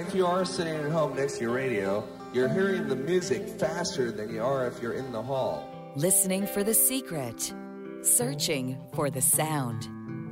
If 0.00 0.14
you 0.14 0.26
are 0.26 0.46
sitting 0.46 0.74
at 0.76 0.90
home 0.90 1.14
next 1.14 1.34
to 1.34 1.42
your 1.42 1.52
radio, 1.52 2.08
you're 2.32 2.48
hearing 2.48 2.88
the 2.88 2.96
music 2.96 3.46
faster 3.60 4.10
than 4.10 4.32
you 4.32 4.42
are 4.42 4.66
if 4.66 4.80
you're 4.80 4.94
in 4.94 5.12
the 5.12 5.22
hall. 5.22 5.68
Listening 5.94 6.46
for 6.46 6.64
the 6.64 6.72
secret, 6.72 7.52
searching 8.00 8.78
for 8.94 9.10
the 9.10 9.20
sound. 9.20 9.86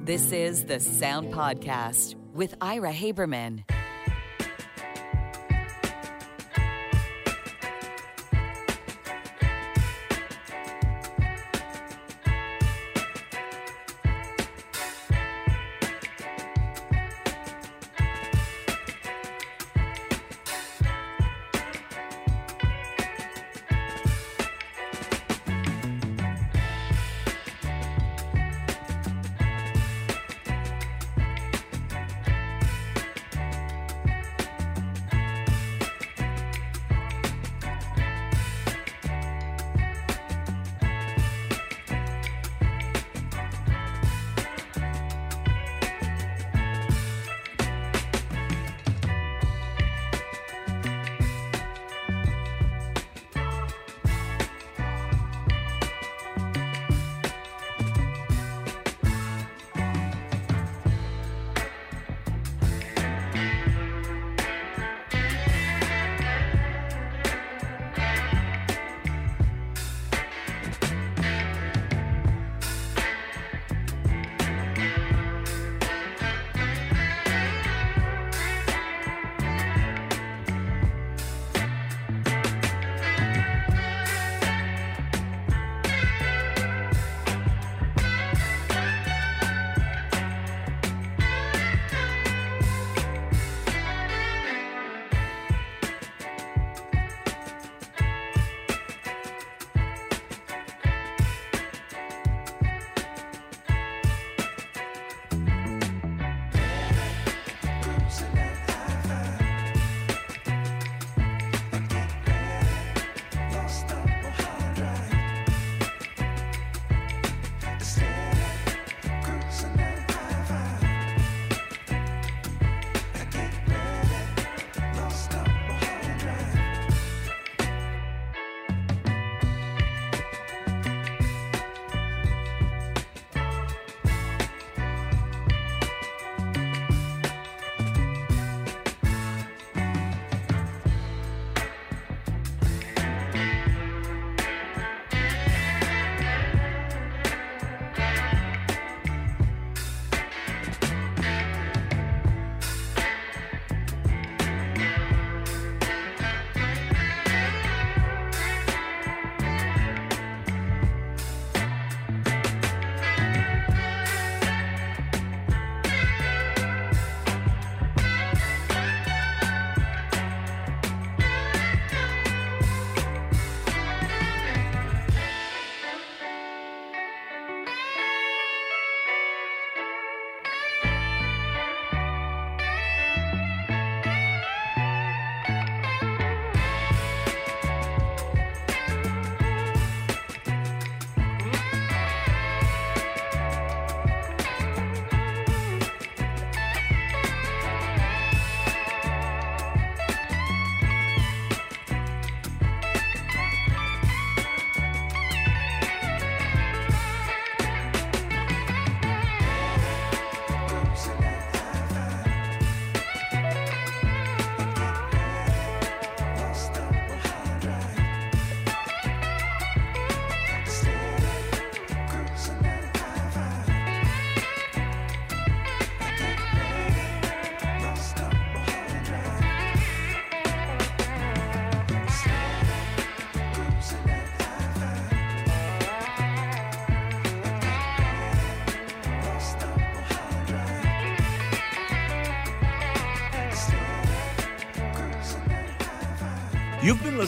This 0.07 0.33
is 0.33 0.65
the 0.65 0.81
Sound 0.81 1.35
Podcast 1.35 2.15
with 2.33 2.55
Ira 2.63 2.95
Haberman. 2.95 3.65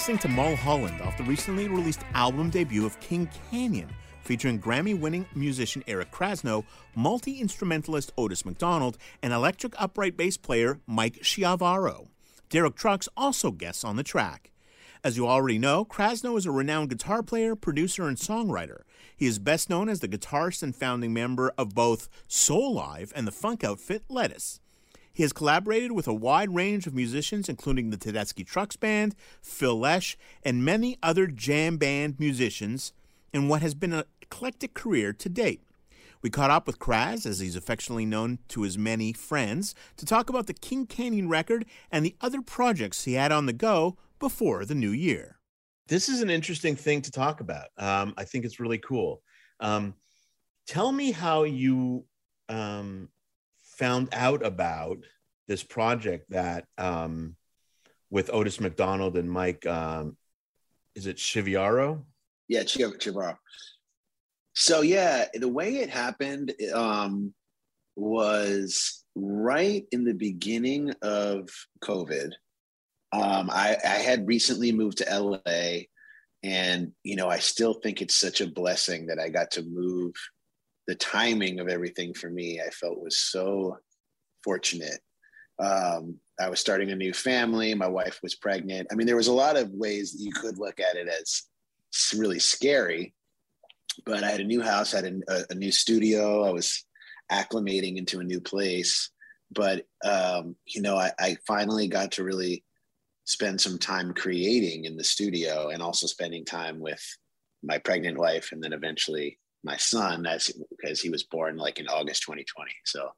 Listening 0.01 0.19
to 0.21 0.29
Mulholland 0.29 1.03
off 1.03 1.19
the 1.19 1.25
recently 1.25 1.69
released 1.69 2.07
album 2.15 2.49
debut 2.49 2.87
of 2.87 2.99
King 3.01 3.29
Canyon, 3.51 3.91
featuring 4.23 4.59
Grammy 4.59 4.99
winning 4.99 5.27
musician 5.35 5.85
Eric 5.87 6.11
Krasno, 6.11 6.65
multi 6.95 7.39
instrumentalist 7.39 8.11
Otis 8.17 8.47
McDonald, 8.47 8.97
and 9.23 9.35
electric 9.35 9.75
upright 9.79 10.17
bass 10.17 10.39
player 10.39 10.81
Mike 10.87 11.21
Chiavaro. 11.21 12.07
Derek 12.49 12.77
Trucks 12.77 13.11
also 13.15 13.51
guests 13.51 13.85
on 13.85 13.97
the 13.97 14.03
track. 14.03 14.53
As 15.05 15.19
you 15.19 15.29
already 15.29 15.59
know, 15.59 15.85
Krasno 15.85 16.39
is 16.39 16.47
a 16.47 16.51
renowned 16.51 16.89
guitar 16.89 17.23
player, 17.23 17.55
producer, 17.55 18.09
and 18.09 18.17
songwriter. 18.17 18.85
He 19.15 19.27
is 19.27 19.39
best 19.39 19.69
known 19.69 19.91
as 19.91 20.01
the 20.01 20.09
guitarist 20.09 20.63
and 20.63 20.75
founding 20.75 21.13
member 21.13 21.53
of 21.59 21.75
both 21.75 22.09
Soulive 22.27 23.13
and 23.15 23.27
the 23.27 23.33
funk 23.33 23.63
outfit 23.63 24.05
Lettuce. 24.09 24.61
He 25.13 25.23
has 25.23 25.33
collaborated 25.33 25.93
with 25.93 26.07
a 26.07 26.15
wide 26.15 26.55
range 26.55 26.87
of 26.87 26.95
musicians, 26.95 27.49
including 27.49 27.91
the 27.91 27.97
Tedeschi 27.97 28.47
Trucks 28.47 28.77
Band, 28.77 29.15
Phil 29.43 29.79
Lesh, 29.79 30.17
and 30.43 30.65
many 30.65 30.97
other 31.03 31.27
jam 31.27 31.77
band 31.77 32.19
musicians 32.19 32.93
in 33.33 33.49
what 33.49 33.63
has 33.63 33.75
been 33.75 33.93
an 33.93 34.05
eclectic 34.23 34.75
career 34.75 35.13
to 35.13 35.29
date. 35.29 35.63
We 36.23 36.31
caught 36.31 36.51
up 36.51 36.67
with 36.67 36.79
Kraz, 36.79 37.25
as 37.25 37.39
he's 37.39 37.57
affectionately 37.57 38.05
known 38.05 38.39
to 38.49 38.63
his 38.63 38.77
many 38.77 39.13
friends, 39.13 39.75
to 39.97 40.05
talk 40.05 40.29
about 40.29 40.47
the 40.47 40.55
King 40.55 40.87
Canyon 40.87 41.29
record 41.29 41.65
and 41.91 42.05
the 42.05 42.17
other 42.21 42.43
projects 42.43 43.05
he 43.05 43.15
had 43.15 43.33
on 43.33 43.47
the 43.47 43.53
go 43.53 43.97
before 44.19 44.65
the 44.65 44.75
new 44.75 44.91
year. 44.91 45.39
This 45.89 46.09
is 46.09 46.21
an 46.21 46.31
interesting 46.31 46.77
thing 46.77 47.03
to 47.03 47.11
talk 47.11 47.41
about. 47.41 47.69
Um, 47.79 48.15
I 48.17 48.25
think 48.25 48.45
it's 48.45 48.61
really 48.61 48.79
cool. 48.79 49.23
Um, 49.61 49.95
tell 50.67 50.93
me 50.93 51.11
how 51.11 51.45
you 51.45 52.05
um, 52.49 53.09
found 53.81 54.09
out 54.13 54.45
about 54.45 54.99
this 55.49 55.63
project 55.65 56.31
that 56.31 56.67
um, 56.77 57.35
with 58.11 58.29
Otis 58.31 58.61
McDonald 58.61 59.17
and 59.17 59.31
Mike, 59.31 59.67
um, 59.67 60.19
is 60.95 61.07
it 61.07 61.17
Chiavaro? 61.17 62.03
Yeah, 62.47 62.65
Chiv- 62.65 62.99
Chiavaro. 62.99 63.37
So 64.55 64.83
yeah, 64.83 65.25
the 65.33 65.49
way 65.49 65.77
it 65.79 65.89
happened 65.89 66.53
um, 66.75 67.33
was 67.97 69.03
right 69.15 69.87
in 69.93 70.05
the 70.05 70.15
beginning 70.15 70.93
of 71.01 71.49
COVID. 71.83 72.33
Um, 73.13 73.49
I, 73.51 73.79
I 73.83 73.89
had 73.89 74.29
recently 74.29 74.73
moved 74.73 74.99
to 74.99 75.19
LA, 75.19 75.85
and 76.43 76.93
you 77.03 77.17
know, 77.17 77.29
I 77.29 77.39
still 77.39 77.75
think 77.75 78.03
it's 78.03 78.15
such 78.15 78.43
a 78.43 78.47
blessing 78.47 79.07
that 79.07 79.19
I 79.19 79.31
got 79.31 79.53
to 79.53 79.63
move. 79.63 80.13
The 80.87 80.95
timing 80.95 81.61
of 81.61 81.69
everything 81.69 82.15
for 82.15 82.31
me, 82.31 82.61
I 82.61 82.71
felt 82.71 83.01
was 83.01 83.19
so 83.19 83.79
fortunate. 84.43 85.01
Um, 85.59 86.17
I 86.41 86.49
was 86.49 86.59
starting 86.59 86.91
a 86.91 86.97
new 86.97 87.13
family. 87.13 87.75
My 87.75 87.87
wife 87.87 88.19
was 88.23 88.35
pregnant. 88.35 88.89
I 88.91 88.95
mean, 88.95 89.07
there 89.07 89.17
was 89.17 89.29
a 89.29 89.33
lot 89.33 89.57
of 89.57 89.71
ways 89.71 90.13
that 90.13 90.23
you 90.23 90.33
could 90.33 90.59
look 90.59 90.81
at 90.81 90.97
it 90.97 91.09
as 91.09 91.43
really 92.17 92.39
scary. 92.39 93.15
But 94.07 94.25
I 94.25 94.31
had 94.31 94.41
a 94.41 94.45
new 94.45 94.63
house, 94.63 94.93
had 94.93 95.05
a, 95.05 95.45
a 95.51 95.55
new 95.55 95.71
studio. 95.71 96.45
I 96.45 96.51
was 96.51 96.85
acclimating 97.31 97.97
into 97.97 98.21
a 98.21 98.25
new 98.25 98.41
place. 98.41 99.11
But 99.51 99.85
um, 100.05 100.57
you 100.65 100.81
know, 100.81 100.97
I, 100.97 101.13
I 101.19 101.37
finally 101.47 101.89
got 101.89 102.13
to 102.13 102.25
really 102.25 102.65
spend 103.25 103.61
some 103.61 103.79
time 103.79 104.15
creating 104.15 104.85
in 104.85 104.97
the 104.97 105.05
studio 105.05 105.69
and 105.69 105.83
also 105.83 106.07
spending 106.07 106.45
time 106.45 106.81
with 106.81 107.03
my 107.63 107.79
pregnant 107.79 108.19
wife 108.19 108.51
and 108.53 108.63
then 108.63 108.73
eventually 108.73 109.39
my 109.63 109.77
son 109.77 110.27
as 110.27 110.51
because 110.71 111.01
he 111.01 111.11
was 111.11 111.25
born 111.25 111.57
like 111.57 111.79
in 111.79 111.89
August 111.89 112.23
2020. 112.23 112.71
So 112.85 113.11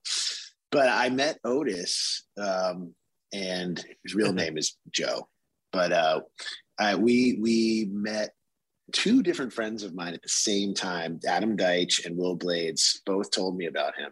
but 0.73 0.89
I 0.89 1.11
met 1.11 1.39
Otis 1.45 2.25
um, 2.39 2.95
and 3.33 3.79
his 4.03 4.15
real 4.15 4.33
name 4.33 4.57
is 4.57 4.77
Joe. 4.91 5.29
But 5.71 5.93
uh, 5.93 6.21
I, 6.79 6.97
we 6.97 7.39
we 7.41 7.89
met 7.93 8.31
two 8.93 9.23
different 9.23 9.53
friends 9.53 9.83
of 9.83 9.95
mine 9.95 10.15
at 10.15 10.23
the 10.23 10.29
same 10.29 10.75
time. 10.75 11.21
Adam 11.27 11.57
Deitch 11.57 12.05
and 12.05 12.17
Will 12.17 12.35
Blades 12.35 13.01
both 13.07 13.31
told 13.31 13.57
me 13.57 13.67
about 13.67 13.97
him. 13.97 14.11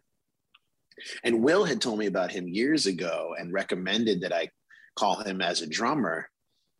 And 1.24 1.42
Will 1.42 1.64
had 1.64 1.80
told 1.80 1.98
me 1.98 2.06
about 2.06 2.30
him 2.30 2.46
years 2.46 2.86
ago 2.86 3.34
and 3.38 3.52
recommended 3.52 4.20
that 4.20 4.34
I 4.34 4.50
call 4.98 5.22
him 5.22 5.40
as 5.40 5.62
a 5.62 5.66
drummer 5.66 6.28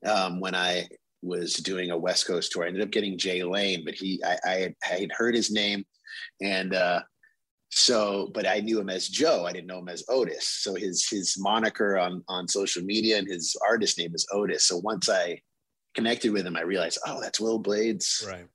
um, 0.07 0.41
when 0.41 0.55
I 0.55 0.89
was 1.23 1.55
doing 1.55 1.91
a 1.91 1.99
West 1.99 2.27
Coast 2.27 2.53
tour. 2.53 2.65
I 2.65 2.69
ended 2.69 2.83
up 2.83 2.91
getting 2.91 3.19
Jay 3.19 3.43
Lane, 3.43 3.83
but 3.85 3.95
he 3.95 4.23
I, 4.25 4.39
I, 4.45 4.55
had, 4.55 4.75
I 4.85 4.95
had 4.95 5.13
heard 5.13 5.35
his 5.35 5.51
name 5.51 5.85
and 6.41 6.75
uh, 6.75 7.01
so, 7.71 8.31
but 8.35 8.47
I 8.47 8.61
knew 8.61 8.81
him 8.81 8.91
as 8.91 9.09
Joe. 9.09 9.45
I 9.47 9.53
didn't 9.53 9.69
know 9.69 9.79
him 9.79 9.89
as 9.89 10.05
Otis. 10.09 10.49
So 10.49 10.75
his 10.75 11.09
his 11.09 11.37
moniker 11.39 11.99
on 11.99 12.25
on 12.29 12.49
social 12.49 12.83
media 12.83 13.19
and 13.19 13.29
his 13.29 13.57
artist 13.67 13.99
name 13.99 14.15
is 14.15 14.27
Otis. 14.33 14.67
So 14.67 14.79
once 14.79 15.09
I 15.09 15.41
connected 15.95 16.33
with 16.33 16.47
him, 16.47 16.57
I 16.57 16.63
realized, 16.63 16.99
oh, 17.07 17.21
that's 17.21 17.41
Will 17.41 17.59
Blades 17.59 18.27
right. 18.27 18.47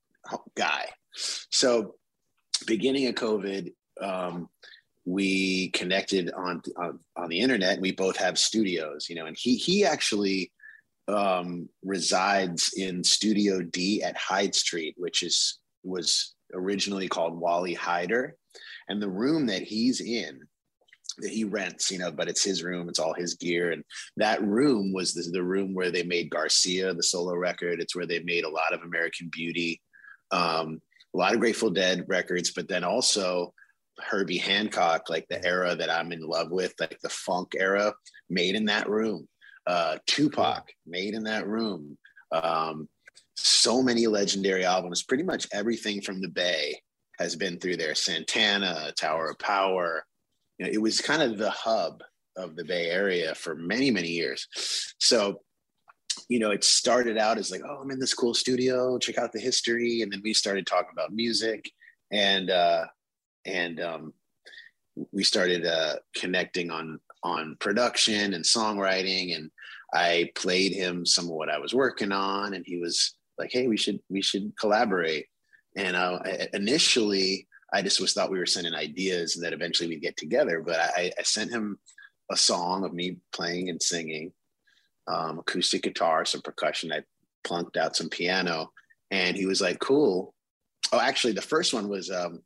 guy. 0.56 0.90
So 1.14 1.96
beginning 2.68 3.08
of 3.08 3.16
COVID, 3.16 3.74
um, 4.02 4.50
we 5.06 5.70
connected 5.70 6.32
on, 6.34 6.62
on 6.78 7.00
on 7.16 7.30
the 7.30 7.40
internet. 7.40 7.74
And 7.74 7.82
we 7.82 7.94
both 7.94 8.18
have 8.18 8.38
studios, 8.38 9.08
you 9.10 9.16
know, 9.16 9.28
and 9.28 9.38
he 9.40 9.56
he 9.56 9.86
actually 9.86 10.52
um, 11.08 11.70
resides 11.84 12.74
in 12.76 13.04
Studio 13.04 13.62
D 13.62 14.02
at 14.04 14.18
Hyde 14.18 14.56
Street, 14.56 14.96
which 14.98 15.24
is 15.24 15.60
was 15.84 16.36
originally 16.54 17.08
called 17.08 17.40
Wally 17.40 17.76
Heider 17.76 18.32
and 18.90 19.02
the 19.02 19.10
room 19.10 19.48
that 19.48 19.62
he's 19.62 20.02
in 20.02 20.40
that 21.20 21.32
he 21.32 21.44
rents, 21.44 21.92
you 21.92 21.98
know, 21.98 22.12
but 22.12 22.28
it's 22.28 22.44
his 22.44 22.64
room, 22.64 22.90
it's 22.90 23.00
all 23.00 23.14
his 23.14 23.36
gear. 23.36 23.72
And 23.72 23.84
that 24.18 24.44
room 24.44 24.92
was 24.94 25.14
the, 25.14 25.30
the 25.32 25.44
room 25.44 25.74
where 25.74 25.92
they 25.92 26.04
made 26.04 26.30
Garcia, 26.30 26.94
the 26.94 27.04
solo 27.04 27.36
record. 27.36 27.80
It's 27.80 27.96
where 27.96 28.06
they 28.06 28.20
made 28.20 28.44
a 28.44 28.50
lot 28.50 28.74
of 28.74 28.82
American 28.82 29.30
Beauty, 29.32 29.82
um, 30.32 30.82
a 31.14 31.18
lot 31.18 31.34
of 31.34 31.40
Grateful 31.40 31.70
Dead 31.70 32.04
records, 32.08 32.52
but 32.52 32.68
then 32.68 32.84
also 32.84 33.54
Herbie 34.00 34.38
Hancock, 34.38 35.10
like 35.10 35.26
the 35.30 35.44
era 35.46 35.76
that 35.76 35.90
I'm 35.90 36.12
in 36.12 36.22
love 36.22 36.52
with, 36.52 36.74
like 36.80 37.00
the 37.02 37.10
funk 37.10 37.54
era, 37.58 37.94
made 38.30 38.56
in 38.56 38.66
that 38.66 38.90
room. 38.90 39.28
Uh, 39.68 39.98
Tupac 40.06 40.72
made 40.86 41.14
in 41.14 41.24
that 41.24 41.48
room. 41.48 41.98
Um, 42.32 42.88
so 43.36 43.82
many 43.82 44.08
legendary 44.08 44.66
albums, 44.66 45.04
pretty 45.04 45.24
much 45.24 45.48
everything 45.52 46.02
from 46.02 46.22
the 46.22 46.30
Bay 46.30 46.80
has 47.20 47.36
been 47.36 47.60
through 47.60 47.78
there. 47.78 47.96
Santana, 47.96 48.92
Tower 48.98 49.32
of 49.32 49.40
Power. 49.40 50.06
You 50.58 50.66
know, 50.66 50.72
it 50.72 50.82
was 50.82 51.02
kind 51.02 51.22
of 51.22 51.38
the 51.38 51.50
hub 51.50 52.02
of 52.38 52.56
the 52.56 52.66
Bay 52.66 52.90
Area 52.90 53.34
for 53.36 53.56
many, 53.56 53.92
many 53.92 54.10
years. 54.10 54.48
So, 55.00 55.42
you 56.30 56.40
know, 56.40 56.52
it 56.52 56.64
started 56.64 57.18
out 57.18 57.38
as 57.38 57.52
like, 57.52 57.62
oh, 57.68 57.80
I'm 57.82 57.92
in 57.92 58.00
this 58.00 58.14
cool 58.14 58.34
studio, 58.34 58.98
check 58.98 59.18
out 59.18 59.32
the 59.32 59.40
history. 59.40 60.02
And 60.02 60.12
then 60.12 60.22
we 60.24 60.34
started 60.34 60.66
talking 60.66 60.92
about 60.94 61.14
music 61.14 61.70
and 62.12 62.50
uh 62.52 62.86
and 63.46 63.80
um 63.82 64.14
we 65.12 65.24
started 65.24 65.66
uh 65.66 65.96
connecting 66.16 66.72
on 66.72 67.00
on 67.26 67.58
production 67.60 68.36
and 68.36 68.46
songwriting 68.46 69.36
and 69.36 69.50
I 69.94 70.30
played 70.36 70.74
him 70.74 71.06
some 71.06 71.26
of 71.26 71.32
what 71.32 71.50
I 71.50 71.58
was 71.58 71.74
working 71.74 72.12
on 72.12 72.54
and 72.54 72.64
he 72.66 72.78
was 72.78 73.16
like, 73.38 73.52
hey, 73.52 73.68
we 73.68 73.78
should 73.78 74.00
we 74.10 74.22
should 74.22 74.54
collaborate. 74.60 75.26
And 75.76 75.96
uh, 75.96 76.20
initially, 76.54 77.48
I 77.74 77.82
just 77.82 78.00
was 78.00 78.14
thought 78.14 78.32
we 78.32 78.40
were 78.40 78.46
sending 78.46 78.74
ideas 78.74 79.36
and 79.36 79.44
that 79.44 79.54
eventually 79.54 79.90
we'd 79.90 80.02
get 80.02 80.16
together. 80.16 80.62
But 80.62 80.80
I, 80.80 81.12
I 81.18 81.24
sent 81.24 81.52
him 81.52 81.80
a 82.32 82.38
song 82.38 82.86
of 82.86 82.94
me 82.94 83.18
playing 83.34 83.70
and 83.70 83.82
singing, 83.82 84.32
um, 85.08 85.40
acoustic 85.40 85.84
guitar, 85.84 86.26
some 86.26 86.42
percussion. 86.42 86.92
I 86.92 87.04
plunked 87.44 87.76
out 87.76 87.96
some 87.96 88.10
piano, 88.10 88.72
and 89.12 89.36
he 89.36 89.46
was 89.46 89.62
like, 89.62 89.80
"Cool." 89.80 90.34
Oh, 90.94 91.00
actually, 91.00 91.34
the 91.34 91.42
first 91.42 91.74
one 91.74 91.90
was 91.90 92.10
um, 92.10 92.42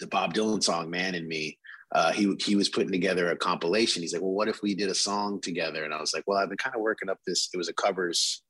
the 0.00 0.06
Bob 0.06 0.34
Dylan 0.34 0.62
song 0.62 0.90
"Man 0.90 1.14
in 1.14 1.28
Me." 1.28 1.58
Uh, 1.94 2.12
he 2.12 2.34
he 2.40 2.56
was 2.56 2.68
putting 2.68 2.92
together 2.92 3.30
a 3.30 3.36
compilation. 3.36 4.02
He's 4.02 4.12
like, 4.12 4.22
"Well, 4.22 4.32
what 4.32 4.48
if 4.48 4.62
we 4.62 4.74
did 4.74 4.88
a 4.88 4.94
song 4.94 5.40
together?" 5.40 5.84
And 5.84 5.92
I 5.92 6.00
was 6.00 6.14
like, 6.14 6.24
"Well, 6.26 6.38
I've 6.38 6.48
been 6.48 6.58
kind 6.58 6.74
of 6.74 6.80
working 6.80 7.10
up 7.10 7.18
this. 7.26 7.48
It 7.52 7.58
was 7.58 7.68
a 7.68 7.74
covers 7.74 8.42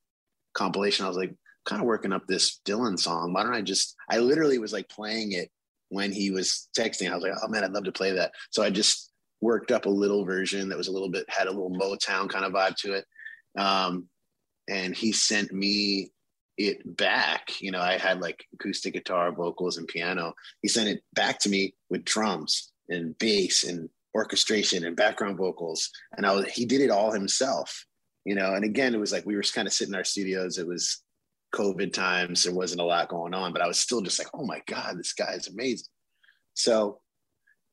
compilation." 0.53 1.05
I 1.05 1.09
was 1.09 1.17
like, 1.17 1.35
kind 1.65 1.81
of 1.81 1.87
working 1.87 2.13
up 2.13 2.27
this 2.27 2.59
Dylan 2.65 2.99
song. 2.99 3.33
Why 3.33 3.43
don't 3.43 3.53
I 3.53 3.61
just, 3.61 3.95
I 4.09 4.17
literally 4.17 4.57
was 4.57 4.73
like 4.73 4.89
playing 4.89 5.33
it 5.33 5.49
when 5.89 6.11
he 6.11 6.31
was 6.31 6.67
texting. 6.77 7.09
I 7.09 7.15
was 7.15 7.23
like, 7.23 7.33
oh 7.41 7.47
man, 7.47 7.63
I'd 7.63 7.71
love 7.71 7.85
to 7.85 7.91
play 7.91 8.11
that. 8.11 8.31
So 8.51 8.63
I 8.63 8.69
just 8.69 9.11
worked 9.41 9.71
up 9.71 9.85
a 9.85 9.89
little 9.89 10.25
version 10.25 10.69
that 10.69 10.77
was 10.77 10.87
a 10.87 10.91
little 10.91 11.09
bit, 11.09 11.25
had 11.29 11.47
a 11.47 11.51
little 11.51 11.71
Motown 11.71 12.29
kind 12.29 12.45
of 12.45 12.53
vibe 12.53 12.75
to 12.77 12.93
it. 12.93 13.05
Um, 13.57 14.07
and 14.67 14.95
he 14.95 15.11
sent 15.11 15.51
me 15.51 16.11
it 16.57 16.97
back. 16.97 17.61
You 17.61 17.71
know, 17.71 17.81
I 17.81 17.97
had 17.97 18.21
like 18.21 18.45
acoustic 18.53 18.93
guitar, 18.93 19.31
vocals, 19.31 19.77
and 19.77 19.87
piano. 19.87 20.33
He 20.61 20.67
sent 20.67 20.89
it 20.89 21.03
back 21.13 21.39
to 21.39 21.49
me 21.49 21.75
with 21.89 22.05
drums 22.05 22.72
and 22.89 23.17
bass 23.17 23.63
and 23.63 23.89
orchestration 24.15 24.85
and 24.85 24.95
background 24.95 25.37
vocals. 25.37 25.89
And 26.17 26.25
I 26.25 26.33
was, 26.33 26.51
he 26.51 26.65
did 26.65 26.81
it 26.81 26.91
all 26.91 27.11
himself, 27.11 27.85
you 28.25 28.35
know. 28.35 28.53
And 28.53 28.63
again, 28.63 28.93
it 28.93 28.99
was 28.99 29.11
like 29.11 29.25
we 29.25 29.35
were 29.35 29.41
just 29.41 29.55
kind 29.55 29.67
of 29.67 29.73
sitting 29.73 29.93
in 29.93 29.97
our 29.97 30.03
studios. 30.03 30.57
It 30.57 30.67
was 30.67 31.01
COVID 31.53 31.93
times, 31.93 32.43
there 32.43 32.53
wasn't 32.53 32.81
a 32.81 32.85
lot 32.85 33.09
going 33.09 33.33
on, 33.33 33.53
but 33.53 33.61
I 33.61 33.67
was 33.67 33.79
still 33.79 34.01
just 34.01 34.19
like, 34.19 34.29
oh 34.33 34.45
my 34.45 34.61
God, 34.65 34.97
this 34.97 35.13
guy 35.13 35.33
is 35.33 35.47
amazing. 35.47 35.87
So 36.55 36.99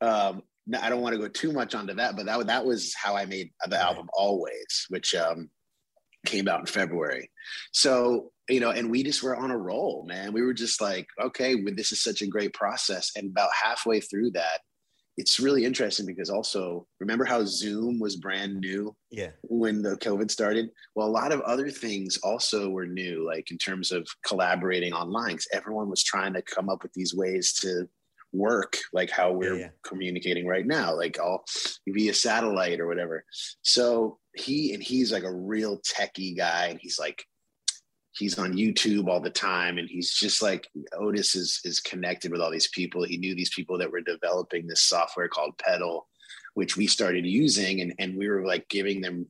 um, 0.01 0.43
I 0.79 0.89
don't 0.89 1.01
want 1.01 1.15
to 1.15 1.21
go 1.21 1.29
too 1.29 1.53
much 1.53 1.75
onto 1.75 1.95
that, 1.95 2.17
but 2.17 2.27
that, 2.27 2.47
that 2.47 2.65
was 2.65 2.95
how 2.95 3.17
I 3.17 3.25
made 3.25 3.51
the 3.67 3.81
album 3.81 4.09
Always, 4.13 4.87
which 4.89 5.15
um, 5.15 5.51
came 6.27 6.49
out 6.49 6.61
in 6.61 6.67
February. 6.67 7.31
So, 7.73 8.33
you 8.49 8.61
know, 8.61 8.71
and 8.71 8.91
we 8.91 9.03
just 9.03 9.23
were 9.23 9.37
on 9.37 9.51
a 9.51 9.59
roll, 9.59 10.05
man. 10.07 10.33
We 10.33 10.43
were 10.43 10.55
just 10.55 10.81
like, 10.81 11.07
okay, 11.21 11.57
this 11.73 11.93
is 11.93 12.03
such 12.03 12.21
a 12.23 12.27
great 12.27 12.53
process. 12.53 13.13
And 13.17 13.31
about 13.31 13.51
halfway 13.61 14.01
through 14.01 14.33
that, 14.33 14.61
it's 15.17 15.41
really 15.41 15.65
interesting 15.65 16.07
because 16.07 16.31
also 16.31 16.87
remember 16.99 17.25
how 17.25 17.45
Zoom 17.45 17.99
was 17.99 18.17
brand 18.17 18.57
new 18.59 18.95
yeah 19.11 19.31
when 19.43 19.83
the 19.83 19.97
COVID 19.97 20.31
started? 20.31 20.71
Well, 20.95 21.09
a 21.09 21.11
lot 21.11 21.33
of 21.33 21.41
other 21.43 21.71
things 21.71 22.19
also 22.23 22.71
were 22.71 22.87
new, 22.87 23.27
like 23.27 23.51
in 23.51 23.59
terms 23.59 23.93
of 23.93 24.09
collaborating 24.27 24.93
online, 24.93 25.33
because 25.33 25.49
everyone 25.53 25.91
was 25.91 26.03
trying 26.03 26.33
to 26.35 26.43
come 26.43 26.69
up 26.69 26.83
with 26.83 26.93
these 26.93 27.15
ways 27.15 27.53
to 27.55 27.89
work 28.33 28.77
like 28.93 29.11
how 29.11 29.33
we're 29.33 29.55
yeah, 29.55 29.61
yeah. 29.63 29.69
communicating 29.85 30.47
right 30.47 30.67
now, 30.67 30.95
like 30.95 31.19
all 31.21 31.45
via 31.89 32.15
satellite 32.15 32.81
or 32.81 32.87
whatever. 32.87 33.25
So 33.63 34.19
he 34.37 34.73
and 34.73 34.83
he's 34.83 35.13
like 35.13 35.25
a 35.25 35.35
real 35.35 35.81
techie 35.81 36.37
guy, 36.37 36.67
and 36.67 36.79
he's 36.81 36.99
like, 36.99 37.25
he's 38.21 38.39
on 38.39 38.53
YouTube 38.53 39.09
all 39.09 39.21
the 39.21 39.31
time, 39.31 39.79
and 39.79 39.89
he's 39.89 40.13
just 40.13 40.43
like 40.43 40.69
Otis 40.93 41.35
is 41.35 41.61
is 41.65 41.81
connected 41.81 42.31
with 42.31 42.41
all 42.41 42.51
these 42.51 42.69
people. 42.69 43.03
He 43.03 43.17
knew 43.17 43.35
these 43.35 43.53
people 43.53 43.79
that 43.79 43.91
were 43.91 44.03
developing 44.03 44.67
this 44.67 44.83
software 44.83 45.29
called 45.29 45.59
Pedal, 45.59 46.07
which 46.55 46.77
we 46.77 46.87
started 46.87 47.27
using, 47.27 47.81
and 47.81 47.95
and 47.99 48.17
we 48.17 48.29
were 48.29 48.47
like 48.47 48.69
giving 48.69 49.01
them 49.01 49.27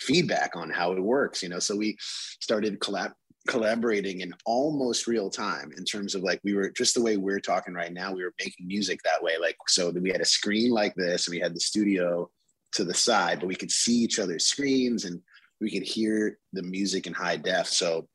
feedback 0.00 0.56
on 0.56 0.68
how 0.68 0.92
it 0.92 1.00
works. 1.00 1.42
You 1.42 1.48
know, 1.48 1.60
so 1.60 1.76
we 1.76 1.96
started 2.00 2.80
collab 2.80 3.12
collaborating 3.46 4.20
in 4.20 4.34
almost 4.46 5.06
real 5.06 5.30
time 5.30 5.70
in 5.76 5.84
terms 5.84 6.14
of 6.14 6.22
like 6.22 6.40
we 6.44 6.54
were 6.54 6.70
just 6.70 6.94
the 6.94 7.02
way 7.02 7.18
we're 7.18 7.38
talking 7.38 7.74
right 7.74 7.92
now 7.92 8.10
we 8.10 8.24
were 8.24 8.32
making 8.38 8.66
music 8.66 8.98
that 9.02 9.22
way 9.22 9.34
like 9.38 9.54
so 9.68 9.90
we 9.90 10.10
had 10.10 10.22
a 10.22 10.24
screen 10.24 10.70
like 10.70 10.94
this 10.94 11.26
and 11.26 11.34
we 11.34 11.40
had 11.40 11.54
the 11.54 11.60
studio 11.60 12.26
to 12.72 12.84
the 12.84 12.94
side 12.94 13.38
but 13.38 13.46
we 13.46 13.54
could 13.54 13.70
see 13.70 13.96
each 13.96 14.18
other's 14.18 14.46
screens 14.46 15.04
and 15.04 15.20
we 15.60 15.70
could 15.70 15.82
hear 15.82 16.38
the 16.54 16.62
music 16.62 17.06
in 17.06 17.12
high 17.12 17.36
def 17.36 17.66
so 17.66 18.08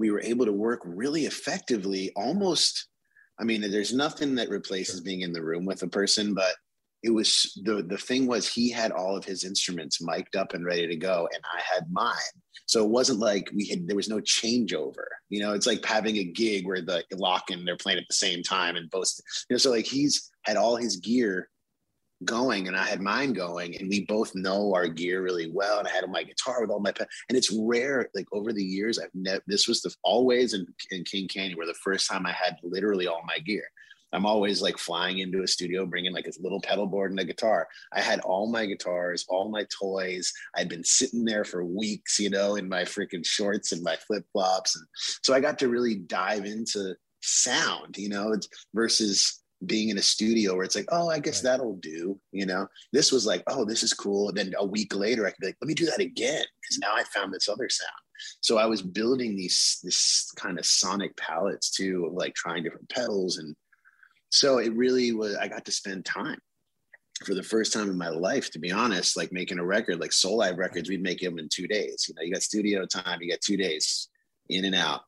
we 0.00 0.10
were 0.10 0.22
able 0.22 0.46
to 0.46 0.52
work 0.52 0.80
really 0.84 1.26
effectively 1.26 2.10
almost 2.16 2.88
i 3.38 3.44
mean 3.44 3.60
there's 3.60 3.92
nothing 3.92 4.34
that 4.34 4.48
replaces 4.48 5.00
being 5.00 5.20
in 5.20 5.32
the 5.32 5.42
room 5.42 5.64
with 5.64 5.82
a 5.82 5.88
person 5.88 6.34
but 6.34 6.54
it 7.02 7.10
was 7.10 7.58
the 7.64 7.82
the 7.82 7.96
thing 7.96 8.26
was 8.26 8.48
he 8.48 8.70
had 8.70 8.92
all 8.92 9.16
of 9.16 9.24
his 9.24 9.44
instruments 9.44 10.02
mic'd 10.02 10.36
up 10.36 10.54
and 10.54 10.64
ready 10.64 10.86
to 10.86 10.96
go 10.96 11.28
and 11.32 11.42
i 11.54 11.60
had 11.60 11.84
mine. 11.90 12.16
So 12.66 12.84
it 12.84 12.90
wasn't 12.90 13.18
like 13.18 13.50
we 13.54 13.66
had 13.66 13.86
there 13.86 13.96
was 13.96 14.08
no 14.08 14.20
changeover 14.20 15.06
you 15.28 15.40
know 15.40 15.52
it's 15.52 15.66
like 15.66 15.84
having 15.84 16.16
a 16.16 16.24
gig 16.24 16.66
where 16.66 16.82
the 16.82 17.04
lock 17.12 17.50
and 17.50 17.66
they're 17.66 17.76
playing 17.76 17.98
at 17.98 18.08
the 18.08 18.14
same 18.14 18.42
time 18.42 18.76
and 18.76 18.90
both 18.90 19.08
you 19.48 19.54
know 19.54 19.58
so 19.58 19.70
like 19.70 19.86
he's 19.86 20.30
had 20.44 20.56
all 20.56 20.76
his 20.76 20.96
gear 20.96 21.48
going 22.24 22.68
and 22.68 22.76
i 22.76 22.84
had 22.84 23.00
mine 23.00 23.32
going 23.32 23.76
and 23.78 23.88
we 23.88 24.04
both 24.04 24.34
know 24.34 24.74
our 24.74 24.86
gear 24.86 25.22
really 25.22 25.50
well 25.50 25.78
and 25.78 25.88
i 25.88 25.90
had 25.90 26.08
my 26.10 26.22
guitar 26.22 26.60
with 26.60 26.70
all 26.70 26.80
my 26.80 26.92
and 27.28 27.38
it's 27.38 27.50
rare 27.52 28.08
like 28.14 28.26
over 28.32 28.52
the 28.52 28.62
years 28.62 28.98
i've 28.98 29.14
never 29.14 29.42
this 29.46 29.66
was 29.66 29.80
the 29.80 29.94
always 30.02 30.52
in, 30.52 30.66
in 30.90 31.02
king 31.04 31.26
canyon 31.28 31.56
where 31.56 31.66
the 31.66 31.74
first 31.74 32.08
time 32.08 32.26
i 32.26 32.32
had 32.32 32.56
literally 32.62 33.06
all 33.06 33.22
my 33.26 33.38
gear 33.38 33.64
I'm 34.12 34.26
always 34.26 34.60
like 34.60 34.78
flying 34.78 35.18
into 35.20 35.42
a 35.42 35.46
studio, 35.46 35.86
bringing 35.86 36.12
like 36.12 36.26
a 36.26 36.42
little 36.42 36.60
pedal 36.60 36.86
board 36.86 37.10
and 37.10 37.20
a 37.20 37.24
guitar. 37.24 37.68
I 37.92 38.00
had 38.00 38.20
all 38.20 38.50
my 38.50 38.66
guitars, 38.66 39.24
all 39.28 39.50
my 39.50 39.64
toys. 39.78 40.32
I'd 40.56 40.68
been 40.68 40.84
sitting 40.84 41.24
there 41.24 41.44
for 41.44 41.64
weeks, 41.64 42.18
you 42.18 42.30
know, 42.30 42.56
in 42.56 42.68
my 42.68 42.82
freaking 42.82 43.24
shorts 43.24 43.72
and 43.72 43.82
my 43.82 43.96
flip 43.96 44.24
flops. 44.32 44.76
And 44.76 44.84
so 45.22 45.32
I 45.32 45.40
got 45.40 45.58
to 45.60 45.68
really 45.68 45.94
dive 45.94 46.44
into 46.44 46.96
sound, 47.22 47.96
you 47.98 48.08
know, 48.08 48.34
versus 48.74 49.40
being 49.66 49.90
in 49.90 49.98
a 49.98 50.02
studio 50.02 50.54
where 50.54 50.64
it's 50.64 50.76
like, 50.76 50.88
oh, 50.90 51.08
I 51.08 51.18
guess 51.18 51.44
right. 51.44 51.50
that'll 51.50 51.76
do. 51.76 52.18
You 52.32 52.46
know, 52.46 52.66
this 52.92 53.12
was 53.12 53.26
like, 53.26 53.42
oh, 53.46 53.64
this 53.64 53.82
is 53.82 53.92
cool. 53.92 54.28
And 54.28 54.36
then 54.36 54.54
a 54.58 54.64
week 54.64 54.94
later, 54.94 55.26
I 55.26 55.30
could 55.30 55.40
be 55.40 55.46
like, 55.48 55.56
let 55.60 55.68
me 55.68 55.74
do 55.74 55.86
that 55.86 56.00
again 56.00 56.44
because 56.60 56.78
now 56.78 56.92
I 56.94 57.04
found 57.04 57.32
this 57.32 57.48
other 57.48 57.68
sound. 57.68 57.90
So 58.40 58.58
I 58.58 58.66
was 58.66 58.82
building 58.82 59.36
these 59.36 59.78
this 59.82 60.30
kind 60.36 60.58
of 60.58 60.66
sonic 60.66 61.16
palettes 61.16 61.70
too, 61.70 62.06
of 62.06 62.12
like 62.12 62.34
trying 62.34 62.62
different 62.62 62.88
pedals 62.88 63.38
and 63.38 63.54
so 64.30 64.58
it 64.58 64.74
really 64.74 65.12
was 65.12 65.36
i 65.36 65.48
got 65.48 65.64
to 65.64 65.72
spend 65.72 66.04
time 66.04 66.38
for 67.24 67.34
the 67.34 67.42
first 67.42 67.72
time 67.72 67.90
in 67.90 67.98
my 67.98 68.08
life 68.08 68.50
to 68.50 68.58
be 68.58 68.72
honest 68.72 69.16
like 69.16 69.30
making 69.32 69.58
a 69.58 69.64
record 69.64 70.00
like 70.00 70.12
Soul 70.12 70.38
Soulive 70.38 70.56
records 70.56 70.88
we'd 70.88 71.02
make 71.02 71.20
them 71.20 71.38
in 71.38 71.48
two 71.48 71.66
days 71.66 72.06
you 72.08 72.14
know 72.14 72.22
you 72.22 72.32
got 72.32 72.42
studio 72.42 72.86
time 72.86 73.18
you 73.20 73.30
got 73.30 73.40
two 73.40 73.56
days 73.56 74.08
in 74.48 74.64
and 74.64 74.74
out 74.74 75.02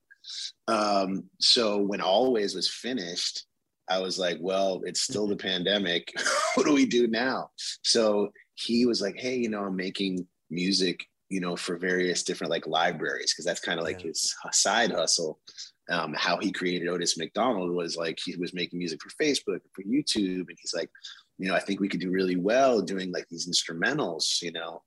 um, 0.69 1.25
so 1.41 1.79
when 1.79 2.01
always 2.01 2.55
was 2.55 2.69
finished 2.69 3.47
i 3.93 3.99
was 3.99 4.19
like 4.19 4.39
well 4.41 4.81
it's 4.85 5.01
still 5.01 5.27
the 5.27 5.37
pandemic 5.37 6.13
what 6.55 6.67
do 6.67 6.73
we 6.73 6.87
do 6.87 7.07
now 7.07 7.49
so 7.83 8.31
he 8.55 8.87
was 8.87 9.01
like 9.01 9.19
hey 9.19 9.37
you 9.37 9.49
know 9.49 9.65
i'm 9.65 9.77
making 9.77 10.27
music 10.51 11.05
you 11.29 11.41
know 11.41 11.57
for 11.57 11.77
various 11.77 12.23
different 12.23 12.51
like 12.51 12.67
libraries 12.67 13.33
because 13.33 13.45
that's 13.45 13.61
kind 13.61 13.79
of 13.79 13.85
like 13.85 14.01
yeah. 14.01 14.09
his 14.09 14.35
side 14.53 14.93
hustle 14.93 15.39
um, 15.91 16.15
how 16.17 16.39
he 16.39 16.53
created 16.53 16.89
Otis 16.89 17.19
McDonald 17.19 17.71
was 17.71 17.97
like 17.97 18.19
he 18.25 18.37
was 18.37 18.55
making 18.55 18.79
music 18.79 19.01
for 19.03 19.11
Facebook, 19.23 19.61
for 19.73 19.83
YouTube, 19.83 20.49
and 20.49 20.57
he's 20.61 20.75
like, 20.75 20.91
you 21.39 21.49
know, 21.49 21.55
I 21.55 21.61
think 21.61 21.81
we 21.81 21.89
could 21.89 22.01
do 22.01 22.11
really 22.11 22.37
well 22.37 22.81
doing 22.81 23.11
like 23.11 23.27
these 23.29 23.49
instrumentals, 23.49 24.41
you 24.43 24.53
know. 24.53 24.83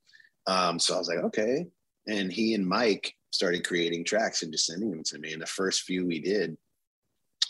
Um, 0.48 0.80
so 0.80 0.96
I 0.96 0.98
was 0.98 1.08
like, 1.08 1.20
okay. 1.26 1.66
And 2.08 2.32
he 2.32 2.54
and 2.54 2.66
Mike 2.66 3.14
started 3.34 3.68
creating 3.68 4.06
tracks 4.06 4.44
and 4.44 4.52
just 4.52 4.68
sending 4.68 4.92
them 4.92 5.04
to 5.06 5.20
me. 5.20 5.34
And 5.34 5.42
the 5.42 5.48
first 5.48 5.82
few 5.82 6.06
we 6.06 6.20
did, 6.20 6.56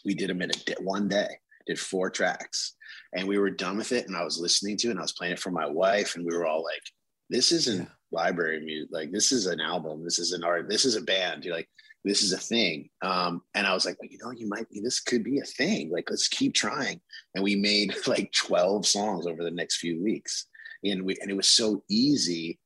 we 0.04 0.16
did 0.16 0.30
them 0.30 0.42
in 0.42 0.52
a 0.52 0.82
one 0.82 1.08
day, 1.08 1.28
did 1.66 1.80
four 1.80 2.10
tracks, 2.10 2.76
and 3.14 3.28
we 3.28 3.38
were 3.38 3.50
done 3.50 3.78
with 3.78 3.92
it. 3.92 4.08
And 4.08 4.16
I 4.16 4.24
was 4.24 4.40
listening 4.40 4.78
to 4.78 4.88
it, 4.88 4.92
and 4.92 5.00
I 5.00 5.04
was 5.04 5.14
playing 5.14 5.34
it 5.34 5.40
for 5.40 5.52
my 5.52 5.68
wife, 5.68 6.16
and 6.16 6.26
we 6.26 6.36
were 6.36 6.46
all 6.46 6.64
like, 6.64 6.84
"This 7.30 7.52
isn't 7.52 7.84
yeah. 7.84 7.90
library 8.12 8.64
music. 8.64 8.90
Like 8.92 9.12
this 9.12 9.32
is 9.32 9.46
an 9.46 9.60
album. 9.60 10.04
This 10.04 10.20
is 10.20 10.32
an 10.32 10.44
art. 10.44 10.70
This 10.70 10.86
is 10.86 10.96
a 10.96 11.02
band." 11.02 11.46
You're 11.46 11.56
like, 11.56 11.70
this 12.06 12.22
is 12.22 12.32
a 12.32 12.38
thing. 12.38 12.88
Um, 13.02 13.42
and 13.56 13.66
I 13.66 13.74
was 13.74 13.84
like, 13.84 13.98
well, 14.00 14.10
you 14.10 14.20
know, 14.24 14.32
you 14.32 14.48
might 14.48 14.70
be, 14.70 14.80
this 14.80 15.00
could 15.00 15.24
be 15.24 15.40
a 15.40 15.44
thing. 15.44 15.90
Like, 15.92 16.10
let's 16.10 16.28
keep 16.28 16.54
trying. 16.54 17.02
And 17.34 17.44
we 17.44 17.56
made 17.56 17.96
like 18.08 18.32
12 18.32 18.86
songs 18.86 19.26
over 19.26 19.44
the 19.44 19.52
next 19.52 19.78
few 19.78 20.02
weeks. 20.02 20.46
And 20.84 21.04
we, 21.04 21.18
and 21.20 21.32
it 21.32 21.36
was 21.36 21.48
so 21.48 21.84
easy, 21.90 22.60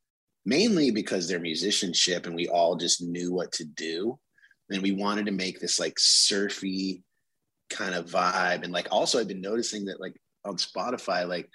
mainly 0.44 0.90
because 0.90 1.26
their 1.26 1.40
musicianship 1.40 2.26
and 2.26 2.36
we 2.36 2.48
all 2.48 2.76
just 2.76 3.02
knew 3.02 3.32
what 3.32 3.50
to 3.52 3.64
do. 3.64 4.18
And 4.68 4.82
we 4.82 4.92
wanted 4.92 5.26
to 5.26 5.32
make 5.32 5.58
this 5.58 5.80
like 5.80 5.98
surfy 5.98 7.02
kind 7.70 7.94
of 7.94 8.06
vibe. 8.06 8.64
And 8.64 8.72
like, 8.72 8.88
also 8.90 9.18
I've 9.18 9.28
been 9.28 9.40
noticing 9.40 9.84
that 9.86 10.00
like 10.00 10.16
on 10.44 10.56
Spotify, 10.56 11.26
like 11.26 11.48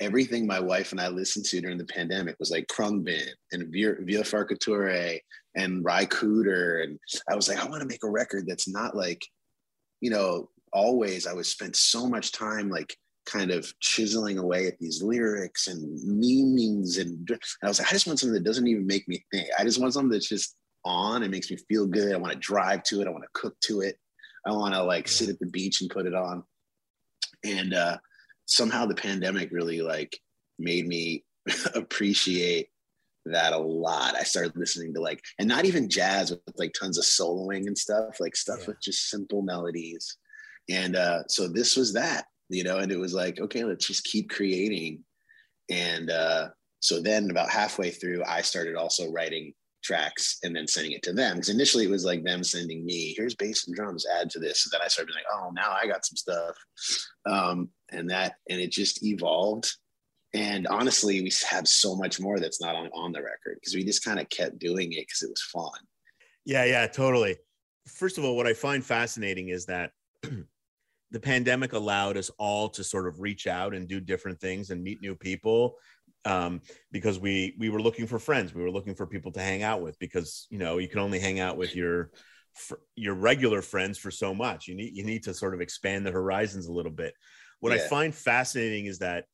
everything 0.00 0.46
my 0.46 0.60
wife 0.60 0.92
and 0.92 1.00
I 1.00 1.08
listened 1.08 1.44
to 1.46 1.60
during 1.60 1.78
the 1.78 1.84
pandemic 1.84 2.36
was 2.38 2.50
like 2.50 2.66
Khruangbin 2.66 3.28
and 3.52 3.72
Via, 3.72 3.94
Farkature 4.22 5.18
and 5.56 5.84
Ry 5.84 6.06
Cooder. 6.06 6.84
And 6.84 6.98
I 7.30 7.36
was 7.36 7.48
like, 7.48 7.58
I 7.58 7.68
want 7.68 7.82
to 7.82 7.88
make 7.88 8.04
a 8.04 8.10
record 8.10 8.44
that's 8.46 8.68
not 8.68 8.96
like, 8.96 9.24
you 10.00 10.10
know, 10.10 10.50
always 10.72 11.26
I 11.26 11.32
was 11.32 11.48
spent 11.48 11.76
so 11.76 12.08
much 12.08 12.32
time 12.32 12.68
like 12.68 12.96
kind 13.26 13.50
of 13.50 13.72
chiseling 13.80 14.38
away 14.38 14.66
at 14.66 14.78
these 14.78 15.02
lyrics 15.02 15.68
and 15.68 16.02
meanings. 16.04 16.98
And, 16.98 17.28
and 17.30 17.40
I 17.62 17.68
was 17.68 17.78
like, 17.78 17.88
I 17.88 17.92
just 17.92 18.06
want 18.06 18.18
something 18.18 18.34
that 18.34 18.44
doesn't 18.44 18.66
even 18.66 18.86
make 18.86 19.08
me 19.08 19.24
think. 19.32 19.48
I 19.58 19.64
just 19.64 19.80
want 19.80 19.94
something 19.94 20.10
that's 20.10 20.28
just 20.28 20.56
on 20.84 21.22
and 21.22 21.30
makes 21.30 21.50
me 21.50 21.56
feel 21.68 21.86
good. 21.86 22.12
I 22.12 22.18
want 22.18 22.32
to 22.32 22.38
drive 22.38 22.82
to 22.84 23.00
it. 23.00 23.06
I 23.06 23.10
want 23.10 23.22
to 23.22 23.40
cook 23.40 23.58
to 23.60 23.80
it. 23.80 23.96
I 24.46 24.52
want 24.52 24.74
to 24.74 24.82
like 24.82 25.08
sit 25.08 25.28
at 25.28 25.38
the 25.38 25.46
beach 25.46 25.80
and 25.80 25.90
put 25.90 26.06
it 26.06 26.14
on. 26.14 26.44
And 27.44 27.74
uh, 27.74 27.98
somehow 28.46 28.86
the 28.86 28.94
pandemic 28.94 29.50
really 29.52 29.80
like 29.80 30.18
made 30.58 30.86
me 30.86 31.24
appreciate 31.74 32.68
that 33.26 33.52
a 33.52 33.58
lot. 33.58 34.16
I 34.16 34.22
started 34.22 34.56
listening 34.56 34.94
to 34.94 35.00
like, 35.00 35.20
and 35.38 35.48
not 35.48 35.64
even 35.64 35.88
jazz 35.88 36.30
with 36.30 36.40
like 36.56 36.74
tons 36.78 36.98
of 36.98 37.04
soloing 37.04 37.66
and 37.66 37.76
stuff, 37.76 38.20
like 38.20 38.36
stuff 38.36 38.60
yeah. 38.60 38.66
with 38.68 38.82
just 38.82 39.08
simple 39.08 39.42
melodies. 39.42 40.16
And 40.70 40.96
uh, 40.96 41.22
so 41.28 41.48
this 41.48 41.76
was 41.76 41.92
that, 41.94 42.26
you 42.48 42.64
know, 42.64 42.78
and 42.78 42.92
it 42.92 42.98
was 42.98 43.14
like, 43.14 43.40
okay, 43.40 43.64
let's 43.64 43.86
just 43.86 44.04
keep 44.04 44.30
creating. 44.30 45.04
And 45.70 46.10
uh, 46.10 46.48
so 46.80 47.00
then 47.00 47.30
about 47.30 47.50
halfway 47.50 47.90
through, 47.90 48.22
I 48.26 48.42
started 48.42 48.76
also 48.76 49.10
writing 49.10 49.54
tracks 49.84 50.38
and 50.42 50.56
then 50.56 50.66
sending 50.66 50.92
it 50.92 51.02
to 51.04 51.12
them. 51.12 51.36
Because 51.36 51.50
initially 51.50 51.84
it 51.84 51.90
was 51.90 52.04
like 52.04 52.24
them 52.24 52.42
sending 52.42 52.84
me, 52.84 53.14
here's 53.16 53.36
bass 53.36 53.66
and 53.66 53.76
drums, 53.76 54.06
add 54.20 54.30
to 54.30 54.40
this. 54.40 54.66
And 54.66 54.72
then 54.72 54.84
I 54.84 54.88
started 54.88 55.14
like, 55.14 55.24
oh, 55.32 55.50
now 55.54 55.76
I 55.80 55.86
got 55.86 56.04
some 56.04 56.16
stuff. 56.16 56.56
Um, 57.26 57.68
and 57.92 58.10
that, 58.10 58.34
and 58.50 58.60
it 58.60 58.72
just 58.72 59.04
evolved 59.04 59.70
and 60.34 60.66
honestly, 60.66 61.22
we 61.22 61.32
have 61.48 61.68
so 61.68 61.94
much 61.94 62.18
more 62.18 62.40
that's 62.40 62.60
not 62.60 62.74
on, 62.74 62.90
on 62.92 63.12
the 63.12 63.22
record 63.22 63.56
because 63.60 63.74
we 63.74 63.84
just 63.84 64.04
kind 64.04 64.18
of 64.18 64.28
kept 64.30 64.58
doing 64.58 64.92
it 64.92 65.06
because 65.06 65.22
it 65.22 65.30
was 65.30 65.42
fun. 65.42 65.70
Yeah, 66.44 66.64
yeah, 66.64 66.88
totally. 66.88 67.36
First 67.86 68.18
of 68.18 68.24
all, 68.24 68.36
what 68.36 68.48
I 68.48 68.52
find 68.52 68.84
fascinating 68.84 69.50
is 69.50 69.66
that 69.66 69.92
the 71.12 71.20
pandemic 71.20 71.72
allowed 71.72 72.16
us 72.16 72.30
all 72.36 72.68
to 72.70 72.82
sort 72.82 73.06
of 73.06 73.20
reach 73.20 73.46
out 73.46 73.74
and 73.74 73.86
do 73.86 74.00
different 74.00 74.40
things 74.40 74.70
and 74.70 74.82
meet 74.82 75.00
new 75.00 75.14
people 75.14 75.76
um, 76.24 76.60
because 76.90 77.18
we 77.18 77.54
we 77.58 77.68
were 77.68 77.82
looking 77.82 78.06
for 78.06 78.18
friends. 78.18 78.54
We 78.54 78.62
were 78.62 78.70
looking 78.70 78.94
for 78.94 79.06
people 79.06 79.32
to 79.32 79.40
hang 79.40 79.62
out 79.62 79.82
with 79.82 79.98
because 79.98 80.46
you 80.50 80.58
know 80.58 80.78
you 80.78 80.88
can 80.88 81.00
only 81.00 81.18
hang 81.18 81.40
out 81.40 81.56
with 81.56 81.74
your 81.74 82.10
your 82.94 83.14
regular 83.14 83.62
friends 83.62 83.98
for 83.98 84.10
so 84.10 84.34
much. 84.34 84.68
You 84.68 84.74
need 84.74 84.96
you 84.96 85.04
need 85.04 85.24
to 85.24 85.34
sort 85.34 85.54
of 85.54 85.60
expand 85.60 86.06
the 86.06 86.12
horizons 86.12 86.66
a 86.66 86.72
little 86.72 86.92
bit. 86.92 87.14
What 87.60 87.72
yeah. 87.72 87.84
I 87.84 87.88
find 87.88 88.14
fascinating 88.14 88.86
is 88.86 88.98
that 88.98 89.24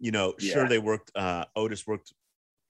you 0.00 0.10
know, 0.10 0.34
yeah. 0.40 0.54
sure 0.54 0.68
they 0.68 0.78
worked. 0.78 1.12
Uh, 1.14 1.44
Otis 1.54 1.86
worked 1.86 2.12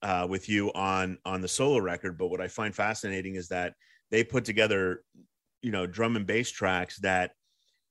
uh, 0.02 0.26
with 0.28 0.48
you 0.48 0.72
on 0.72 1.18
on 1.24 1.40
the 1.40 1.48
solo 1.48 1.78
record, 1.78 2.18
but 2.18 2.28
what 2.28 2.40
I 2.40 2.48
find 2.48 2.74
fascinating 2.74 3.36
is 3.36 3.48
that 3.48 3.74
they 4.10 4.24
put 4.24 4.44
together, 4.44 5.02
you 5.62 5.70
know, 5.70 5.86
drum 5.86 6.16
and 6.16 6.26
bass 6.26 6.50
tracks 6.50 6.98
that 6.98 7.32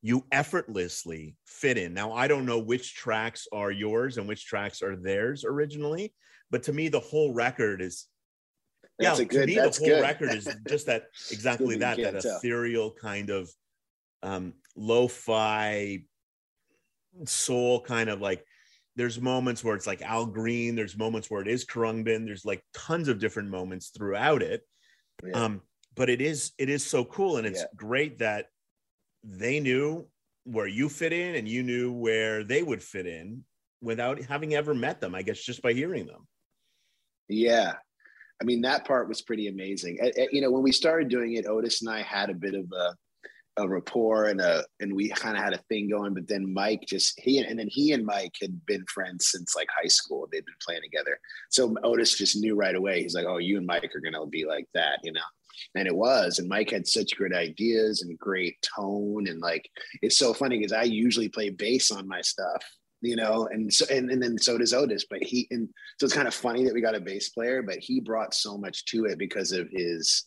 you 0.01 0.25
effortlessly 0.32 1.36
fit 1.46 1.77
in. 1.77 1.94
Now, 1.94 2.13
I 2.13 2.27
don't 2.27 2.46
know 2.46 2.60
which 2.60 2.96
tracks 2.96 3.48
are 3.51 3.72
yours 3.72 4.18
and 4.18 4.27
which 4.27 4.46
tracks 4.46 4.82
are 4.82 4.96
theirs 4.96 5.44
originally, 5.44 6.13
but 6.51 6.63
to 6.63 6.74
me, 6.74 6.88
the 6.88 7.00
whole 7.00 7.34
record 7.34 7.82
is. 7.82 8.06
That's 8.98 9.20
yeah, 9.20 9.25
good, 9.25 9.41
to 9.41 9.46
me, 9.48 9.56
the 9.56 9.62
whole 9.62 9.88
good. 9.88 10.01
record 10.01 10.34
is 10.34 10.48
just 10.68 10.86
that 10.88 11.03
exactly 11.32 11.77
that 11.77 11.98
that 11.98 12.22
tell. 12.22 12.38
ethereal 12.38 12.91
kind 12.91 13.29
of 13.29 13.50
um, 14.24 14.53
lo-fi 14.75 16.03
soul 17.25 17.82
kind 17.82 18.10
of 18.10 18.20
like 18.22 18.44
there's 18.96 19.20
moments 19.22 19.63
where 19.63 19.75
it's 19.75 19.88
like 19.88 20.01
Al 20.01 20.25
Green, 20.25 20.75
there's 20.75 20.98
moments 20.98 21.29
where 21.29 21.41
it 21.41 21.48
is 21.48 21.65
Khruangbin, 21.65 22.25
there's 22.25 22.44
like 22.46 22.62
tons 22.74 23.08
of 23.08 23.20
different 23.20 23.50
moments 23.50 23.89
throughout 23.89 24.41
it. 24.41 24.62
Yeah. 25.25 25.32
Um, 25.46 25.62
but 25.96 26.10
it 26.10 26.22
is 26.22 26.51
it 26.58 26.70
is 26.70 26.86
so 26.86 27.06
cool 27.06 27.38
and 27.38 27.48
it's 27.48 27.62
Yeah. 27.62 27.68
great 27.75 28.20
that 28.20 28.48
they 29.24 29.60
knew 29.60 30.06
where 30.46 30.68
you 30.68 30.90
fit 30.90 31.14
in 31.14 31.36
and 31.36 31.48
you 31.48 31.64
knew 31.64 31.92
where 31.92 32.44
they 32.44 32.64
would 32.64 32.82
fit 32.82 33.06
in 33.06 33.44
without 33.82 34.22
having 34.24 34.56
ever 34.56 34.74
met 34.74 35.00
them 35.00 35.16
i 35.16 35.22
guess 35.22 35.40
just 35.40 35.62
by 35.62 35.74
hearing 35.74 36.06
them 36.06 36.28
Yeah. 37.30 37.74
I 38.42 38.46
mean, 38.46 38.62
that 38.62 38.86
part 38.86 39.08
was 39.08 39.22
pretty 39.22 39.48
amazing. 39.48 40.00
You 40.32 40.42
know, 40.42 40.52
when 40.52 40.64
we 40.64 40.72
started 40.72 41.10
doing 41.10 41.34
it, 41.34 41.46
Otis 41.46 41.82
and 41.82 41.90
I 41.90 42.02
had 42.02 42.30
a 42.30 42.34
bit 42.34 42.56
of 42.56 42.66
a, 42.72 42.96
a 43.62 43.68
rapport 43.68 44.26
and 44.26 44.40
a, 44.40 44.64
and 44.80 44.96
we 44.96 45.10
kind 45.10 45.38
of 45.38 45.44
had 45.44 45.54
a 45.54 45.62
thing 45.70 45.90
going, 45.90 46.14
but 46.14 46.28
then 46.28 46.54
Mike 46.54 46.86
just, 46.88 47.20
he, 47.20 47.40
and 47.40 47.60
then 47.60 47.68
he 47.70 47.92
and 47.92 48.06
Mike 48.06 48.34
had 48.42 48.66
been 48.66 48.86
friends 48.86 49.30
since 49.32 49.56
like 49.56 49.68
high 49.78 49.90
school. 49.90 50.28
They'd 50.32 50.46
been 50.46 50.56
playing 50.66 50.82
together. 50.82 51.20
So 51.50 51.76
Otis 51.84 52.18
just 52.18 52.38
knew 52.38 52.56
right 52.56 52.76
away. 52.76 53.02
He's 53.02 53.14
like, 53.14 53.26
oh, 53.28 53.38
you 53.38 53.58
and 53.58 53.68
Mike 53.68 53.92
are 53.94 54.12
to 54.12 54.28
be 54.28 54.46
like 54.46 54.68
that, 54.74 55.00
you 55.04 55.12
know? 55.12 55.20
And 55.75 55.88
it 55.88 55.96
was, 55.96 56.39
and 56.39 56.48
Mike 56.48 56.72
had 56.72 56.88
such 56.88 57.15
great 57.15 57.34
ideas 57.34 58.01
and 58.01 58.18
great 58.18 58.56
tone. 58.75 59.27
And 59.27 59.39
like, 59.39 59.70
it's 60.01 60.18
so 60.18 60.34
funny 60.34 60.58
because 60.58 60.74
I 60.74 60.84
usually 60.84 61.29
play 61.29 61.50
bass 61.50 61.91
on 61.91 62.08
my 62.08 62.22
stuff, 62.22 62.63
you 63.01 63.15
know, 63.15 63.48
and 63.51 63.72
so, 63.74 63.86
and, 63.89 64.10
and 64.10 64.22
then 64.22 64.38
so 64.38 64.58
does 64.58 64.74
Otis, 64.74 65.06
but 65.10 65.24
he, 65.24 65.48
and 65.51 65.70
so 66.00 66.06
it's 66.06 66.15
kind 66.15 66.27
of 66.27 66.34
funny 66.34 66.65
that 66.65 66.74
we 66.74 66.82
got 66.82 66.96
a 66.96 67.00
bass 67.00 67.29
player, 67.29 67.62
but 67.62 67.79
he 67.79 68.00
brought 68.00 68.34
so 68.34 68.58
much 68.58 68.86
to 68.86 69.06
it 69.06 69.18
because 69.18 69.51
of 69.51 69.70
his 69.72 70.25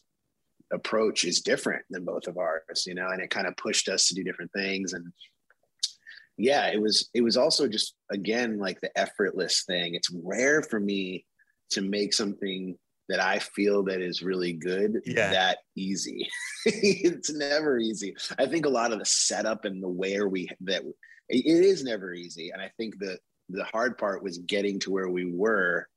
approach 0.73 1.25
is 1.25 1.43
different 1.43 1.85
than 1.91 2.05
both 2.05 2.27
of 2.27 2.39
ours, 2.39 2.85
you 2.87 2.95
know, 2.95 3.09
and 3.09 3.21
it 3.21 3.31
kind 3.31 3.47
of 3.47 3.57
pushed 3.57 3.89
us 3.89 4.09
to 4.09 4.15
do 4.15 4.25
different 4.25 4.51
things. 4.53 4.95
And 4.95 5.13
yeah, 6.39 6.69
it 6.69 6.81
was, 6.81 7.11
it 7.13 7.21
was 7.21 7.37
also 7.37 7.69
just, 7.69 7.95
again, 8.11 8.59
like 8.59 8.81
the 8.81 8.97
effortless 8.99 9.65
thing. 9.67 9.95
It's 9.95 10.11
rare 10.25 10.63
for 10.63 10.81
me 10.81 11.27
to 11.71 11.83
make 11.83 12.15
something 12.15 12.79
that 13.09 13.21
I 13.21 13.39
feel 13.39 13.83
that 13.85 14.01
is 14.01 14.23
really 14.23 14.53
good 14.53 15.03
Yeah. 15.05 15.31
that 15.33 15.59
easy. 15.77 16.29
it's 16.67 17.33
never 17.33 17.79
easy. 17.79 18.15
I 18.39 18.47
think 18.47 18.67
a 18.67 18.71
lot 18.71 18.93
of 18.93 18.99
the 18.99 19.05
setup 19.05 19.65
and 19.65 19.83
the 19.83 19.89
where 19.89 20.29
we 20.29 20.49
that 20.63 20.83
it 21.29 21.47
is 21.47 21.85
never 21.85 22.15
easy. 22.15 22.51
And 22.51 22.61
I 22.63 22.71
think 22.77 22.99
the 22.99 23.19
the 23.49 23.65
hard 23.65 23.99
part 23.99 24.23
was 24.23 24.39
getting 24.39 24.79
to 24.81 24.91
where 24.91 25.09
we 25.09 25.27
were 25.27 25.89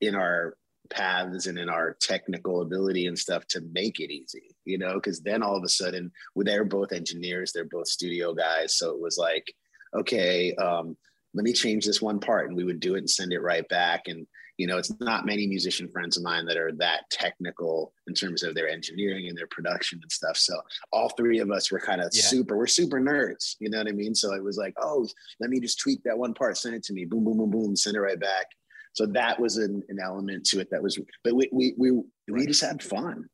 in 0.00 0.14
our 0.14 0.56
paths 0.90 1.46
and 1.46 1.58
in 1.58 1.68
our 1.68 1.96
technical 2.00 2.60
ability 2.60 3.06
and 3.06 3.18
stuff 3.18 3.46
to 3.48 3.62
make 3.72 4.00
it 4.00 4.12
easy, 4.12 4.54
you 4.64 4.78
know, 4.78 4.94
because 4.94 5.20
then 5.20 5.42
all 5.42 5.56
of 5.56 5.64
a 5.64 5.68
sudden 5.68 6.12
they're 6.36 6.64
both 6.64 6.92
engineers, 6.92 7.52
they're 7.52 7.64
both 7.64 7.88
studio 7.88 8.34
guys. 8.34 8.76
So 8.76 8.90
it 8.90 9.00
was 9.00 9.16
like, 9.16 9.52
okay, 9.94 10.54
um, 10.56 10.96
let 11.32 11.44
me 11.44 11.52
change 11.52 11.84
this 11.86 12.02
one 12.02 12.20
part. 12.20 12.48
And 12.48 12.56
we 12.56 12.64
would 12.64 12.80
do 12.80 12.94
it 12.94 12.98
and 12.98 13.10
send 13.10 13.32
it 13.32 13.40
right 13.40 13.66
back. 13.68 14.02
And 14.06 14.26
you 14.56 14.68
know, 14.68 14.78
it's 14.78 14.92
not 15.00 15.26
many 15.26 15.46
musician 15.46 15.88
friends 15.88 16.16
of 16.16 16.22
mine 16.22 16.46
that 16.46 16.56
are 16.56 16.72
that 16.72 17.10
technical 17.10 17.92
in 18.06 18.14
terms 18.14 18.42
of 18.44 18.54
their 18.54 18.68
engineering 18.68 19.28
and 19.28 19.36
their 19.36 19.48
production 19.48 19.98
and 20.00 20.12
stuff. 20.12 20.36
So 20.36 20.54
all 20.92 21.08
three 21.10 21.40
of 21.40 21.50
us 21.50 21.72
were 21.72 21.80
kind 21.80 22.00
of 22.00 22.10
Yeah. 22.12 22.22
super, 22.22 22.56
we're 22.56 22.68
super 22.68 23.00
nerds, 23.00 23.56
you 23.58 23.68
know 23.68 23.78
what 23.78 23.88
I 23.88 23.92
mean? 23.92 24.14
So 24.14 24.32
it 24.32 24.42
was 24.42 24.56
like, 24.56 24.74
oh, 24.80 25.08
let 25.40 25.50
me 25.50 25.58
just 25.58 25.80
tweak 25.80 26.02
that 26.04 26.16
one 26.16 26.34
part, 26.34 26.56
send 26.56 26.76
it 26.76 26.84
to 26.84 26.92
me, 26.92 27.04
boom, 27.04 27.24
boom, 27.24 27.38
boom, 27.38 27.50
boom, 27.50 27.76
send 27.76 27.96
it 27.96 28.00
right 28.00 28.20
back. 28.20 28.46
So 28.92 29.06
that 29.06 29.40
was 29.40 29.56
an, 29.56 29.82
an 29.88 29.98
element 30.00 30.46
to 30.46 30.60
it 30.60 30.70
that 30.70 30.82
was, 30.82 31.00
but 31.24 31.34
we, 31.34 31.48
we, 31.52 31.74
we, 31.76 31.90
we 32.30 32.46
just 32.46 32.62
had 32.62 32.80
fun. 32.80 33.28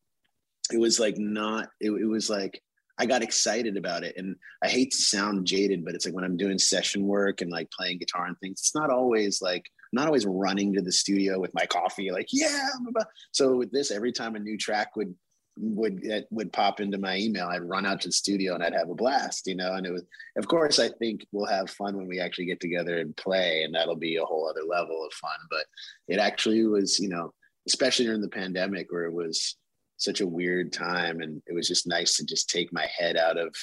It 0.72 0.80
was 0.80 0.98
like 0.98 1.18
not, 1.18 1.68
it, 1.80 1.90
it 1.90 2.06
was 2.06 2.30
like, 2.30 2.62
I 2.98 3.04
got 3.04 3.22
excited 3.22 3.76
about 3.76 4.04
it. 4.04 4.14
And 4.16 4.36
I 4.62 4.68
hate 4.68 4.92
to 4.92 4.96
sound 4.96 5.46
jaded, 5.46 5.84
but 5.84 5.94
it's 5.94 6.06
like 6.06 6.14
when 6.14 6.24
I'm 6.24 6.36
doing 6.38 6.58
session 6.58 7.06
work 7.06 7.40
and 7.42 7.50
like 7.50 7.70
playing 7.70 7.98
guitar 7.98 8.26
and 8.26 8.38
things, 8.38 8.60
it's 8.60 8.74
not 8.74 8.90
always 8.90 9.42
like, 9.42 9.70
not 9.92 10.06
always 10.06 10.26
running 10.26 10.72
to 10.74 10.82
the 10.82 10.92
studio 10.92 11.38
with 11.40 11.52
my 11.54 11.66
coffee, 11.66 12.10
like, 12.10 12.28
yeah. 12.32 12.68
I'm 12.78 12.86
about-" 12.86 13.06
So 13.32 13.56
with 13.56 13.70
this, 13.72 13.90
every 13.90 14.12
time 14.12 14.36
a 14.36 14.38
new 14.40 14.56
track 14.56 14.94
would, 14.96 15.14
would, 15.56 16.02
would 16.30 16.52
pop 16.52 16.80
into 16.80 16.96
my 16.96 17.16
email, 17.16 17.48
I'd 17.48 17.62
run 17.62 17.84
out 17.84 18.00
to 18.02 18.08
the 18.08 18.12
studio 18.12 18.54
and 18.54 18.62
I'd 18.62 18.72
have 18.72 18.88
a 18.88 18.94
blast, 18.94 19.46
you 19.46 19.56
know? 19.56 19.74
And 19.74 19.84
it 19.86 19.90
was, 19.92 20.04
of 20.36 20.46
course, 20.48 20.78
I 20.78 20.88
think 20.88 21.26
we'll 21.32 21.46
have 21.46 21.68
fun 21.70 21.96
when 21.96 22.06
we 22.08 22.20
actually 22.20 22.46
get 22.46 22.60
together 22.60 22.98
and 22.98 23.16
play, 23.16 23.62
and 23.64 23.74
that'll 23.74 23.96
be 23.96 24.16
a 24.16 24.24
whole 24.24 24.48
other 24.48 24.62
level 24.66 25.04
of 25.04 25.12
fun. 25.14 25.38
But 25.50 25.66
it 26.08 26.18
actually 26.18 26.64
was, 26.66 26.98
you 26.98 27.08
know, 27.08 27.32
especially 27.66 28.06
during 28.06 28.22
the 28.22 28.28
pandemic 28.28 28.90
where 28.90 29.04
it 29.04 29.12
was 29.12 29.56
such 29.98 30.20
a 30.22 30.26
weird 30.26 30.72
time, 30.72 31.20
and 31.20 31.42
it 31.46 31.52
was 31.52 31.68
just 31.68 31.86
nice 31.86 32.16
to 32.16 32.24
just 32.24 32.48
take 32.48 32.72
my 32.72 32.86
head 32.98 33.16
out 33.18 33.36
of 33.36 33.54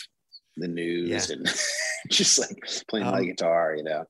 the 0.57 0.67
news 0.67 1.29
Yeah. 1.29 1.35
and 1.37 1.47
just 2.11 2.37
like 2.37 2.57
playing 2.89 3.07
my 3.07 3.19
Um, 3.21 3.25
guitar, 3.25 3.75
you 3.75 3.83
know, 3.83 4.05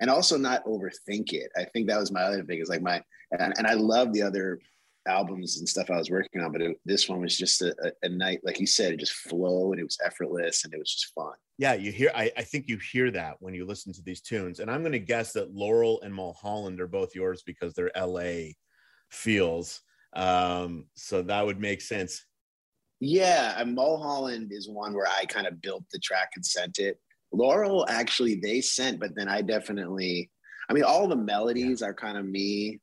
and 0.00 0.10
also 0.10 0.36
not 0.36 0.64
overthink 0.64 1.32
it. 1.32 1.50
I 1.56 1.64
think 1.64 1.88
that 1.88 1.98
was 1.98 2.12
my 2.12 2.22
other 2.22 2.44
thing 2.44 2.58
is 2.60 2.68
like 2.68 2.82
my, 2.82 3.02
and, 3.32 3.52
and 3.58 3.66
I 3.66 3.74
love 3.74 4.12
the 4.12 4.22
other 4.22 4.58
albums 5.06 5.58
and 5.58 5.68
stuff 5.68 5.90
I 5.90 5.96
was 5.96 6.10
working 6.10 6.42
on, 6.42 6.52
but 6.52 6.60
it, 6.60 6.76
this 6.84 7.08
one 7.08 7.20
was 7.20 7.36
just 7.36 7.62
a, 7.62 7.74
a, 7.82 7.92
a 8.06 8.08
night, 8.08 8.40
like 8.44 8.60
you 8.60 8.66
said, 8.66 8.92
it 8.92 9.00
just 9.00 9.12
flowed 9.12 9.72
and 9.72 9.80
it 9.80 9.84
was 9.84 9.98
effortless 10.04 10.64
and 10.64 10.74
it 10.74 10.78
was 10.78 10.92
just 10.92 11.12
fun. 11.14 11.32
yeah 11.58 11.72
you 11.74 11.90
hear 11.90 12.10
I, 12.14 12.30
I 12.36 12.42
think 12.42 12.68
you 12.68 12.78
hear 12.78 13.10
that 13.12 13.36
when 13.40 13.54
you 13.54 13.64
listen 13.64 13.92
to 13.94 14.02
these 14.02 14.20
tunes 14.20 14.60
and 14.60 14.70
i'm 14.70 14.82
going 14.82 14.92
to 14.92 14.98
guess 14.98 15.32
that 15.32 15.54
laurel 15.54 16.00
and 16.02 16.14
mulholland 16.14 16.80
are 16.80 16.86
both 16.86 17.14
yours 17.14 17.42
because 17.44 17.74
they're 17.74 17.90
la 17.96 18.50
feels 19.10 19.80
um 20.14 20.86
so 20.94 21.22
that 21.22 21.44
would 21.46 21.60
make 21.60 21.80
sense 21.80 22.24
Yeah, 23.00 23.54
and 23.58 23.74
Mulholland 23.74 24.50
is 24.52 24.68
one 24.68 24.92
where 24.92 25.06
I 25.06 25.24
kind 25.26 25.46
of 25.46 25.60
built 25.62 25.84
the 25.92 26.00
track 26.00 26.30
and 26.34 26.44
sent 26.44 26.78
it. 26.78 26.98
Laurel 27.32 27.86
actually 27.88 28.36
they 28.36 28.60
sent, 28.60 29.00
but 29.00 29.14
then 29.14 29.28
I 29.28 29.42
definitely, 29.42 30.30
I 30.68 30.72
mean, 30.72 30.84
all 30.84 31.08
the 31.08 31.16
melodies 31.16 31.82
are 31.82 31.94
kind 31.94 32.16
of 32.18 32.24
me. 32.24 32.80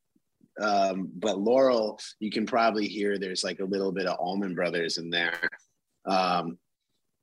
Um, 0.61 1.09
but 1.15 1.39
Laurel, 1.39 1.99
you 2.19 2.31
can 2.31 2.45
probably 2.45 2.87
hear 2.87 3.17
there's 3.17 3.43
like 3.43 3.59
a 3.59 3.65
little 3.65 3.91
bit 3.91 4.05
of 4.05 4.17
Allman 4.19 4.55
Brothers 4.55 4.97
in 4.97 5.09
there. 5.09 5.39
Um, 6.05 6.57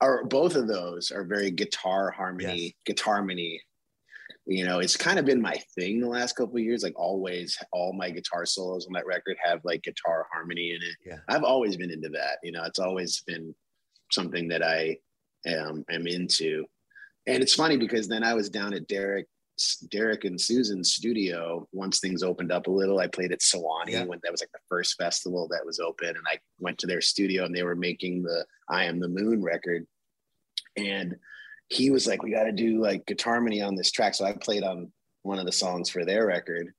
or 0.01 0.25
both 0.25 0.57
of 0.57 0.67
those 0.67 1.13
are 1.13 1.25
very 1.25 1.51
guitar 1.51 2.11
harmony, 2.11 2.77
guitar 2.85 3.15
harmony. 3.15 3.61
You 4.45 4.65
know, 4.67 4.81
it's 4.81 4.97
kind 4.97 5.21
of 5.21 5.25
been 5.25 5.41
my 5.41 5.57
thing 5.79 6.01
the 6.01 6.09
last 6.09 6.35
couple 6.35 6.57
of 6.57 6.63
years. 6.65 6.83
Like 6.83 6.99
always, 6.99 7.57
all 7.73 7.93
my 7.93 8.11
guitar 8.11 8.45
solos 8.45 8.87
on 8.87 8.93
that 8.95 9.07
record 9.07 9.37
have 9.43 9.61
like 9.65 9.83
guitar 9.83 10.27
harmony 10.33 10.71
in 10.71 10.83
it. 10.83 10.97
Yeah. 11.07 11.19
I've 11.29 11.45
always 11.45 11.77
been 11.77 11.93
into 11.93 12.09
that. 12.09 12.39
You 12.43 12.51
know, 12.51 12.65
it's 12.65 12.81
always 12.81 13.23
been 13.25 13.55
something 14.11 14.49
that 14.49 14.65
I 14.65 14.97
um, 15.49 15.85
am 15.89 16.09
into. 16.09 16.67
And 17.27 17.43
it's 17.43 17.55
funny 17.55 17.77
because 17.77 18.09
then 18.09 18.25
I 18.25 18.35
was 18.35 18.51
down 18.51 18.75
at 18.75 18.89
Derek, 18.89 19.27
Derek 19.91 20.25
and 20.25 20.41
Susan's 20.41 20.93
studio 20.93 21.69
once 21.73 22.01
things 22.01 22.23
opened 22.23 22.51
up 22.51 22.67
a 22.67 22.71
little. 22.71 22.99
I 22.99 23.07
played 23.07 23.33
at 23.33 23.43
Suwannee 23.43 23.93
Yeah. 23.93 24.05
when 24.05 24.19
that 24.23 24.33
was 24.33 24.41
like 24.41 24.51
the 24.53 24.59
first 24.69 24.97
festival 24.97 25.47
that 25.49 25.65
was 25.65 25.79
open, 25.79 26.09
and 26.09 26.25
I 26.27 26.39
went 26.59 26.79
to 26.79 26.87
their 26.87 27.01
studio 27.01 27.45
and 27.45 27.55
they 27.55 27.63
were 27.63 27.77
making 27.77 28.23
the 28.23 28.45
"I 28.69 28.85
Am 28.85 28.99
the 28.99 29.09
Moon" 29.09 29.43
record, 29.43 29.87
and 30.77 31.17
he 31.69 31.91
was 31.91 32.07
like, 32.07 32.23
"We 32.23 32.33
got 32.33 32.45
to 32.45 32.53
do 32.53 32.81
like 32.83 33.07
guitar 33.07 33.35
harmony 33.35 33.63
on 33.63 33.77
this 33.77 33.93
track." 33.93 34.15
So 34.15 34.25
I 34.25 34.33
played 34.33 34.65
on 34.65 34.93
one 35.23 35.39
of 35.39 35.47
the 35.47 35.53
songs 35.53 35.89
for 35.91 36.05
their 36.05 36.27
record, 36.27 36.75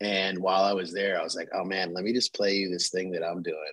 and 0.00 0.38
while 0.38 0.64
I 0.64 0.72
was 0.72 0.92
there, 0.92 1.20
I 1.20 1.24
was 1.24 1.34
like, 1.36 1.48
"Oh 1.52 1.64
man, 1.64 1.92
let 1.92 2.04
me 2.04 2.12
just 2.14 2.32
play 2.34 2.54
you 2.56 2.70
this 2.70 2.88
thing 2.90 3.10
that 3.10 3.24
I'm 3.24 3.42
doing," 3.42 3.72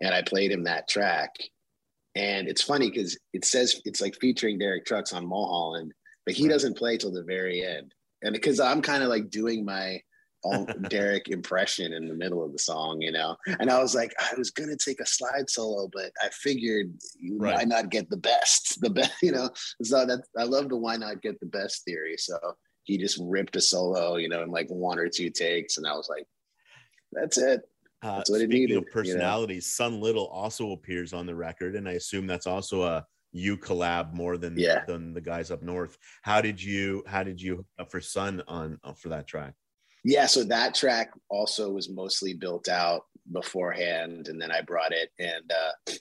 and 0.00 0.14
I 0.14 0.22
played 0.22 0.52
him 0.52 0.62
that 0.64 0.86
track. 0.86 1.34
And 2.14 2.48
it's 2.48 2.62
funny 2.62 2.90
because 2.90 3.18
it 3.32 3.44
says 3.44 3.80
it's 3.84 4.00
like 4.00 4.16
featuring 4.20 4.58
Derek 4.58 4.84
Trucks 4.84 5.12
on 5.12 5.26
Mulholland, 5.26 5.92
but 6.26 6.34
he 6.34 6.44
Right. 6.44 6.52
doesn't 6.52 6.76
play 6.76 6.96
till 6.96 7.12
the 7.12 7.22
very 7.22 7.64
end. 7.64 7.94
And 8.22 8.32
because 8.32 8.60
I'm 8.60 8.82
kind 8.82 9.02
of 9.02 9.08
like 9.08 9.30
doing 9.30 9.64
my 9.64 10.00
all 10.42 10.66
Derek 10.88 11.28
impression 11.28 11.92
in 11.92 12.08
the 12.08 12.14
middle 12.14 12.42
of 12.44 12.52
the 12.52 12.58
song, 12.58 13.00
you 13.00 13.12
know. 13.12 13.36
And 13.60 13.70
I 13.70 13.80
was 13.80 13.94
like, 13.94 14.12
I 14.18 14.34
was 14.36 14.50
gonna 14.50 14.76
take 14.76 15.00
a 15.00 15.06
slide 15.06 15.48
solo, 15.48 15.88
but 15.92 16.10
I 16.22 16.28
figured 16.30 16.92
why 17.20 17.52
Right. 17.56 17.68
not 17.68 17.90
get 17.90 18.08
the 18.10 18.16
best? 18.16 18.78
The 18.80 18.90
best, 18.90 19.12
you 19.22 19.32
know. 19.32 19.50
So 19.82 20.04
that 20.06 20.22
I 20.36 20.44
love 20.44 20.68
the 20.68 20.76
why 20.76 20.96
not 20.96 21.22
get 21.22 21.38
the 21.40 21.46
best 21.46 21.84
theory. 21.84 22.16
So 22.16 22.38
he 22.84 22.96
just 22.98 23.18
ripped 23.20 23.54
a 23.56 23.60
solo, 23.60 24.16
you 24.16 24.28
know, 24.28 24.42
in 24.42 24.50
like 24.50 24.68
one 24.68 24.98
or 24.98 25.08
two 25.08 25.30
takes, 25.30 25.76
and 25.76 25.86
I 25.86 25.92
was 25.92 26.08
like, 26.08 26.26
that's 27.12 27.38
it. 27.38 27.60
Uh 28.02 28.16
That's 28.18 28.30
what 28.30 28.40
it 28.40 28.44
speaking 28.44 28.60
needed, 28.60 28.76
of 28.78 28.82
you 28.84 28.88
know? 28.88 28.92
personalities 28.92 29.66
son 29.74 30.00
little 30.00 30.26
also 30.28 30.72
appears 30.72 31.12
on 31.12 31.26
the 31.26 31.34
record 31.34 31.74
and 31.76 31.88
i 31.88 31.92
assume 31.92 32.26
that's 32.26 32.46
also 32.46 32.82
a 32.82 33.04
you 33.32 33.56
collab 33.56 34.12
more 34.12 34.36
than 34.36 34.56
Yeah. 34.56 34.84
than 34.86 35.12
the 35.14 35.20
guys 35.20 35.50
up 35.50 35.62
north 35.62 35.96
how 36.22 36.40
did 36.40 36.62
you 36.62 37.04
how 37.06 37.22
did 37.22 37.40
you 37.40 37.64
for 37.88 38.00
son 38.00 38.42
on 38.48 38.78
uh, 38.82 38.92
for 38.94 39.08
that 39.10 39.26
track 39.26 39.54
Yeah, 40.02 40.26
so 40.26 40.44
that 40.44 40.74
track 40.74 41.10
also 41.28 41.70
was 41.70 41.90
mostly 41.90 42.32
built 42.34 42.68
out 42.68 43.02
beforehand, 43.30 44.28
and 44.28 44.40
then 44.40 44.50
I 44.50 44.62
brought 44.62 44.92
it. 44.92 45.10
And 45.18 45.52
uh, 45.52 45.92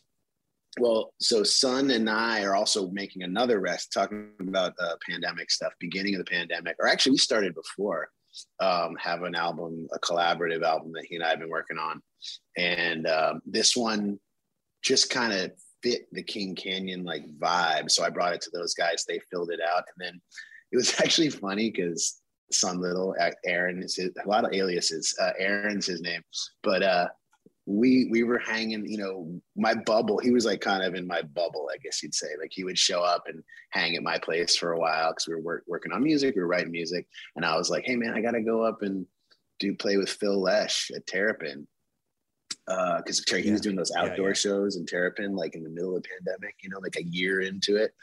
well, 0.79 1.13
so 1.19 1.43
Son 1.43 1.91
and 1.91 2.09
I 2.09 2.43
are 2.43 2.55
also 2.55 2.89
making 2.91 3.23
another 3.23 3.59
rest, 3.59 3.91
talking 3.91 4.29
about 4.39 4.73
uh, 4.79 4.95
pandemic 5.07 5.51
stuff, 5.51 5.73
beginning 5.79 6.15
of 6.15 6.19
the 6.23 6.31
pandemic, 6.31 6.77
or 6.79 6.87
actually 6.87 7.11
we 7.11 7.17
started 7.17 7.53
before. 7.53 8.09
Um, 8.59 8.95
have 8.99 9.23
an 9.23 9.35
album, 9.35 9.87
a 9.93 9.99
collaborative 9.99 10.63
album 10.63 10.91
that 10.93 11.05
he 11.05 11.15
and 11.15 11.23
I 11.23 11.29
have 11.29 11.39
been 11.39 11.49
working 11.49 11.77
on, 11.77 12.01
and 12.57 13.07
um, 13.07 13.41
this 13.45 13.75
one 13.75 14.19
just 14.83 15.09
kind 15.09 15.33
of 15.33 15.51
fit 15.83 16.07
the 16.11 16.23
King 16.23 16.55
Canyon 16.55 17.03
like 17.03 17.25
vibe. 17.37 17.89
So 17.91 18.03
I 18.03 18.09
brought 18.09 18.33
it 18.33 18.41
to 18.41 18.51
those 18.51 18.73
guys. 18.73 19.05
They 19.07 19.19
filled 19.31 19.51
it 19.51 19.59
out, 19.61 19.83
and 19.95 20.07
then 20.07 20.21
it 20.71 20.77
was 20.77 20.99
actually 20.99 21.29
funny 21.29 21.69
because 21.69 22.21
Son 22.51 22.81
Little, 22.81 23.15
Aaron 23.45 23.83
is 23.83 23.95
his, 23.95 24.11
a 24.23 24.27
lot 24.27 24.45
of 24.45 24.53
aliases. 24.53 25.15
Uh, 25.21 25.31
Aaron's 25.37 25.85
his 25.85 26.01
name, 26.01 26.21
but 26.63 26.83
uh, 26.83 27.07
we 27.69 28.07
we 28.09 28.23
were 28.23 28.39
hanging, 28.39 28.83
you 28.87 28.97
know, 28.97 29.39
my 29.55 29.75
bubble. 29.75 30.17
He 30.17 30.31
was 30.31 30.43
like 30.43 30.59
kind 30.59 30.83
of 30.83 30.95
in 30.95 31.05
my 31.05 31.21
bubble, 31.21 31.69
I 31.71 31.77
guess 31.77 32.01
you'd 32.01 32.15
say. 32.15 32.29
Like 32.39 32.51
he 32.51 32.63
would 32.63 32.79
show 32.79 33.03
up 33.03 33.25
and 33.27 33.43
hang 33.69 33.95
at 33.95 34.01
my 34.01 34.17
place 34.17 34.57
for 34.57 34.71
a 34.71 34.79
while 34.79 35.11
because 35.11 35.27
we 35.27 35.35
were 35.35 35.41
work, 35.41 35.63
working 35.67 35.91
on 35.91 36.01
music, 36.01 36.35
we 36.35 36.41
were 36.41 36.47
writing 36.47 36.71
music, 36.71 37.07
and 37.35 37.45
I 37.45 37.55
was 37.55 37.69
like, 37.69 37.85
hey 37.85 37.95
man, 37.95 38.15
I 38.15 38.21
got 38.21 38.31
to 38.31 38.41
go 38.41 38.63
up 38.63 38.81
and 38.81 39.05
do 39.59 39.75
play 39.75 39.97
with 39.97 40.09
Phil 40.09 40.41
Lesh 40.41 40.89
at 40.95 41.05
Terrapin 41.05 41.67
because 42.65 43.23
uh, 43.31 43.35
he 43.35 43.43
yeah. 43.43 43.51
was 43.51 43.61
doing 43.61 43.75
those 43.75 43.91
outdoor 43.95 44.17
yeah, 44.17 44.29
yeah. 44.29 44.33
shows 44.33 44.75
in 44.75 44.85
Terrapin, 44.87 45.35
like 45.35 45.53
in 45.53 45.63
the 45.63 45.69
middle 45.69 45.95
of 45.95 46.01
the 46.01 46.09
pandemic, 46.09 46.55
you 46.63 46.69
know, 46.69 46.79
like 46.79 46.95
a 46.97 47.03
year 47.03 47.41
into 47.41 47.75
it. 47.75 47.93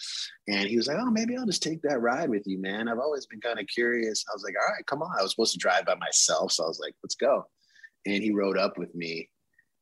And 0.47 0.69
he 0.69 0.77
was 0.77 0.87
like, 0.87 0.97
"Oh, 1.01 1.11
maybe 1.11 1.37
I'll 1.37 1.47
just 1.47 1.63
take 1.63 1.83
that 1.83 2.01
ride 2.01 2.31
with 2.31 2.43
you, 2.47 2.59
man. 2.59 2.89
I've 2.89 2.99
always 3.01 3.27
been 3.27 3.41
kind 3.41 3.59
of 3.59 3.67
curious." 3.67 4.25
I 4.31 4.35
was 4.35 4.45
like, 4.45 4.55
"All 4.55 4.73
right, 4.73 4.87
come 4.87 5.03
on." 5.03 5.11
I 5.19 5.23
was 5.23 5.33
supposed 5.33 5.55
to 5.55 5.59
drive 5.59 5.87
by 5.87 5.97
myself, 5.97 6.53
so 6.53 6.65
I 6.65 6.69
was 6.69 6.81
like, 6.81 6.95
"Let's 7.03 7.17
go." 7.17 7.47
And 8.07 8.23
he 8.23 8.31
rode 8.31 8.59
up 8.59 8.79
with 8.79 8.95
me, 8.95 9.29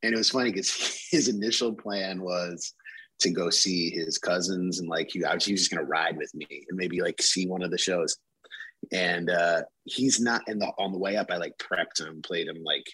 and 0.05 0.14
it 0.14 0.19
was 0.19 0.31
funny 0.31 0.51
because 0.51 0.73
his 1.11 1.29
initial 1.29 1.73
plan 1.73 2.21
was 2.21 2.73
to 3.21 3.31
go 3.31 3.49
see 3.49 3.90
his 3.90 4.19
cousins 4.19 4.81
and 4.81 4.88
like 4.88 5.11
he, 5.11 5.25
I 5.25 5.35
was, 5.35 5.45
he 5.45 5.53
was 5.53 5.62
just 5.62 5.71
gonna 5.71 5.87
ride 5.87 6.17
with 6.17 6.35
me 6.35 6.47
and 6.69 6.77
maybe 6.77 7.01
like 7.01 7.21
see 7.23 7.47
one 7.47 7.62
of 7.62 7.71
the 7.71 7.79
shows. 7.79 8.17
And 8.93 9.31
uh, 9.31 9.62
he's 9.85 10.21
not 10.21 10.43
in 10.47 10.59
the 10.59 10.67
on 10.79 10.93
the 10.93 10.99
way 10.99 11.17
up. 11.17 11.31
I 11.31 11.38
like 11.38 11.57
prepped 11.59 12.01
him, 12.01 12.21
played 12.23 12.49
him 12.49 12.62
like 12.64 12.85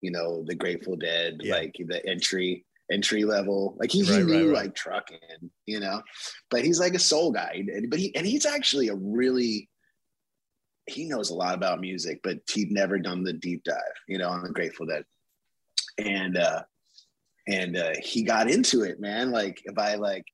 you 0.00 0.10
know, 0.10 0.44
the 0.46 0.54
Grateful 0.54 0.96
Dead, 0.96 1.38
yeah. 1.40 1.54
like 1.54 1.74
the 1.78 2.06
entry 2.06 2.64
entry 2.90 3.24
level. 3.24 3.76
Like 3.78 3.90
he, 3.90 4.02
right, 4.02 4.18
he 4.18 4.24
knew 4.24 4.48
right, 4.48 4.54
right. 4.54 4.64
like 4.64 4.74
trucking, 4.74 5.50
you 5.66 5.80
know, 5.80 6.02
but 6.50 6.64
he's 6.64 6.80
like 6.80 6.94
a 6.94 7.00
soul 7.00 7.32
guy. 7.32 7.64
But 7.88 7.98
he 7.98 8.14
and 8.14 8.26
he's 8.26 8.46
actually 8.46 8.88
a 8.88 8.94
really 8.94 9.68
he 10.86 11.04
knows 11.04 11.30
a 11.30 11.34
lot 11.34 11.54
about 11.54 11.80
music, 11.80 12.20
but 12.22 12.38
he'd 12.52 12.72
never 12.72 12.98
done 12.98 13.22
the 13.22 13.32
deep 13.32 13.62
dive, 13.64 13.76
you 14.08 14.18
know, 14.18 14.28
on 14.28 14.42
the 14.42 14.50
Grateful 14.50 14.86
Dead. 14.86 15.04
And 16.06 16.36
uh 16.36 16.62
and 17.48 17.76
uh 17.76 17.92
he 18.02 18.22
got 18.22 18.50
into 18.50 18.82
it, 18.82 19.00
man. 19.00 19.30
Like 19.30 19.62
by 19.74 19.94
like 19.96 20.24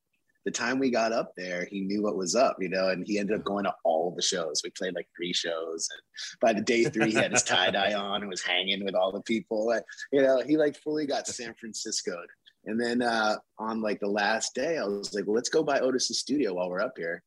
the 0.47 0.53
time 0.53 0.79
we 0.79 0.91
got 0.91 1.13
up 1.13 1.33
there, 1.37 1.67
he 1.69 1.81
knew 1.81 2.03
what 2.03 2.17
was 2.17 2.37
up, 2.37 2.57
you 2.61 2.69
know, 2.69 2.91
and 2.91 3.05
he 3.05 3.19
ended 3.19 3.37
up 3.37 3.45
going 3.45 3.65
to 3.65 3.75
all 3.85 4.15
the 4.15 4.23
shows. 4.23 4.63
We 4.63 4.71
played 4.71 4.95
like 4.95 5.09
three 5.15 5.33
shows. 5.33 5.89
And 5.91 6.01
by 6.41 6.53
the 6.53 6.65
day 6.65 6.85
three, 6.85 7.11
he 7.11 7.17
had 7.17 7.33
his 7.33 7.43
tie 7.43 7.73
dye 7.73 7.95
on 7.99 8.23
and 8.23 8.31
was 8.31 8.45
hanging 8.45 8.85
with 8.85 8.95
all 8.95 9.11
the 9.11 9.23
people. 9.23 9.73
And, 9.73 9.83
you 10.13 10.23
know, 10.23 10.41
he 10.47 10.57
like 10.57 10.77
fully 10.77 11.05
got 11.05 11.27
San 11.27 11.53
Francisco. 11.55 12.17
And 12.65 12.81
then 12.81 13.03
uh, 13.03 13.37
on 13.59 13.83
like 13.83 13.99
the 13.99 14.07
last 14.07 14.55
day, 14.55 14.79
I 14.79 14.85
was 14.85 15.13
like, 15.13 15.27
well, 15.27 15.35
let's 15.35 15.49
go 15.49 15.65
by 15.65 15.81
Otis's 15.81 16.21
studio 16.21 16.55
while 16.55 16.71
we're 16.71 16.81
up 16.81 16.95
here. 16.97 17.25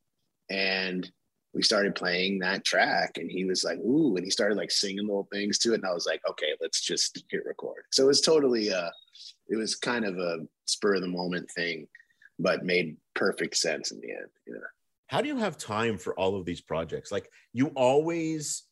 And 0.49 1.09
we 1.53 1.63
started 1.63 1.95
playing 1.95 2.39
that 2.39 2.63
track 2.63 3.17
and 3.17 3.29
he 3.29 3.45
was 3.45 3.63
like, 3.63 3.79
ooh, 3.79 4.15
and 4.15 4.23
he 4.23 4.29
started 4.29 4.57
like 4.57 4.71
singing 4.71 5.07
little 5.07 5.27
things 5.31 5.57
to 5.59 5.71
it. 5.71 5.75
And 5.75 5.85
I 5.85 5.93
was 5.93 6.05
like, 6.05 6.21
okay, 6.29 6.53
let's 6.61 6.81
just 6.81 7.23
hit 7.29 7.45
record. 7.45 7.83
So 7.91 8.03
it 8.03 8.07
was 8.07 8.21
totally, 8.21 8.71
uh, 8.71 8.89
it 9.47 9.55
was 9.55 9.75
kind 9.75 10.05
of 10.05 10.17
a 10.17 10.39
spur 10.65 10.95
of 10.95 11.01
the 11.01 11.07
moment 11.07 11.49
thing 11.51 11.87
but 12.39 12.63
made 12.63 12.95
perfect 13.15 13.57
sense 13.57 13.91
in 13.91 13.99
the 13.99 14.11
end. 14.11 14.29
You 14.47 14.53
know. 14.53 14.59
How 15.07 15.21
do 15.21 15.27
you 15.27 15.37
have 15.37 15.57
time 15.57 15.97
for 15.97 16.17
all 16.17 16.35
of 16.35 16.45
these 16.45 16.61
projects? 16.61 17.11
Like 17.11 17.29
you 17.51 17.67
always, 17.75 18.63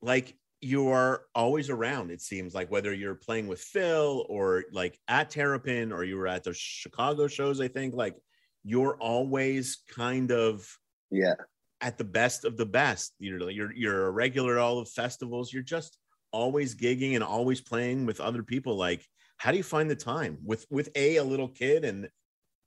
like 0.00 0.36
you 0.60 0.88
are 0.88 1.22
always 1.34 1.70
around. 1.70 2.10
It 2.10 2.20
seems 2.20 2.54
like 2.54 2.70
whether 2.70 2.92
you're 2.92 3.14
playing 3.14 3.48
with 3.48 3.60
Phil 3.60 4.26
or 4.28 4.64
like 4.72 4.98
at 5.08 5.30
Terrapin 5.30 5.92
or 5.92 6.04
you 6.04 6.16
were 6.16 6.28
at 6.28 6.44
the 6.44 6.54
Chicago 6.54 7.26
shows. 7.26 7.60
I 7.60 7.68
think 7.68 7.94
like 7.94 8.16
you're 8.64 8.96
always 9.00 9.78
kind 9.94 10.30
of 10.30 10.68
yeah 11.10 11.34
at 11.80 11.98
the 11.98 12.04
best 12.04 12.44
of 12.44 12.56
the 12.56 12.66
best. 12.66 13.14
You're 13.18 13.50
you're 13.50 13.72
you're 13.72 14.06
a 14.06 14.10
regular 14.10 14.54
at 14.54 14.60
all 14.60 14.78
of 14.78 14.88
festivals. 14.88 15.52
You're 15.52 15.62
just 15.62 15.98
always 16.32 16.74
gigging 16.74 17.14
and 17.14 17.24
always 17.24 17.60
playing 17.60 18.06
with 18.06 18.20
other 18.20 18.42
people. 18.42 18.76
Like, 18.76 19.04
how 19.38 19.50
do 19.50 19.56
you 19.56 19.62
find 19.62 19.90
the 19.90 19.96
time 19.96 20.38
with 20.44 20.66
with 20.70 20.90
a 20.94 21.16
a 21.16 21.24
little 21.24 21.48
kid 21.48 21.84
and 21.84 22.08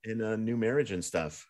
in 0.04 0.22
a 0.22 0.38
new 0.38 0.58
marriage 0.58 0.92
and 0.92 1.04
stuff. 1.04 1.48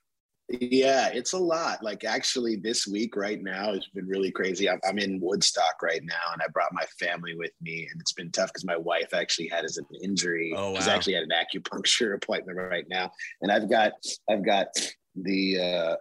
Yeah, 0.49 1.07
it's 1.13 1.31
a 1.31 1.37
lot. 1.37 1.81
Like 1.81 2.03
actually, 2.03 2.57
this 2.57 2.85
week 2.85 3.15
right 3.15 3.41
now 3.41 3.73
has 3.73 3.87
been 3.95 4.07
really 4.07 4.31
crazy. 4.31 4.69
I'm, 4.69 4.81
I'm 4.85 4.99
in 4.99 5.19
Woodstock 5.21 5.81
right 5.81 6.01
now, 6.03 6.33
and 6.33 6.41
I 6.41 6.47
brought 6.51 6.73
my 6.73 6.83
family 6.99 7.35
with 7.37 7.51
me, 7.61 7.87
and 7.89 8.01
it's 8.01 8.11
been 8.11 8.31
tough 8.31 8.49
because 8.49 8.65
my 8.65 8.75
wife 8.75 9.13
actually 9.13 9.47
had 9.47 9.63
as 9.63 9.77
an 9.77 9.85
injury. 10.03 10.53
Oh, 10.55 10.71
wow. 10.71 10.75
She's 10.75 10.89
actually 10.89 11.13
had 11.13 11.23
an 11.23 11.29
acupuncture 11.29 12.15
appointment 12.21 12.57
right 12.57 12.85
now, 12.89 13.11
and 13.41 13.49
I've 13.51 13.69
got 13.69 13.93
I've 14.29 14.45
got 14.45 14.67
the. 15.15 15.59
uh 15.59 15.95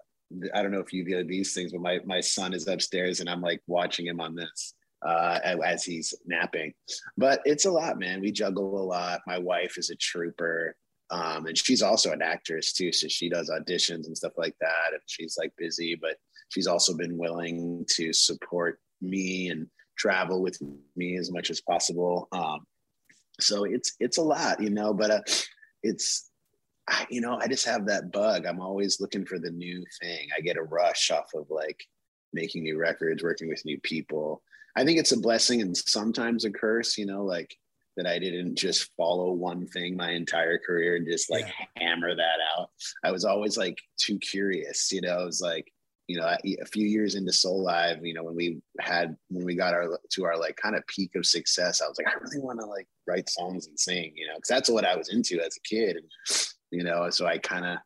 I 0.54 0.62
don't 0.62 0.70
know 0.70 0.80
if 0.80 0.92
you 0.92 1.04
get 1.04 1.26
these 1.28 1.54
things, 1.54 1.72
but 1.72 1.80
my 1.80 2.00
my 2.04 2.20
son 2.20 2.54
is 2.54 2.68
upstairs, 2.68 3.20
and 3.20 3.28
I'm 3.28 3.40
like 3.40 3.62
watching 3.66 4.06
him 4.06 4.20
on 4.20 4.34
this 4.34 4.74
uh, 5.04 5.38
as 5.44 5.84
he's 5.84 6.14
napping. 6.26 6.72
But 7.16 7.40
it's 7.44 7.64
a 7.64 7.70
lot, 7.70 7.98
man. 7.98 8.20
We 8.20 8.32
juggle 8.32 8.80
a 8.80 8.84
lot. 8.84 9.22
My 9.26 9.38
wife 9.38 9.78
is 9.78 9.90
a 9.90 9.96
trooper. 9.96 10.76
Um, 11.12 11.46
and 11.46 11.58
she's 11.58 11.82
also 11.82 12.12
an 12.12 12.22
actress 12.22 12.72
too, 12.72 12.92
so 12.92 13.08
she 13.08 13.28
does 13.28 13.50
auditions 13.50 14.06
and 14.06 14.16
stuff 14.16 14.34
like 14.36 14.54
that. 14.60 14.92
And 14.92 15.00
she's 15.06 15.36
like 15.36 15.52
busy, 15.58 15.96
but 16.00 16.16
she's 16.50 16.68
also 16.68 16.96
been 16.96 17.18
willing 17.18 17.84
to 17.96 18.12
support 18.12 18.78
me 19.00 19.48
and 19.48 19.66
travel 19.98 20.40
with 20.40 20.58
me 20.94 21.16
as 21.16 21.32
much 21.32 21.50
as 21.50 21.60
possible. 21.60 22.28
Um, 22.30 22.60
so 23.40 23.64
it's 23.64 23.96
it's 23.98 24.18
a 24.18 24.22
lot, 24.22 24.62
you 24.62 24.70
know. 24.70 24.94
But 24.94 25.10
uh, 25.10 25.20
it's 25.82 26.29
I, 26.88 27.06
you 27.10 27.20
know 27.20 27.38
I 27.40 27.46
just 27.46 27.66
have 27.66 27.86
that 27.86 28.12
bug. 28.12 28.46
I'm 28.46 28.60
always 28.60 29.00
looking 29.00 29.24
for 29.24 29.38
the 29.38 29.50
new 29.50 29.84
thing. 30.00 30.28
I 30.36 30.40
get 30.40 30.56
a 30.56 30.62
rush 30.62 31.10
off 31.10 31.32
of 31.34 31.46
like 31.50 31.84
making 32.32 32.62
new 32.62 32.78
records, 32.78 33.22
working 33.22 33.48
with 33.48 33.64
new 33.64 33.78
people. 33.80 34.42
I 34.76 34.84
think 34.84 34.98
it's 34.98 35.12
a 35.12 35.20
blessing 35.20 35.62
and 35.62 35.76
sometimes 35.76 36.44
a 36.44 36.50
curse. 36.50 36.96
You 36.96 37.06
know, 37.06 37.24
like 37.24 37.56
that 37.96 38.06
I 38.06 38.18
didn't 38.18 38.56
just 38.56 38.90
follow 38.96 39.32
one 39.32 39.66
thing 39.66 39.96
my 39.96 40.12
entire 40.12 40.58
career 40.58 40.96
and 40.96 41.06
just 41.06 41.30
like 41.30 41.46
yeah. 41.46 41.66
hammer 41.88 42.14
that 42.14 42.38
out. 42.56 42.70
I 43.04 43.10
was 43.10 43.24
always 43.24 43.58
like 43.58 43.78
too 43.98 44.18
curious, 44.18 44.90
you 44.92 45.00
know. 45.00 45.18
I 45.18 45.24
was 45.24 45.40
like, 45.40 45.72
you 46.06 46.18
know, 46.18 46.26
a 46.26 46.66
few 46.66 46.86
years 46.86 47.14
into 47.14 47.30
Soulive, 47.30 48.04
you 48.04 48.14
know, 48.14 48.24
when 48.24 48.34
we 48.34 48.60
had 48.80 49.16
when 49.28 49.44
we 49.44 49.54
got 49.54 49.74
our 49.74 49.98
to 50.12 50.24
our 50.24 50.38
like 50.38 50.56
kind 50.56 50.76
of 50.76 50.86
peak 50.86 51.14
of 51.14 51.26
success, 51.26 51.80
I 51.80 51.88
was 51.88 51.98
like, 51.98 52.08
I 52.08 52.18
really 52.20 52.44
want 52.44 52.60
to 52.60 52.66
like 52.66 52.88
write 53.06 53.28
songs 53.28 53.66
and 53.66 53.78
sing, 53.78 54.12
you 54.16 54.26
know, 54.26 54.34
because 54.34 54.48
that's 54.48 54.70
what 54.70 54.84
I 54.84 54.96
was 54.96 55.10
into 55.10 55.40
as 55.40 55.56
a 55.56 55.60
kid, 55.60 55.96
and 55.96 56.06
you 56.70 56.84
know, 56.84 57.10
so 57.10 57.26
I 57.26 57.38
kind 57.38 57.66
of 57.66 57.78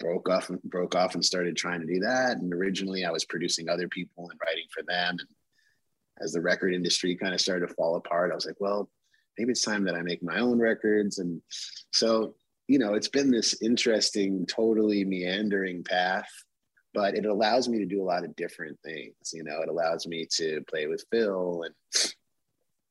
broke 0.00 0.28
off 0.28 0.50
and 0.50 0.62
broke 0.62 0.94
off 0.94 1.14
and 1.14 1.24
started 1.24 1.56
trying 1.56 1.80
to 1.80 1.86
do 1.86 2.00
that. 2.00 2.38
And 2.38 2.52
originally, 2.52 3.04
I 3.04 3.10
was 3.10 3.24
producing 3.24 3.68
other 3.68 3.88
people 3.88 4.28
and 4.30 4.40
writing 4.44 4.66
for 4.72 4.82
them, 4.82 5.16
and 5.18 5.28
as 6.20 6.32
the 6.32 6.40
record 6.40 6.74
industry 6.74 7.16
kind 7.16 7.34
of 7.34 7.40
started 7.40 7.66
to 7.66 7.74
fall 7.74 7.96
apart, 7.96 8.30
I 8.30 8.34
was 8.34 8.46
like, 8.46 8.60
well, 8.60 8.88
maybe 9.38 9.52
it's 9.52 9.62
time 9.62 9.84
that 9.84 9.94
I 9.94 10.02
make 10.02 10.22
my 10.22 10.38
own 10.38 10.58
records. 10.58 11.18
And 11.18 11.40
so, 11.90 12.34
you 12.68 12.78
know, 12.78 12.94
it's 12.94 13.08
been 13.08 13.30
this 13.30 13.60
interesting, 13.62 14.46
totally 14.46 15.04
meandering 15.04 15.82
path, 15.82 16.28
but 16.94 17.16
it 17.16 17.26
allows 17.26 17.68
me 17.68 17.78
to 17.78 17.86
do 17.86 18.02
a 18.02 18.04
lot 18.04 18.24
of 18.24 18.36
different 18.36 18.78
things. 18.84 19.32
You 19.32 19.42
know, 19.42 19.62
it 19.62 19.68
allows 19.68 20.06
me 20.06 20.26
to 20.36 20.62
play 20.68 20.86
with 20.86 21.04
Phil 21.10 21.64
and 21.64 21.74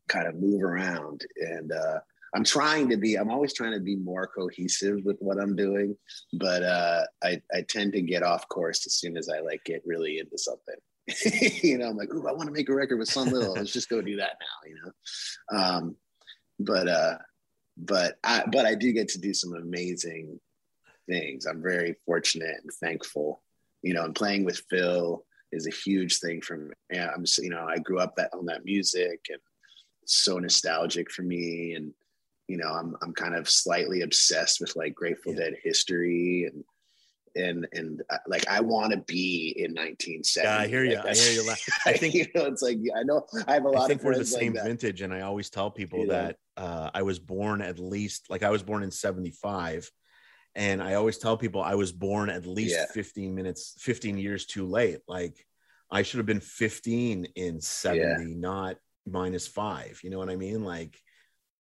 kind 0.10 0.28
of 0.28 0.36
move 0.36 0.64
around. 0.64 1.26
And 1.38 1.72
uh, 1.72 2.00
I'm 2.34 2.44
trying 2.44 2.90
to 2.90 2.98
be, 2.98 3.16
I'm 3.16 3.30
always 3.30 3.54
trying 3.54 3.74
to 3.74 3.80
be 3.80 3.98
more 3.98 4.28
cohesive 4.28 5.04
with 5.04 5.18
what 5.20 5.38
I'm 5.38 5.56
doing, 5.56 5.98
but 6.34 6.64
uh, 6.64 7.04
I, 7.24 7.42
I 7.54 7.62
tend 7.68 7.94
to 7.94 8.02
get 8.02 8.24
off 8.24 8.48
course 8.48 8.86
as 8.86 8.94
soon 8.94 9.18
as 9.18 9.28
I 9.28 9.40
like 9.40 9.64
get 9.66 9.84
really 9.86 10.20
into 10.20 10.38
something. 10.38 10.76
you 11.62 11.78
know, 11.78 11.90
I'm 11.90 11.98
like, 11.98 12.14
ooh, 12.14 12.28
I 12.28 12.32
want 12.32 12.48
to 12.48 12.54
make 12.54 12.70
a 12.70 12.74
record 12.74 13.00
with 13.00 13.10
Son 13.10 13.30
Little. 13.30 13.54
Let's 13.54 13.74
just 13.74 13.90
go 13.90 14.02
do 14.02 14.18
that 14.18 14.38
now, 14.40 14.70
you 14.70 14.76
know? 14.82 15.60
Um, 15.60 15.96
but 16.60 16.88
uh 16.88 17.18
but 17.78 18.18
I 18.24 18.44
but 18.52 18.66
I 18.66 18.76
do 18.76 18.94
get 18.94 19.08
to 19.10 19.20
do 19.20 19.34
some 19.34 19.56
amazing 19.56 20.40
things. 21.10 21.46
I'm 21.46 21.62
very 21.62 21.96
fortunate 22.06 22.58
and 22.62 22.72
thankful. 22.82 23.42
You 23.82 23.94
know, 23.94 24.04
and 24.04 24.16
playing 24.16 24.46
with 24.46 24.62
Phil 24.70 25.26
is 25.52 25.68
a 25.68 25.72
huge 25.72 26.20
thing 26.20 26.42
for 26.42 26.58
me. 26.58 26.74
Yeah, 26.92 27.10
I'm 27.14 27.26
just, 27.26 27.40
you 27.40 27.50
know, 27.50 27.66
I 27.68 27.80
grew 27.80 28.00
up 28.00 28.16
that 28.16 28.30
on 28.34 28.46
that 28.46 28.64
music 28.64 29.20
and 29.30 29.40
so 30.06 30.38
nostalgic 30.38 31.12
for 31.12 31.24
me. 31.24 31.74
And, 31.76 31.94
you 32.52 32.58
know, 32.58 32.68
I'm 32.68 32.98
I'm 33.02 33.14
kind 33.14 33.34
of 33.34 33.50
slightly 33.50 34.02
obsessed 34.02 34.60
with 34.60 34.76
like 34.76 34.94
Grateful 34.94 35.32
yeah. 35.32 35.40
Dead 35.40 35.54
history 35.64 36.52
and 36.52 36.66
and 37.34 37.66
and 37.72 38.04
uh, 38.10 38.18
like 38.28 38.46
I 38.50 38.60
want 38.60 38.92
to 38.92 38.98
be 38.98 39.54
in 39.56 39.72
1970. 39.72 40.46
Yeah, 40.46 40.60
I 40.60 40.68
hear 40.68 40.84
you. 40.84 40.98
Like, 40.98 41.06
I 41.06 41.14
hear 41.14 41.42
you. 41.42 41.54
I 41.86 41.94
think 41.94 42.14
you 42.14 42.28
know 42.36 42.46
it's 42.48 42.62
like 42.62 42.78
I 42.94 43.04
know 43.04 43.26
I 43.48 43.54
have 43.54 43.64
a 43.64 43.70
lot. 43.70 43.78
Of. 43.78 43.84
I 43.84 43.88
think 43.88 44.04
we're 44.04 44.18
the 44.18 44.26
same 44.26 44.54
like 44.54 44.66
vintage, 44.66 45.02
and 45.02 45.14
I 45.14 45.22
always 45.22 45.50
tell 45.50 45.72
people 45.72 46.08
that 46.08 46.36
uh, 46.58 46.90
I 46.94 47.04
was 47.04 47.20
born 47.20 47.62
at 47.62 47.80
least 47.80 48.30
like 48.30 48.44
I 48.44 48.50
was 48.50 48.64
born 48.64 48.84
in 48.84 48.92
75, 48.92 49.90
and 50.56 50.84
I 50.84 50.96
always 50.96 51.18
tell 51.18 51.38
people 51.38 51.64
I 51.64 51.76
was 51.76 51.94
born 51.94 52.30
at 52.30 52.46
least 52.46 52.76
yeah. 52.76 52.86
15 52.92 53.34
minutes, 53.34 53.76
15 53.80 54.18
years 54.18 54.46
too 54.46 54.68
late. 54.68 55.00
Like 55.08 55.38
I 55.90 56.02
should 56.02 56.18
have 56.18 56.26
been 56.26 56.42
15 56.42 57.28
in 57.34 57.62
70, 57.62 58.02
yeah. 58.02 58.18
not 58.38 58.76
minus 59.08 59.48
five. 59.48 60.02
You 60.04 60.10
know 60.10 60.18
what 60.18 60.30
I 60.30 60.36
mean? 60.36 60.66
Like 60.66 61.00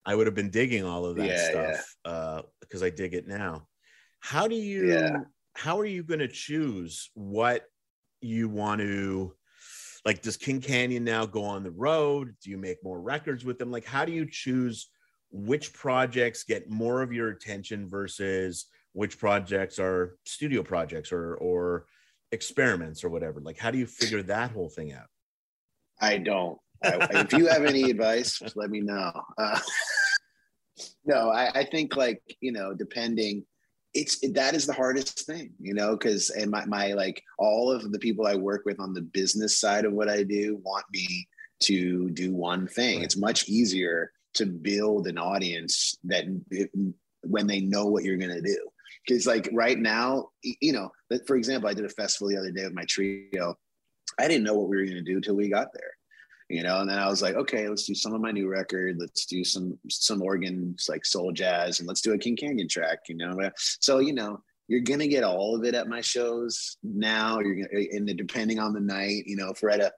I 0.05 0.15
would 0.15 0.27
have 0.27 0.35
been 0.35 0.49
digging 0.49 0.83
all 0.83 1.05
of 1.05 1.15
that 1.17 1.27
yeah, 1.27 1.49
stuff 1.49 1.95
uh, 2.05 2.41
because 2.59 2.81
I 2.81 2.89
dig 2.89 3.13
it 3.13 3.27
now. 3.27 3.67
How 4.19 4.47
do 4.47 4.55
you? 4.55 5.25
how 5.53 5.79
are 5.79 5.85
you 5.85 6.03
going 6.03 6.19
to 6.19 6.27
choose 6.27 7.09
what 7.13 7.63
you 8.21 8.47
want 8.49 8.81
to 8.81 9.33
like 10.05 10.21
does 10.21 10.37
king 10.37 10.61
canyon 10.61 11.03
now 11.03 11.25
go 11.25 11.43
on 11.43 11.63
the 11.63 11.71
road? 11.71 12.35
Do 12.43 12.49
you 12.49 12.57
make 12.57 12.83
more 12.83 12.99
records 12.99 13.45
with 13.45 13.59
them? 13.59 13.71
Like 13.71 13.85
how 13.85 14.05
do 14.05 14.11
you 14.11 14.27
choose 14.29 14.89
which 15.31 15.73
projects 15.73 16.43
get 16.43 16.69
more 16.69 17.01
of 17.01 17.13
your 17.13 17.29
attention 17.29 17.87
versus 17.87 18.65
which 18.93 19.19
projects 19.19 19.79
are 19.79 20.17
studio 20.25 20.63
projects 20.63 21.11
or 21.11 21.35
or 21.35 21.85
experiments 22.31 23.03
or 23.03 23.09
whatever? 23.09 23.41
Like 23.41 23.57
how 23.57 23.69
do 23.71 23.77
you 23.77 23.85
figure 23.85 24.23
that 24.23 24.51
whole 24.51 24.69
thing 24.69 24.93
out? 24.93 25.07
I 25.99 26.17
don't 26.17 26.57
I, 26.83 27.07
if 27.11 27.33
you 27.33 27.47
have 27.47 27.65
any 27.65 27.89
advice 27.89 28.41
let 28.55 28.69
me 28.69 28.81
know. 28.81 29.11
Uh, 29.37 29.59
no 31.05 31.29
I, 31.29 31.59
I 31.59 31.65
think 31.65 31.95
like 31.95 32.21
you 32.39 32.51
know 32.51 32.73
depending 32.73 33.45
it's 33.93 34.19
that 34.33 34.55
is 34.55 34.65
the 34.65 34.73
hardest 34.73 35.25
thing 35.25 35.51
you 35.59 35.73
know 35.73 35.97
because 35.97 36.29
and 36.29 36.49
my, 36.49 36.65
my 36.65 36.93
like 36.93 37.21
all 37.37 37.69
of 37.69 37.91
the 37.91 37.99
people 37.99 38.25
i 38.25 38.35
work 38.35 38.63
with 38.65 38.79
on 38.79 38.93
the 38.93 39.01
business 39.01 39.59
side 39.59 39.83
of 39.83 39.91
what 39.91 40.09
i 40.09 40.23
do 40.23 40.59
want 40.63 40.85
me 40.93 41.27
to 41.61 42.09
do 42.09 42.33
one 42.33 42.67
thing. 42.67 42.97
Right. 42.97 43.05
it's 43.05 43.17
much 43.17 43.47
easier 43.47 44.11
to 44.33 44.45
build 44.45 45.07
an 45.07 45.17
audience 45.17 45.97
that 46.05 46.25
when 47.23 47.47
they 47.47 47.61
know 47.61 47.85
what 47.85 48.03
you're 48.03 48.17
going 48.17 48.31
to 48.31 48.41
do. 48.41 48.69
Because 49.05 49.25
like 49.25 49.49
right 49.51 49.79
now 49.79 50.29
you 50.43 50.73
know 50.73 50.91
for 51.25 51.35
example 51.35 51.69
i 51.69 51.73
did 51.73 51.85
a 51.85 51.89
festival 51.89 52.29
the 52.29 52.37
other 52.37 52.51
day 52.51 52.63
with 52.63 52.73
my 52.73 52.85
trio. 52.85 53.55
I 54.19 54.27
didn't 54.27 54.43
know 54.43 54.53
what 54.53 54.69
we 54.69 54.77
were 54.77 54.83
going 54.83 55.03
to 55.03 55.13
do 55.13 55.21
till 55.21 55.35
we 55.35 55.49
got 55.49 55.73
there 55.73 55.91
you 56.51 56.63
know 56.63 56.81
and 56.81 56.89
then 56.89 56.99
i 56.99 57.07
was 57.07 57.21
like 57.21 57.35
okay 57.35 57.67
let's 57.67 57.85
do 57.85 57.95
some 57.95 58.13
of 58.13 58.21
my 58.21 58.31
new 58.31 58.47
record. 58.47 58.97
Let's 58.99 59.25
do 59.25 59.43
some 59.43 59.77
some 59.89 60.21
organs 60.21 60.87
like 60.89 61.05
soul 61.05 61.31
jazz 61.31 61.79
and 61.79 61.87
let's 61.87 62.01
do 62.01 62.13
a 62.13 62.17
king 62.17 62.35
canyon 62.35 62.67
track 62.67 62.99
you 63.07 63.15
know? 63.15 63.49
So 63.57 63.99
you 63.99 64.13
know 64.13 64.41
you're 64.67 64.81
gonna 64.81 65.07
get 65.07 65.23
all 65.23 65.55
of 65.55 65.65
it 65.65 65.75
at 65.75 65.89
my 65.89 66.01
shows 66.01 66.77
now. 66.83 67.39
You're 67.39 67.55
gonna 67.55 67.85
and 67.91 68.17
depending 68.17 68.59
on 68.59 68.73
the 68.73 68.79
night 68.79 69.23
you 69.25 69.35
know 69.35 69.49
if 69.49 69.61
we're 69.61 69.69
at 69.69 69.79
a 69.79 69.91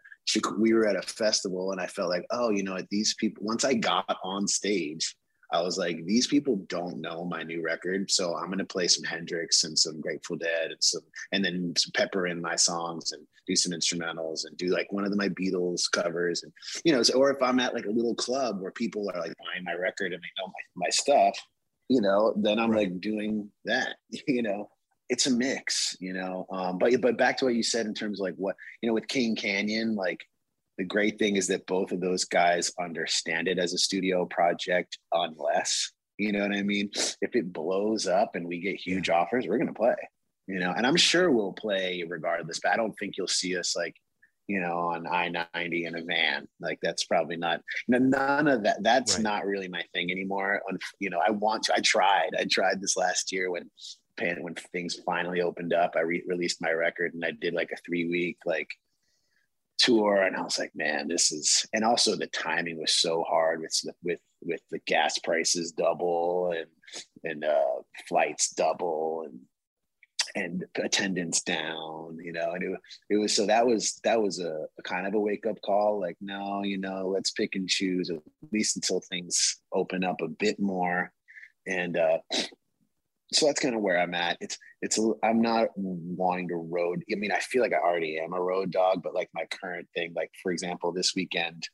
we 0.58 0.74
were 0.74 0.88
at 0.88 0.96
a 0.96 1.02
festival 1.02 1.74
and 1.74 1.82
i 1.82 1.88
felt 1.88 2.10
like 2.10 2.26
oh 2.32 2.50
you 2.50 2.64
know 2.64 2.78
these 2.90 3.14
people 3.16 3.44
once 3.44 3.66
i 3.66 3.74
got 3.74 4.18
on 4.24 4.48
stage 4.48 5.16
I 5.54 5.62
was 5.62 5.78
like, 5.78 6.04
these 6.06 6.26
people 6.26 6.56
don't 6.68 7.00
know 7.00 7.26
my 7.26 7.44
new 7.44 7.64
record, 7.64 8.10
so 8.10 8.36
I'm 8.36 8.50
gonna 8.50 8.66
play 8.66 8.88
some 8.88 9.04
Hendrix 9.04 9.64
and 9.66 9.78
some 9.78 10.02
Grateful 10.02 10.36
Dead 10.36 10.72
and 10.72 10.82
some, 10.84 11.04
and 11.32 11.46
then 11.46 11.76
some 11.78 11.92
pepper 11.96 12.26
in 12.26 12.42
my 12.42 12.56
songs 12.56 13.12
and 13.12 13.24
do 13.48 13.56
some 13.56 13.72
instrumentals 13.72 14.46
and 14.46 14.58
do 14.58 14.68
like 14.68 14.92
one 14.92 15.06
of 15.06 15.16
my 15.16 15.30
Beatles 15.30 15.90
covers 15.92 16.44
and 16.44 16.52
you 16.84 16.94
know, 16.94 17.04
so, 17.04 17.14
or 17.16 17.32
if 17.32 17.42
I'm 17.42 17.60
at 17.60 17.74
like 17.74 17.86
a 17.86 17.92
little 17.92 18.16
club 18.16 18.62
where 18.62 18.72
people 18.72 19.10
are 19.14 19.20
like 19.20 19.34
buying 19.44 19.64
my 19.64 19.74
record 19.74 20.14
and 20.14 20.22
they 20.22 20.42
know 20.42 20.48
my, 20.48 20.86
my 20.86 20.90
stuff, 20.90 21.38
you 21.90 22.02
know, 22.02 22.34
then 22.38 22.60
I'm 22.60 22.72
right. 22.72 22.90
like 22.90 23.02
doing 23.02 23.50
that, 23.66 23.96
you 24.28 24.42
know. 24.42 24.70
It's 25.10 25.28
a 25.28 25.32
mix, 25.32 25.96
you 26.00 26.14
know. 26.14 26.48
Um, 26.50 26.78
but 26.80 27.00
but 27.02 27.18
back 27.18 27.38
to 27.38 27.46
what 27.46 27.56
you 27.56 27.62
said 27.62 27.86
in 27.86 27.94
terms 27.94 28.20
of 28.20 28.24
like 28.24 28.36
what 28.36 28.56
you 28.82 28.88
know 28.88 28.94
with 28.94 29.08
King 29.08 29.36
Canyon, 29.36 29.96
like 29.96 30.22
the 30.78 30.84
great 30.84 31.20
thing 31.20 31.36
is 31.36 31.48
that 31.48 31.68
both 31.68 31.92
of 31.92 32.02
those 32.02 32.26
guys 32.26 32.72
understand 32.80 33.48
it 33.48 33.60
as 33.60 33.74
a 33.74 33.78
studio 33.78 34.26
project 34.26 34.98
unless 35.14 35.92
you 36.18 36.32
know 36.32 36.42
what 36.42 36.56
i 36.56 36.62
mean 36.62 36.90
if 37.22 37.36
it 37.36 37.52
blows 37.52 38.08
up 38.08 38.36
and 38.36 38.48
we 38.48 38.60
get 38.60 38.76
huge 38.76 39.10
yeah. 39.10 39.16
offers 39.16 39.46
we're 39.48 39.58
going 39.58 39.68
to 39.68 39.74
play 39.74 39.96
you 40.48 40.60
know 40.60 40.74
and 40.76 40.86
i'm 40.86 40.96
sure 40.96 41.32
we'll 41.32 41.54
play 41.54 42.04
regardless 42.08 42.60
but 42.62 42.72
i 42.72 42.76
don't 42.76 42.94
think 42.94 43.16
you'll 43.18 43.28
see 43.28 43.58
us 43.58 43.76
like 43.76 43.96
you 44.48 44.60
know 44.60 44.78
on 44.78 45.08
i-90 45.08 45.88
in 45.88 45.96
a 45.96 46.04
van 46.04 46.48
like 46.60 46.80
that's 46.82 47.06
probably 47.06 47.38
not 47.38 47.62
none 47.88 48.48
of 48.48 48.64
that 48.64 48.82
that's 48.84 49.16
right. 49.16 49.24
not 49.24 49.46
really 49.46 49.68
my 49.68 49.84
thing 49.94 50.12
anymore 50.12 50.62
you 51.00 51.10
know 51.10 51.20
i 51.26 51.32
want 51.32 51.64
to 51.64 51.74
i 51.76 51.80
tried 51.80 52.30
i 52.38 52.46
tried 52.50 52.82
this 52.82 52.98
last 52.98 53.32
year 53.32 53.52
when 53.52 53.70
when 54.42 54.54
things 54.72 55.00
finally 55.06 55.42
opened 55.42 55.74
up 55.74 55.94
i 55.96 56.02
re- 56.02 56.24
released 56.28 56.62
my 56.62 56.72
record 56.72 57.14
and 57.14 57.24
i 57.26 57.32
did 57.32 57.54
like 57.54 57.72
a 57.72 57.82
three 57.86 58.08
week 58.10 58.38
like 58.46 58.70
tour 59.78 60.22
and 60.22 60.36
i 60.36 60.42
was 60.42 60.60
like 60.60 60.72
man 60.76 61.08
this 61.08 61.32
is 61.32 61.66
and 61.74 61.84
also 61.84 62.16
the 62.16 62.28
timing 62.28 62.80
was 62.80 62.94
so 62.94 63.24
hard 63.24 63.60
with 63.60 63.74
with 64.04 64.20
with 64.44 64.62
the 64.72 64.80
gas 64.86 65.18
prices 65.20 65.72
double 65.72 66.54
and 66.56 66.68
and 67.24 67.44
uh 67.44 67.82
flights 68.08 68.50
double 68.52 69.24
and 69.26 69.40
and 70.36 70.66
attendance 70.84 71.42
down 71.42 72.18
you 72.22 72.32
know 72.32 72.52
and 72.54 72.64
it, 72.64 72.80
it 73.12 73.18
was 73.18 73.36
so 73.36 73.46
that 73.46 73.66
was 73.66 74.00
that 74.04 74.22
was 74.22 74.40
a, 74.40 74.66
a 74.80 74.82
kind 74.84 75.06
of 75.06 75.14
a 75.14 75.20
wake 75.20 75.46
up 75.46 75.62
call 75.62 76.00
like 76.00 76.18
no 76.22 76.64
you 76.64 76.78
know 76.78 77.08
let's 77.08 77.32
pick 77.32 77.56
and 77.56 77.70
choose 77.70 78.10
at 78.10 78.18
least 78.52 78.76
until 78.76 79.00
things 79.00 79.58
open 79.74 80.04
up 80.04 80.22
a 80.22 80.28
bit 80.28 80.60
more 80.60 81.12
and 81.68 81.98
uh 81.98 82.18
so 83.34 83.48
that's 83.48 83.60
kind 83.60 83.76
of 83.76 83.82
where 83.82 84.00
I'm 84.00 84.14
at. 84.14 84.38
It's 84.42 84.58
it's 84.82 85.00
I'm 85.24 85.42
not 85.42 85.70
wanting 85.76 86.50
to 86.50 86.56
road. 86.56 87.04
I 87.12 87.16
mean, 87.16 87.32
I 87.32 87.40
feel 87.40 87.62
like 87.62 87.74
I 87.74 87.78
already 87.78 88.20
am 88.20 88.34
a 88.34 88.42
road 88.42 88.72
dog, 88.72 89.02
but 89.04 89.14
like 89.14 89.30
my 89.34 89.46
current 89.46 89.88
thing, 89.96 90.14
like 90.16 90.32
for 90.42 90.52
example, 90.52 90.92
this 90.92 91.14
weekend, 91.16 91.68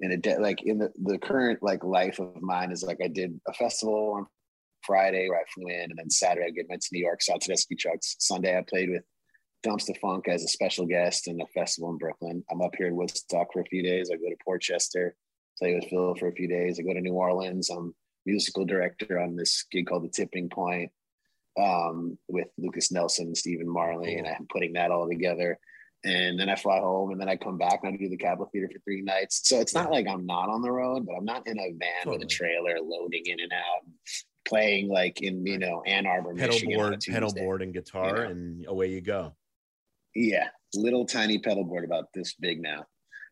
in 0.00 0.12
a 0.12 0.16
day, 0.16 0.36
like 0.38 0.62
in 0.62 0.78
the 0.78 0.90
the 1.02 1.18
current 1.18 1.62
like 1.62 1.84
life 1.84 2.18
of 2.18 2.40
mine 2.40 2.72
is 2.72 2.82
like 2.82 2.98
I 3.02 3.08
did 3.08 3.40
a 3.46 3.52
festival 3.52 4.14
on 4.16 4.26
Friday 4.86 5.28
where 5.28 5.40
I 5.40 5.44
flew 5.52 5.68
in, 5.68 5.90
and 5.90 5.98
then 5.98 6.10
Saturday 6.10 6.46
I 6.46 6.50
get 6.50 6.68
went 6.68 6.82
to 6.82 6.88
New 6.92 7.04
York, 7.04 7.22
saw 7.22 7.36
Tedeschi 7.36 7.78
Trucks. 7.78 8.16
Sunday 8.18 8.56
I 8.56 8.62
played 8.62 8.90
with 8.90 9.02
Dumpstaphunk 9.66 10.28
as 10.28 10.44
a 10.44 10.48
special 10.48 10.86
guest 10.86 11.28
in 11.28 11.40
a 11.40 11.46
festival 11.48 11.90
in 11.90 11.98
Brooklyn. 11.98 12.44
I'm 12.50 12.62
up 12.62 12.74
here 12.76 12.86
in 12.86 12.96
Woodstock 12.96 13.52
for 13.52 13.60
a 13.60 13.66
few 13.66 13.82
days. 13.82 14.10
I 14.10 14.16
go 14.16 14.28
to 14.28 14.36
Port 14.44 14.62
Chester, 14.62 15.16
play 15.58 15.74
with 15.74 15.88
Phil 15.90 16.14
for 16.14 16.28
a 16.28 16.32
few 16.32 16.48
days. 16.48 16.78
I 16.78 16.82
go 16.82 16.94
to 16.94 17.00
New 17.00 17.14
Orleans. 17.14 17.70
I'm 17.70 17.94
musical 18.24 18.64
director 18.64 19.18
on 19.18 19.36
this 19.36 19.64
gig 19.70 19.86
called 19.86 20.04
The 20.04 20.08
Tipping 20.08 20.48
Point 20.48 20.90
um, 21.58 22.18
with 22.28 22.48
Lukas 22.58 22.92
Nelson 22.92 23.26
and 23.26 23.36
Stephen 23.36 23.68
Marley, 23.68 24.16
and 24.16 24.26
I'm 24.26 24.46
putting 24.50 24.74
that 24.74 24.90
all 24.90 25.08
together. 25.08 25.58
And 26.04 26.38
then 26.38 26.48
I 26.48 26.54
fly 26.54 26.78
home, 26.78 27.10
and 27.10 27.20
then 27.20 27.28
I 27.28 27.36
come 27.36 27.58
back 27.58 27.80
and 27.82 27.94
I 27.94 27.96
do 27.96 28.08
the 28.08 28.16
Capitol 28.16 28.48
Theater 28.52 28.68
for 28.72 28.78
three 28.80 29.02
nights. 29.02 29.40
So 29.44 29.60
it's 29.60 29.74
not 29.74 29.90
like 29.90 30.06
I'm 30.06 30.26
not 30.26 30.48
on 30.48 30.62
the 30.62 30.70
road, 30.70 31.06
but 31.06 31.14
I'm 31.16 31.24
not 31.24 31.46
in 31.46 31.58
a 31.58 31.72
van 31.72 32.04
totally. 32.04 32.18
with 32.18 32.26
a 32.26 32.28
trailer 32.28 32.76
loading 32.82 33.22
in 33.26 33.40
and 33.40 33.52
out, 33.52 33.90
playing 34.46 34.88
like 34.88 35.20
in 35.22 35.44
you 35.46 35.58
know 35.58 35.82
Ann 35.86 36.06
Arbor, 36.06 36.34
pedal 36.34 36.54
Michigan 36.54 36.76
board, 36.76 37.04
pedal 37.06 37.32
board, 37.32 37.62
and 37.62 37.74
guitar, 37.74 38.08
you 38.08 38.24
know? 38.24 38.30
and 38.30 38.66
away 38.68 38.88
you 38.88 39.00
go. 39.00 39.34
Yeah, 40.14 40.48
little 40.74 41.04
tiny 41.04 41.38
pedal 41.38 41.64
board 41.64 41.84
about 41.84 42.06
this 42.14 42.34
big 42.34 42.60
now. 42.60 42.86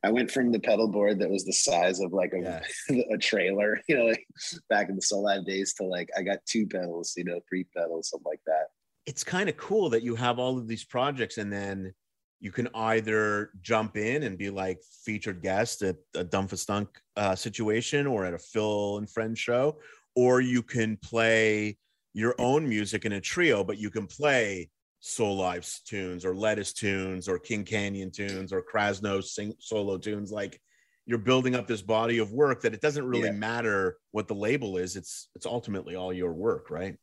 I 0.05 0.11
went 0.11 0.31
from 0.31 0.53
the 0.53 0.61
pedal 0.61 0.89
board 0.89 1.19
that 1.21 1.31
was 1.31 1.47
the 1.47 1.53
size 1.53 2.01
of 2.01 2.13
like 2.13 2.35
a, 2.35 2.63
a 3.15 3.17
trailer, 3.17 3.81
you 3.89 3.97
know, 3.97 4.05
like 4.05 4.27
back 4.69 4.91
in 4.91 4.97
the 4.97 5.03
Soulive 5.03 5.47
days 5.47 5.73
to 5.75 5.85
like 5.85 6.11
I 6.17 6.23
got 6.23 6.45
two 6.47 6.67
pedals, 6.67 7.15
you 7.17 7.25
know, 7.25 7.41
three 7.49 7.65
pedals, 7.75 8.11
something 8.11 8.31
like 8.31 8.43
that. 8.47 8.67
It's 9.07 9.25
kind 9.25 9.49
of 9.49 9.57
cool 9.57 9.91
that 9.91 10.03
you 10.03 10.15
have 10.15 10.39
all 10.39 10.59
of 10.59 10.69
these 10.69 10.85
projects 10.85 11.39
and 11.39 11.53
then 11.53 11.95
you 12.41 12.53
can 12.53 12.69
either 12.75 13.53
jump 13.63 13.97
in 13.97 14.25
and 14.25 14.37
be 14.37 14.51
like 14.51 14.79
featured 15.03 15.43
guest 15.43 15.81
at 15.81 15.97
a 16.15 16.25
Dumpstaphunk 16.25 16.89
uh, 17.17 17.35
situation 17.35 18.07
or 18.07 18.27
at 18.27 18.35
a 18.35 18.39
Phil 18.39 18.99
and 18.99 19.09
Friends 19.09 19.39
show, 19.39 19.79
or 20.15 20.41
you 20.41 20.63
can 20.63 20.97
play 20.97 21.77
your 22.13 22.35
own 22.39 22.69
music 22.69 23.05
in 23.05 23.13
a 23.13 23.21
trio, 23.21 23.65
but 23.65 23.79
you 23.79 23.91
can 23.91 24.07
play 24.07 24.71
Soulive's 25.03 25.81
tunes 25.81 26.25
or 26.25 26.35
Lettuce 26.35 26.73
tunes 26.73 27.29
or 27.29 27.39
King 27.39 27.65
Canyon 27.65 28.11
tunes 28.11 28.53
or 28.53 28.63
Krasno 28.63 29.23
sing 29.23 29.53
solo 29.59 29.99
tunes. 29.99 30.33
Like 30.33 30.61
you're 31.07 31.19
building 31.19 31.55
up 31.55 31.67
this 31.67 31.83
body 31.83 32.19
of 32.19 32.33
work 32.33 32.63
that 32.63 32.73
it 32.73 32.81
doesn't 32.81 33.07
really 33.07 33.29
yeah. 33.29 33.33
matter 33.33 33.99
what 34.13 34.29
the 34.29 34.35
label 34.35 34.79
is. 34.79 34.97
It's 34.97 35.29
it's 35.35 35.47
ultimately 35.47 35.95
all 35.95 36.13
your 36.13 36.33
work, 36.33 36.71
right? 36.71 36.97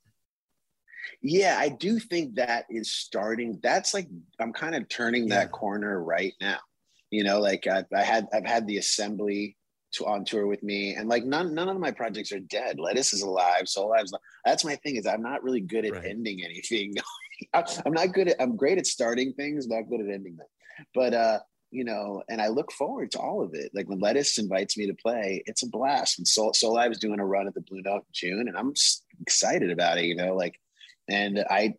Yeah, 1.22 1.58
I 1.60 1.70
do 1.70 2.00
think 2.00 2.36
that 2.36 2.66
is 2.70 2.92
starting. 2.92 3.60
That's 3.62 3.94
like 3.94 4.08
I'm 4.40 4.54
kind 4.54 4.76
of 4.76 4.90
turning 4.90 5.28
yeah. 5.28 5.36
that 5.36 5.52
corner 5.52 6.04
right 6.04 6.34
now. 6.42 6.60
You 7.12 7.24
know, 7.24 7.40
like 7.40 7.68
I've, 7.68 7.86
I 7.96 8.04
had 8.04 8.28
I've 8.34 8.46
had 8.46 8.66
the 8.66 8.78
assembly 8.78 9.58
to, 9.94 10.06
on 10.06 10.26
tour 10.26 10.48
with 10.48 10.64
me, 10.64 10.96
and 10.96 11.10
like 11.10 11.24
none 11.26 11.54
none 11.54 11.70
of 11.70 11.80
my 11.80 11.92
projects 11.92 12.32
are 12.32 12.40
dead. 12.40 12.80
Lettuce 12.80 13.14
is 13.14 13.22
alive, 13.22 13.64
Soulive's. 13.64 14.14
That's 14.46 14.66
my 14.66 14.76
thing 14.78 14.96
is 14.96 15.06
I'm 15.06 15.22
not 15.22 15.44
really 15.44 15.62
good 15.62 15.86
at 15.86 15.94
right. 15.94 16.06
ending 16.06 16.44
anything. 16.44 16.96
I'm 17.54 17.94
not 17.94 18.14
good 18.14 18.30
at, 18.30 18.42
I'm 18.42 18.56
great 18.56 18.78
at 18.78 18.88
starting 18.88 19.34
things, 19.34 19.68
not 19.68 19.90
good 19.90 20.02
at 20.02 20.14
ending 20.14 20.38
them. 20.38 20.48
But, 20.94 21.14
uh, 21.14 21.40
you 21.72 21.84
know, 21.84 22.22
and 22.30 22.42
I 22.42 22.48
look 22.48 22.72
forward 22.72 23.12
to 23.12 23.20
all 23.20 23.42
of 23.42 23.54
it. 23.54 23.72
Like 23.74 23.88
when 23.88 24.00
Lettuce 24.00 24.38
invites 24.38 24.78
me 24.78 24.88
to 24.88 24.94
play, 24.94 25.42
it's 25.46 25.64
a 25.64 25.70
blast. 25.70 26.18
And 26.18 26.28
Soul, 26.28 26.54
Soul 26.54 26.78
I 26.78 26.88
was 26.88 27.00
doing 27.00 27.20
a 27.20 27.26
run 27.26 27.48
at 27.48 27.54
the 27.54 27.62
Blue 27.62 27.82
Note 27.82 28.04
in 28.08 28.14
June, 28.14 28.48
and 28.48 28.58
I'm 28.58 28.74
excited 29.22 29.72
about 29.72 29.98
it. 29.98 30.06
You 30.06 30.16
know, 30.16 30.36
like, 30.36 30.60
and 31.08 31.44
I, 31.50 31.76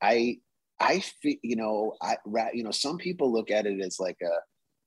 I, 0.00 0.38
I 0.78 1.00
feel, 1.22 1.36
you 1.42 1.56
know, 1.56 1.94
I, 2.00 2.16
you 2.52 2.62
know, 2.62 2.70
some 2.70 2.98
people 2.98 3.32
look 3.32 3.50
at 3.50 3.66
it 3.66 3.80
as 3.80 3.98
like 3.98 4.18
a, 4.22 4.34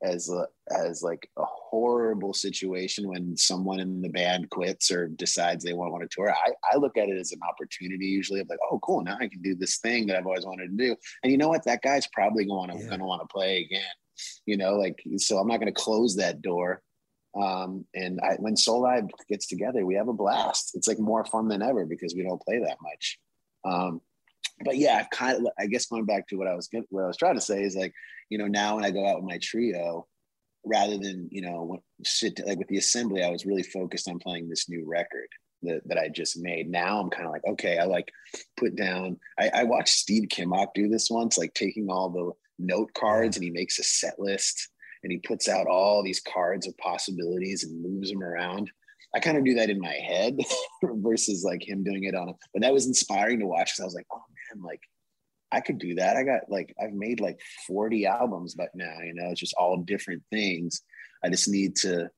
as 0.02 0.30
a, 0.30 0.48
as 0.74 1.04
like 1.04 1.30
a 1.38 1.44
horrible 1.46 2.34
situation 2.34 3.08
when 3.08 3.36
someone 3.36 3.80
in 3.80 4.02
the 4.02 4.10
band 4.10 4.50
quits 4.50 4.92
or 4.92 5.08
decides 5.08 5.64
they 5.64 5.74
won't 5.74 5.92
want 5.92 6.04
to 6.04 6.10
tour. 6.12 6.32
I, 6.32 6.52
I 6.72 6.78
look 6.78 6.98
at 6.98 7.10
it 7.10 7.18
as 7.18 7.32
an 7.32 7.40
opportunity 7.48 8.06
usually 8.06 8.40
of 8.40 8.50
like, 8.50 8.60
oh 8.72 8.80
cool, 8.80 9.04
now 9.04 9.18
I 9.20 9.28
can 9.28 9.42
do 9.42 9.56
this 9.56 9.78
thing 9.78 10.08
that 10.08 10.18
I've 10.18 10.26
always 10.26 10.46
wanted 10.46 10.78
to 10.78 10.86
do. 10.86 10.96
And 11.24 11.32
you 11.32 11.38
know 11.38 11.50
what? 11.50 11.66
That 11.66 11.82
guy's 11.82 12.08
probably 12.08 12.46
going 12.46 12.70
to 12.72 12.78
yeah. 12.78 12.98
to 12.98 13.04
want 13.04 13.22
to 13.22 13.34
play 13.34 13.64
again. 13.64 13.82
You 14.46 14.58
know, 14.58 14.76
like 14.76 15.02
so 15.18 15.38
I'm 15.38 15.48
not 15.48 15.60
going 15.60 15.74
to 15.74 15.82
close 15.82 16.16
that 16.18 16.42
door. 16.42 16.82
Um, 17.40 17.86
and 17.94 18.20
I, 18.22 18.36
when 18.40 18.56
Soulive 18.56 19.10
gets 19.30 19.48
together, 19.48 19.86
we 19.86 19.96
have 19.96 20.08
a 20.08 20.14
blast. 20.14 20.72
It's 20.76 20.88
like 20.88 21.00
more 21.00 21.24
fun 21.26 21.48
than 21.48 21.62
ever 21.62 21.86
because 21.86 22.16
we 22.16 22.24
don't 22.24 22.42
play 22.42 22.60
that 22.60 22.78
much. 22.82 23.20
Um, 23.66 24.02
but 24.66 24.78
yeah, 24.78 24.98
I've 24.98 25.10
kind 25.10 25.38
of, 25.38 25.52
I 25.58 25.68
guess 25.68 25.86
going 25.86 26.06
back 26.06 26.28
to 26.28 26.36
what 26.36 26.48
I 26.48 26.56
was 26.56 26.70
what 26.90 27.04
I 27.04 27.08
was 27.08 27.18
trying 27.18 27.36
to 27.36 27.42
say 27.42 27.64
is 27.64 27.76
like, 27.76 27.94
you 28.30 28.38
know, 28.38 28.48
now 28.48 28.76
when 28.76 28.86
I 28.86 28.92
go 28.92 29.08
out 29.08 29.22
with 29.22 29.30
my 29.30 29.40
trio, 29.42 30.08
rather 30.66 30.98
than 30.98 31.28
you 31.32 31.42
know 31.42 31.82
sit 32.04 32.40
like 32.46 32.58
with 32.58 32.68
the 32.68 32.78
assembly 32.78 33.24
i 33.24 33.30
was 33.30 33.46
really 33.46 33.64
focused 33.64 34.10
on 34.10 34.20
playing 34.20 34.50
this 34.50 34.70
new 34.70 34.84
record 34.86 35.28
that, 35.62 35.82
that 35.86 35.98
i 35.98 36.08
just 36.08 36.38
made. 36.38 36.70
Now 36.70 37.00
i'm 37.00 37.10
kind 37.10 37.26
of 37.26 37.32
like 37.32 37.46
okay 37.48 37.78
i 37.78 37.86
like 37.86 38.10
put 38.58 38.76
down 38.76 39.18
I, 39.40 39.50
I 39.54 39.64
watched 39.64 39.90
steve 39.90 40.28
kimock 40.30 40.68
do 40.74 40.90
this 40.90 41.10
once 41.10 41.38
like 41.38 41.54
taking 41.54 41.88
all 41.90 42.10
the 42.10 42.32
note 42.60 42.94
cards 42.94 43.38
and 43.38 43.44
he 43.44 43.52
makes 43.52 43.80
a 43.80 43.84
set 43.84 44.20
list 44.20 44.70
and 45.04 45.12
he 45.12 45.20
puts 45.20 45.48
out 45.48 45.68
all 45.68 46.04
these 46.04 46.22
cards 46.22 46.68
of 46.68 46.78
possibilities 46.78 47.64
and 47.64 47.82
moves 47.82 48.10
them 48.10 48.22
around. 48.22 48.70
I 49.16 49.20
kind 49.22 49.38
of 49.38 49.46
do 49.46 49.56
that 49.56 49.70
in 49.70 49.80
my 49.80 49.94
head 49.94 50.38
versus 50.84 51.44
like 51.44 51.68
him 51.68 51.84
doing 51.84 52.04
it 52.04 52.16
on 52.16 52.30
a 52.30 52.34
but 52.54 52.62
that 52.62 52.74
was 52.74 52.86
inspiring 52.86 53.40
to 53.40 53.48
watch 53.48 53.72
because 53.72 53.80
i 53.80 53.86
was 53.86 53.96
like 53.96 54.06
oh 54.14 54.22
man 54.54 54.64
like 54.64 54.82
I 55.52 55.62
could 55.62 55.80
do 55.80 55.96
that. 55.96 56.16
I 56.16 56.24
got 56.24 56.42
like 56.50 56.76
I've 56.82 56.94
made 56.94 57.20
like 57.20 57.40
40 57.68 58.06
albums 58.06 58.54
but 58.56 58.70
now, 58.76 58.98
you 59.04 59.14
know, 59.14 59.30
it's 59.32 59.40
just 59.40 59.56
all 59.56 59.78
different 59.78 60.24
things. 60.32 60.82
I 61.24 61.30
just 61.30 61.50
need 61.50 61.76
to 61.78 62.10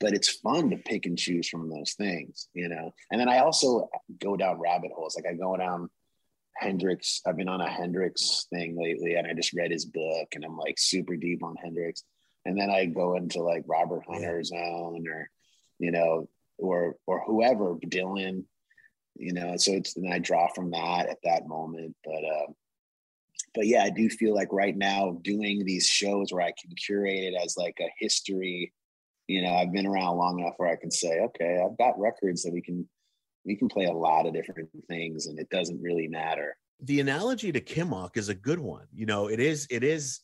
but 0.00 0.14
it's 0.14 0.30
fun 0.30 0.70
to 0.70 0.76
pick 0.78 1.04
and 1.04 1.18
choose 1.18 1.48
from 1.48 1.68
those 1.68 1.92
things, 1.92 2.48
you 2.54 2.68
know. 2.68 2.92
And 3.10 3.20
then 3.20 3.28
I 3.28 3.40
also 3.40 3.90
go 4.18 4.34
down 4.34 4.58
rabbit 4.58 4.92
holes. 4.96 5.14
Like 5.14 5.30
I 5.30 5.36
go 5.36 5.56
down 5.56 5.90
Hendrix. 6.56 7.20
I've 7.26 7.36
been 7.36 7.48
on 7.48 7.60
a 7.60 7.68
Hendrix 7.68 8.46
thing 8.50 8.78
lately 8.80 9.14
and 9.14 9.26
I 9.26 9.34
just 9.34 9.52
read 9.52 9.70
his 9.70 9.84
book 9.84 10.28
and 10.34 10.44
I'm 10.44 10.56
like 10.56 10.78
super 10.78 11.16
deep 11.16 11.44
on 11.44 11.54
Hendrix. 11.56 12.02
And 12.46 12.58
then 12.58 12.70
I 12.70 12.86
go 12.86 13.16
into 13.16 13.42
like 13.42 13.64
Robert 13.66 14.02
Hunter's 14.08 14.50
own 14.52 15.06
or, 15.06 15.30
you 15.78 15.90
know, 15.90 16.28
or 16.58 16.96
or 17.06 17.22
whoever, 17.26 17.76
Dylan, 17.86 18.44
you 19.16 19.32
know. 19.32 19.56
So 19.56 19.72
it's 19.72 19.96
and 19.96 20.12
I 20.12 20.18
draw 20.18 20.48
from 20.54 20.70
that 20.70 21.08
at 21.08 21.18
that 21.24 21.46
moment. 21.46 21.94
But 22.04 22.24
uh 22.24 22.52
but 23.54 23.66
yeah, 23.66 23.82
I 23.82 23.90
do 23.90 24.08
feel 24.08 24.34
like 24.34 24.52
right 24.52 24.76
now 24.76 25.18
doing 25.22 25.64
these 25.64 25.86
shows 25.86 26.32
where 26.32 26.42
I 26.42 26.52
can 26.60 26.74
curate 26.76 27.24
it 27.24 27.34
as 27.42 27.56
like 27.56 27.76
a 27.80 27.92
history. 27.98 28.72
You 29.26 29.42
know, 29.42 29.54
I've 29.54 29.72
been 29.72 29.86
around 29.86 30.18
long 30.18 30.38
enough 30.40 30.54
where 30.56 30.68
I 30.68 30.76
can 30.76 30.90
say, 30.90 31.20
okay, 31.20 31.60
I've 31.64 31.78
got 31.78 31.98
records 31.98 32.42
that 32.42 32.52
we 32.52 32.60
can 32.60 32.88
we 33.44 33.56
can 33.56 33.68
play 33.68 33.86
a 33.86 33.92
lot 33.92 34.26
of 34.26 34.34
different 34.34 34.68
things, 34.88 35.26
and 35.26 35.38
it 35.38 35.48
doesn't 35.50 35.82
really 35.82 36.08
matter. 36.08 36.56
The 36.82 37.00
analogy 37.00 37.52
to 37.52 37.60
Kimock 37.60 38.16
is 38.16 38.28
a 38.28 38.34
good 38.34 38.58
one. 38.58 38.86
You 38.92 39.06
know, 39.06 39.28
it 39.28 39.40
is. 39.40 39.66
It 39.70 39.82
is. 39.82 40.20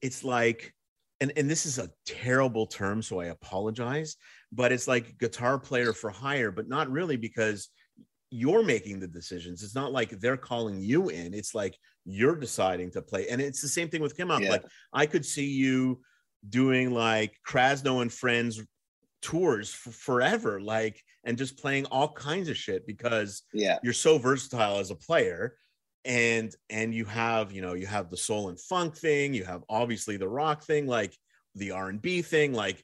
It's 0.00 0.24
like, 0.24 0.72
and 1.20 1.32
and 1.36 1.50
this 1.50 1.66
is 1.66 1.78
a 1.78 1.90
terrible 2.06 2.66
term, 2.66 3.02
so 3.02 3.20
I 3.20 3.26
apologize. 3.26 4.16
But 4.52 4.72
it's 4.72 4.86
like 4.88 5.18
guitar 5.18 5.58
player 5.58 5.92
for 5.92 6.10
hire, 6.10 6.50
but 6.50 6.68
not 6.68 6.90
really 6.90 7.16
because 7.16 7.68
you're 8.32 8.62
making 8.62 8.98
the 8.98 9.06
decisions. 9.06 9.62
It's 9.62 9.74
not 9.74 9.92
like 9.92 10.10
they're 10.18 10.36
calling 10.36 10.80
you 10.80 11.10
in. 11.10 11.34
It's 11.34 11.54
like 11.54 11.76
you're 12.04 12.34
deciding 12.34 12.90
to 12.92 13.02
play. 13.02 13.28
And 13.28 13.40
it's 13.40 13.60
the 13.60 13.68
same 13.68 13.88
thing 13.88 14.00
with 14.00 14.16
Kimock. 14.16 14.40
Yeah. 14.40 14.50
Like 14.50 14.64
I 14.92 15.06
could 15.06 15.24
see 15.24 15.46
you 15.46 16.00
doing 16.48 16.92
like 16.92 17.34
Krasno 17.46 18.00
and 18.00 18.12
Friends 18.12 18.62
tours 19.20 19.70
for 19.72 19.90
forever, 19.90 20.60
like 20.60 21.02
and 21.24 21.36
just 21.36 21.58
playing 21.58 21.84
all 21.86 22.12
kinds 22.12 22.48
of 22.48 22.56
shit 22.56 22.86
because 22.86 23.42
yeah, 23.52 23.78
you're 23.82 23.92
so 23.92 24.18
versatile 24.18 24.78
as 24.78 24.90
a 24.90 24.96
player. 24.96 25.56
And 26.04 26.52
and 26.70 26.92
you 26.92 27.04
have, 27.04 27.52
you 27.52 27.62
know, 27.62 27.74
you 27.74 27.86
have 27.86 28.10
the 28.10 28.16
soul 28.16 28.48
and 28.48 28.58
funk 28.58 28.96
thing, 28.96 29.34
you 29.34 29.44
have 29.44 29.62
obviously 29.68 30.16
the 30.16 30.28
rock 30.28 30.64
thing, 30.64 30.86
like 30.86 31.14
the 31.54 31.70
R&B 31.70 32.22
thing, 32.22 32.54
like 32.54 32.82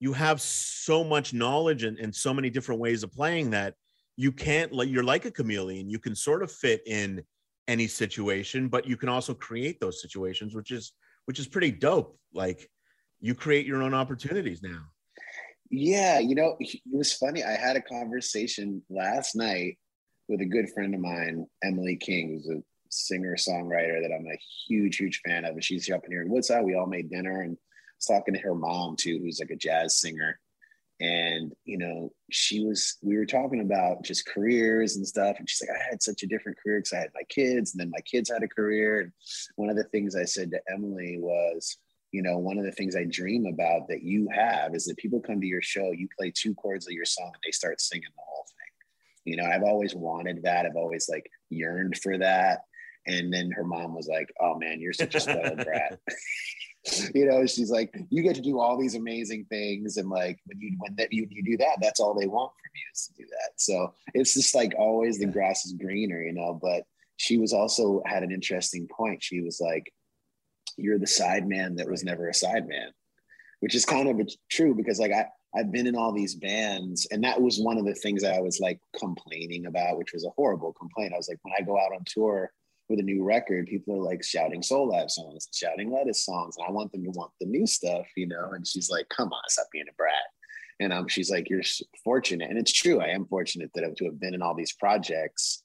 you 0.00 0.12
have 0.12 0.40
so 0.40 1.04
much 1.04 1.32
knowledge 1.32 1.84
and, 1.84 1.98
and 1.98 2.14
so 2.14 2.34
many 2.34 2.50
different 2.50 2.80
ways 2.80 3.02
of 3.02 3.12
playing 3.12 3.50
that 3.50 3.74
you 4.16 4.32
can't 4.32 4.72
like 4.72 4.88
you're 4.88 5.04
like 5.04 5.24
a 5.24 5.30
chameleon. 5.30 5.88
You 5.88 5.98
can 5.98 6.14
sort 6.14 6.42
of 6.42 6.50
fit 6.50 6.82
in 6.86 7.22
any 7.68 7.86
situation 7.88 8.68
but 8.68 8.86
you 8.86 8.96
can 8.96 9.08
also 9.08 9.34
create 9.34 9.80
those 9.80 10.00
situations 10.00 10.54
which 10.54 10.70
is 10.70 10.92
which 11.26 11.38
is 11.38 11.46
pretty 11.46 11.70
dope. 11.70 12.18
Like 12.32 12.70
you 13.20 13.34
create 13.34 13.66
your 13.66 13.82
own 13.82 13.94
opportunities 13.94 14.62
now. 14.62 14.82
Yeah 15.70 16.18
you 16.18 16.34
know 16.34 16.56
it 16.60 16.80
was 16.90 17.12
funny. 17.12 17.44
I 17.44 17.52
had 17.52 17.76
a 17.76 17.82
conversation 17.82 18.82
last 18.88 19.36
night 19.36 19.78
with 20.28 20.40
a 20.40 20.46
good 20.46 20.68
friend 20.70 20.94
of 20.94 21.00
mine 21.00 21.46
emily 21.62 21.96
king 21.96 22.28
who's 22.28 22.48
a 22.48 22.62
singer 22.88 23.36
songwriter 23.36 24.00
that 24.00 24.12
i'm 24.14 24.26
a 24.26 24.38
huge 24.66 24.96
huge 24.96 25.20
fan 25.26 25.44
of 25.44 25.52
and 25.52 25.64
she's 25.64 25.90
up 25.90 26.04
in 26.04 26.12
here 26.12 26.22
in 26.22 26.30
woodside 26.30 26.64
we 26.64 26.74
all 26.74 26.86
made 26.86 27.10
dinner 27.10 27.42
and 27.42 27.52
I 27.52 27.98
was 27.98 28.06
talking 28.06 28.34
to 28.34 28.40
her 28.40 28.54
mom 28.54 28.96
too 28.96 29.18
who's 29.18 29.40
like 29.40 29.50
a 29.50 29.56
jazz 29.56 30.00
singer 30.00 30.38
and 31.00 31.52
you 31.64 31.76
know 31.76 32.10
she 32.30 32.64
was 32.64 32.96
we 33.02 33.16
were 33.16 33.26
talking 33.26 33.60
about 33.60 34.02
just 34.02 34.26
careers 34.26 34.96
and 34.96 35.06
stuff 35.06 35.36
and 35.38 35.48
she's 35.48 35.60
like 35.60 35.78
i 35.78 35.90
had 35.90 36.02
such 36.02 36.22
a 36.22 36.26
different 36.26 36.56
career 36.58 36.78
because 36.78 36.94
i 36.94 36.98
had 36.98 37.10
my 37.14 37.22
kids 37.28 37.72
and 37.72 37.80
then 37.80 37.90
my 37.90 38.00
kids 38.00 38.30
had 38.30 38.42
a 38.42 38.48
career. 38.48 39.00
And 39.00 39.12
one 39.56 39.68
of 39.68 39.76
the 39.76 39.84
things 39.84 40.16
i 40.16 40.24
said 40.24 40.50
to 40.50 40.60
emily 40.72 41.18
was 41.20 41.76
you 42.12 42.22
know 42.22 42.38
one 42.38 42.56
of 42.58 42.64
the 42.64 42.72
things 42.72 42.96
i 42.96 43.04
dream 43.04 43.46
about 43.46 43.88
that 43.88 44.02
you 44.02 44.28
have 44.32 44.74
is 44.74 44.86
that 44.86 44.96
people 44.96 45.20
come 45.20 45.40
to 45.40 45.46
your 45.46 45.62
show 45.62 45.92
you 45.92 46.08
play 46.18 46.32
two 46.34 46.54
chords 46.54 46.86
of 46.86 46.92
your 46.92 47.04
song 47.04 47.26
and 47.26 47.42
they 47.44 47.52
start 47.52 47.80
singing 47.80 48.08
the 48.16 48.22
whole 48.26 48.46
thing. 48.46 49.32
You 49.32 49.36
know 49.36 49.44
i've 49.44 49.64
always 49.64 49.94
wanted 49.94 50.44
that. 50.44 50.64
I've 50.64 50.76
always 50.76 51.08
like 51.10 51.30
yearned 51.50 51.98
for 51.98 52.16
that. 52.18 52.60
And 53.08 53.32
then 53.32 53.50
her 53.52 53.64
mom 53.64 53.94
was 53.94 54.08
like 54.08 54.32
oh 54.40 54.56
man 54.58 54.80
you're 54.80 54.94
such 54.94 55.14
a 55.14 55.20
spoiled 55.20 55.62
brat 55.62 55.98
you 57.14 57.26
know, 57.26 57.46
she's 57.46 57.70
like, 57.70 57.96
you 58.10 58.22
get 58.22 58.34
to 58.36 58.42
do 58.42 58.58
all 58.58 58.78
these 58.78 58.94
amazing 58.94 59.46
things, 59.46 59.96
and 59.96 60.08
like 60.08 60.38
when 60.46 60.60
you 60.60 60.76
when 60.78 60.94
that 60.96 61.12
you, 61.12 61.26
you 61.30 61.42
do 61.42 61.56
that, 61.58 61.78
that's 61.80 62.00
all 62.00 62.14
they 62.14 62.26
want 62.26 62.52
from 62.52 62.70
you 62.74 62.82
is 62.94 63.06
to 63.06 63.22
do 63.22 63.28
that. 63.28 63.50
So 63.56 63.94
it's 64.14 64.34
just 64.34 64.54
like 64.54 64.74
always 64.78 65.18
the 65.18 65.26
grass 65.26 65.64
is 65.64 65.72
greener, 65.72 66.22
you 66.22 66.32
know. 66.32 66.58
But 66.60 66.84
she 67.16 67.38
was 67.38 67.52
also 67.52 68.02
had 68.06 68.22
an 68.22 68.32
interesting 68.32 68.88
point. 68.88 69.22
She 69.22 69.40
was 69.40 69.60
like, 69.60 69.92
"You're 70.76 70.98
the 70.98 71.06
side 71.06 71.48
man 71.48 71.76
that 71.76 71.88
was 71.88 72.04
never 72.04 72.28
a 72.28 72.34
side 72.34 72.68
man," 72.68 72.90
which 73.60 73.74
is 73.74 73.84
kind 73.84 74.08
of 74.08 74.28
true 74.50 74.74
because 74.74 74.98
like 74.98 75.12
I 75.12 75.26
I've 75.54 75.72
been 75.72 75.86
in 75.86 75.96
all 75.96 76.12
these 76.12 76.34
bands, 76.34 77.06
and 77.10 77.24
that 77.24 77.40
was 77.40 77.60
one 77.60 77.78
of 77.78 77.86
the 77.86 77.94
things 77.94 78.22
that 78.22 78.34
I 78.34 78.40
was 78.40 78.60
like 78.60 78.78
complaining 78.98 79.66
about, 79.66 79.96
which 79.96 80.12
was 80.12 80.24
a 80.24 80.30
horrible 80.36 80.72
complaint. 80.74 81.14
I 81.14 81.16
was 81.16 81.28
like, 81.28 81.38
when 81.42 81.54
I 81.58 81.62
go 81.62 81.78
out 81.78 81.94
on 81.94 82.04
tour 82.06 82.52
with 82.88 83.00
a 83.00 83.02
new 83.02 83.24
record, 83.24 83.66
people 83.66 83.96
are 83.96 84.04
like 84.04 84.22
shouting 84.22 84.62
soul 84.62 84.90
Soulive 84.90 85.10
songs, 85.10 85.48
shouting 85.52 85.90
Lettuce 85.90 86.24
songs, 86.24 86.56
and 86.56 86.66
I 86.66 86.70
want 86.70 86.92
them 86.92 87.04
to 87.04 87.10
want 87.10 87.32
the 87.40 87.46
new 87.46 87.66
stuff, 87.66 88.06
you 88.16 88.26
know. 88.26 88.50
And 88.52 88.66
she's 88.66 88.90
like, 88.90 89.08
"Come 89.08 89.28
on, 89.28 89.42
stop 89.48 89.66
being 89.72 89.86
a 89.88 89.94
brat." 89.94 90.14
And 90.78 90.92
um, 90.92 91.08
she's 91.08 91.30
like, 91.30 91.48
"You're 91.50 91.62
fortunate," 92.04 92.50
and 92.50 92.58
it's 92.58 92.72
true. 92.72 93.00
I 93.00 93.08
am 93.08 93.26
fortunate 93.26 93.70
that 93.74 93.96
to 93.96 94.04
have 94.04 94.20
been 94.20 94.34
in 94.34 94.42
all 94.42 94.54
these 94.54 94.72
projects, 94.72 95.62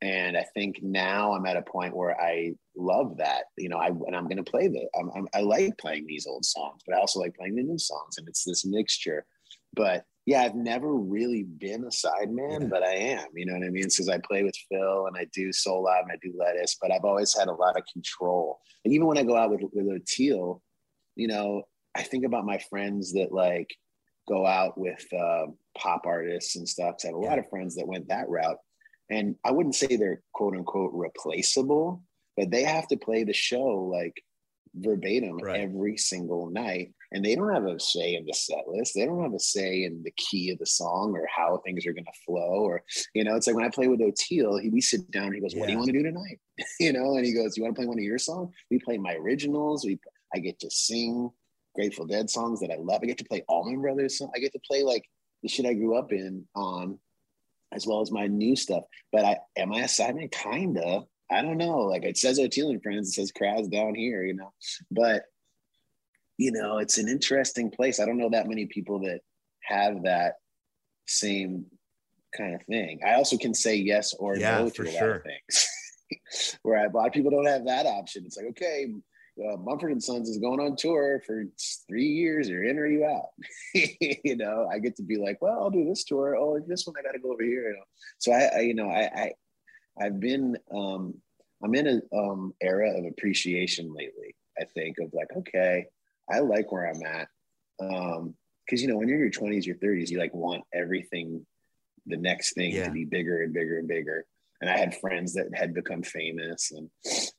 and 0.00 0.36
I 0.36 0.44
think 0.54 0.80
now 0.82 1.34
I'm 1.34 1.46
at 1.46 1.56
a 1.56 1.62
point 1.62 1.96
where 1.96 2.18
I 2.20 2.54
love 2.76 3.18
that. 3.18 3.44
You 3.56 3.68
know, 3.68 3.78
I 3.78 3.88
and 3.88 4.16
I'm 4.16 4.28
going 4.28 4.42
to 4.42 4.50
play 4.50 4.68
the. 4.68 4.86
I'm, 4.98 5.10
I'm, 5.16 5.28
I 5.34 5.40
like 5.40 5.76
playing 5.78 6.06
these 6.06 6.26
old 6.26 6.44
songs, 6.44 6.82
but 6.86 6.96
I 6.96 7.00
also 7.00 7.20
like 7.20 7.36
playing 7.36 7.56
the 7.56 7.62
new 7.62 7.78
songs, 7.78 8.18
and 8.18 8.28
it's 8.28 8.44
this 8.44 8.64
mixture. 8.64 9.26
But 9.74 10.04
yeah, 10.26 10.42
I've 10.42 10.54
never 10.54 10.94
really 10.94 11.42
been 11.42 11.84
a 11.84 11.88
sideman, 11.88 12.62
yeah. 12.62 12.66
but 12.70 12.82
I 12.82 12.94
am. 12.94 13.26
You 13.34 13.44
know 13.46 13.54
what 13.54 13.66
I 13.66 13.70
mean? 13.70 13.84
Because 13.84 14.08
I 14.08 14.18
play 14.18 14.42
with 14.42 14.56
Phil 14.70 15.06
and 15.06 15.16
I 15.16 15.26
do 15.34 15.50
Soulive 15.50 16.02
and 16.02 16.12
I 16.12 16.18
do 16.22 16.34
Lettuce, 16.36 16.78
but 16.80 16.90
I've 16.90 17.04
always 17.04 17.36
had 17.36 17.48
a 17.48 17.52
lot 17.52 17.76
of 17.76 17.84
control. 17.92 18.58
And 18.84 18.94
even 18.94 19.06
when 19.06 19.18
I 19.18 19.22
go 19.22 19.36
out 19.36 19.50
with 19.50 19.60
with 19.72 19.86
Oteil, 19.86 20.60
you 21.14 21.28
know, 21.28 21.62
I 21.94 22.02
think 22.02 22.24
about 22.24 22.46
my 22.46 22.58
friends 22.70 23.12
that 23.12 23.32
like 23.32 23.74
go 24.26 24.46
out 24.46 24.78
with 24.78 25.04
uh, 25.12 25.46
pop 25.76 26.06
artists 26.06 26.56
and 26.56 26.66
stuff. 26.66 26.96
I 27.04 27.08
have 27.08 27.16
a 27.16 27.20
yeah. 27.20 27.28
lot 27.28 27.38
of 27.38 27.50
friends 27.50 27.76
that 27.76 27.86
went 27.86 28.08
that 28.08 28.28
route, 28.28 28.58
and 29.10 29.36
I 29.44 29.52
wouldn't 29.52 29.74
say 29.74 29.96
they're 29.96 30.22
quote 30.32 30.56
unquote 30.56 30.92
replaceable, 30.94 32.02
but 32.34 32.50
they 32.50 32.62
have 32.62 32.88
to 32.88 32.96
play 32.96 33.24
the 33.24 33.34
show 33.34 33.90
like 33.92 34.22
verbatim 34.74 35.36
right. 35.36 35.60
every 35.60 35.98
single 35.98 36.50
night 36.50 36.94
and 37.14 37.24
they 37.24 37.36
don't 37.36 37.54
have 37.54 37.64
a 37.64 37.78
say 37.78 38.16
in 38.16 38.26
the 38.26 38.32
set 38.32 38.66
list. 38.66 38.94
They 38.94 39.06
don't 39.06 39.22
have 39.22 39.32
a 39.32 39.38
say 39.38 39.84
in 39.84 40.02
the 40.02 40.10
key 40.16 40.50
of 40.50 40.58
the 40.58 40.66
song 40.66 41.14
or 41.14 41.28
how 41.34 41.58
things 41.58 41.86
are 41.86 41.92
going 41.92 42.04
to 42.04 42.20
flow. 42.26 42.64
Or, 42.64 42.82
you 43.14 43.22
know, 43.22 43.36
it's 43.36 43.46
like 43.46 43.54
when 43.54 43.64
I 43.64 43.68
play 43.68 43.86
with 43.86 44.00
Oteil, 44.00 44.60
he, 44.60 44.68
we 44.68 44.80
sit 44.80 45.08
down 45.12 45.26
and 45.26 45.36
he 45.36 45.40
goes, 45.40 45.54
What 45.54 45.66
do 45.66 45.72
you 45.72 45.78
want 45.78 45.90
to 45.92 45.96
do 45.96 46.02
tonight? 46.02 46.40
you 46.80 46.92
know, 46.92 47.16
and 47.16 47.24
he 47.24 47.32
goes, 47.32 47.56
You 47.56 47.62
want 47.62 47.76
to 47.76 47.78
play 47.78 47.86
one 47.86 47.98
of 47.98 48.04
your 48.04 48.18
songs? 48.18 48.52
We 48.68 48.80
play 48.80 48.98
my 48.98 49.14
originals. 49.14 49.86
We, 49.86 50.00
I 50.34 50.40
get 50.40 50.58
to 50.60 50.70
sing 50.70 51.30
Grateful 51.76 52.04
Dead 52.04 52.28
songs 52.28 52.58
that 52.60 52.72
I 52.72 52.78
love. 52.78 53.00
I 53.02 53.06
get 53.06 53.18
to 53.18 53.24
play 53.24 53.44
Allman 53.48 53.80
Brothers. 53.80 54.20
I 54.34 54.40
get 54.40 54.52
to 54.52 54.60
play 54.66 54.82
like 54.82 55.04
the 55.44 55.48
shit 55.48 55.66
I 55.66 55.74
grew 55.74 55.96
up 55.96 56.12
in 56.12 56.44
on, 56.56 56.98
as 57.72 57.86
well 57.86 58.00
as 58.00 58.10
my 58.10 58.26
new 58.26 58.56
stuff. 58.56 58.82
But 59.12 59.24
I 59.24 59.38
am 59.56 59.72
I 59.72 59.82
a 59.82 59.84
sideman? 59.84 60.32
Kinda. 60.32 61.02
I 61.30 61.42
don't 61.42 61.58
know. 61.58 61.78
Like 61.78 62.02
it 62.02 62.18
says 62.18 62.40
Oteil 62.40 62.70
and 62.70 62.82
Friends, 62.82 63.10
it 63.10 63.12
says 63.12 63.32
Kraz 63.32 63.70
down 63.70 63.94
here, 63.94 64.24
you 64.24 64.34
know. 64.34 64.52
But 64.90 65.24
you 66.38 66.52
know, 66.52 66.78
it's 66.78 66.98
an 66.98 67.08
interesting 67.08 67.70
place. 67.70 68.00
I 68.00 68.06
don't 68.06 68.18
know 68.18 68.30
that 68.30 68.48
many 68.48 68.66
people 68.66 69.00
that 69.00 69.20
have 69.62 70.02
that 70.02 70.34
same 71.06 71.66
kind 72.36 72.54
of 72.54 72.62
thing. 72.62 73.00
I 73.06 73.14
also 73.14 73.36
can 73.36 73.54
say 73.54 73.76
yes 73.76 74.14
or 74.14 74.36
yeah, 74.36 74.58
no 74.58 74.70
to 74.70 74.82
a 74.82 74.90
sure. 74.90 75.08
lot 75.08 75.16
of 75.16 75.22
things. 75.22 75.68
Where 76.62 76.84
a 76.84 76.90
lot 76.90 77.06
of 77.06 77.12
people 77.12 77.30
don't 77.30 77.46
have 77.46 77.66
that 77.66 77.86
option. 77.86 78.24
It's 78.26 78.36
like, 78.36 78.46
okay, 78.46 78.86
uh, 79.38 79.56
Mumford 79.56 79.92
and 79.92 80.02
Sons 80.02 80.28
is 80.28 80.38
going 80.38 80.60
on 80.60 80.76
tour 80.76 81.22
for 81.26 81.44
three 81.88 82.06
years. 82.06 82.48
You're 82.48 82.64
in 82.64 82.78
or 82.78 82.86
you 82.86 83.04
out. 83.04 83.30
you 83.74 84.36
know, 84.36 84.68
I 84.70 84.78
get 84.78 84.96
to 84.96 85.02
be 85.02 85.16
like, 85.16 85.40
well, 85.40 85.58
I'll 85.60 85.70
do 85.70 85.84
this 85.84 86.04
tour. 86.04 86.36
Oh, 86.36 86.60
this 86.66 86.86
one 86.86 86.94
I 86.98 87.02
got 87.02 87.12
to 87.12 87.18
go 87.18 87.32
over 87.32 87.42
here. 87.42 87.70
You 87.70 87.76
know, 87.76 87.84
so 88.18 88.32
I, 88.32 88.50
I 88.56 88.60
you 88.60 88.74
know, 88.74 88.90
I, 88.90 89.10
I, 89.14 89.32
I've 90.00 90.20
been, 90.20 90.56
um, 90.72 91.14
I'm 91.62 91.74
in 91.74 91.86
an 91.86 92.02
um, 92.12 92.54
era 92.60 92.96
of 92.96 93.06
appreciation 93.06 93.92
lately. 93.94 94.36
I 94.60 94.64
think 94.64 94.98
of 95.00 95.12
like, 95.12 95.28
okay, 95.36 95.86
I 96.30 96.40
like 96.40 96.72
where 96.72 96.86
I'm 96.88 97.02
at. 97.04 97.28
Um, 97.80 98.34
because 98.64 98.80
you 98.80 98.88
know, 98.88 98.96
when 98.96 99.08
you're 99.08 99.18
in 99.18 99.22
your 99.24 99.30
20s, 99.30 99.66
your 99.66 99.76
30s, 99.76 100.10
you 100.10 100.18
like 100.18 100.32
want 100.34 100.64
everything, 100.72 101.44
the 102.06 102.16
next 102.16 102.54
thing 102.54 102.72
Yeah. 102.72 102.86
to 102.86 102.90
be 102.92 103.04
bigger 103.04 103.42
and 103.42 103.52
bigger 103.52 103.78
and 103.78 103.86
bigger. 103.86 104.24
And 104.60 104.70
I 104.70 104.78
had 104.78 104.98
friends 104.98 105.34
that 105.34 105.48
had 105.54 105.74
become 105.74 106.02
famous, 106.02 106.70
and 106.72 106.88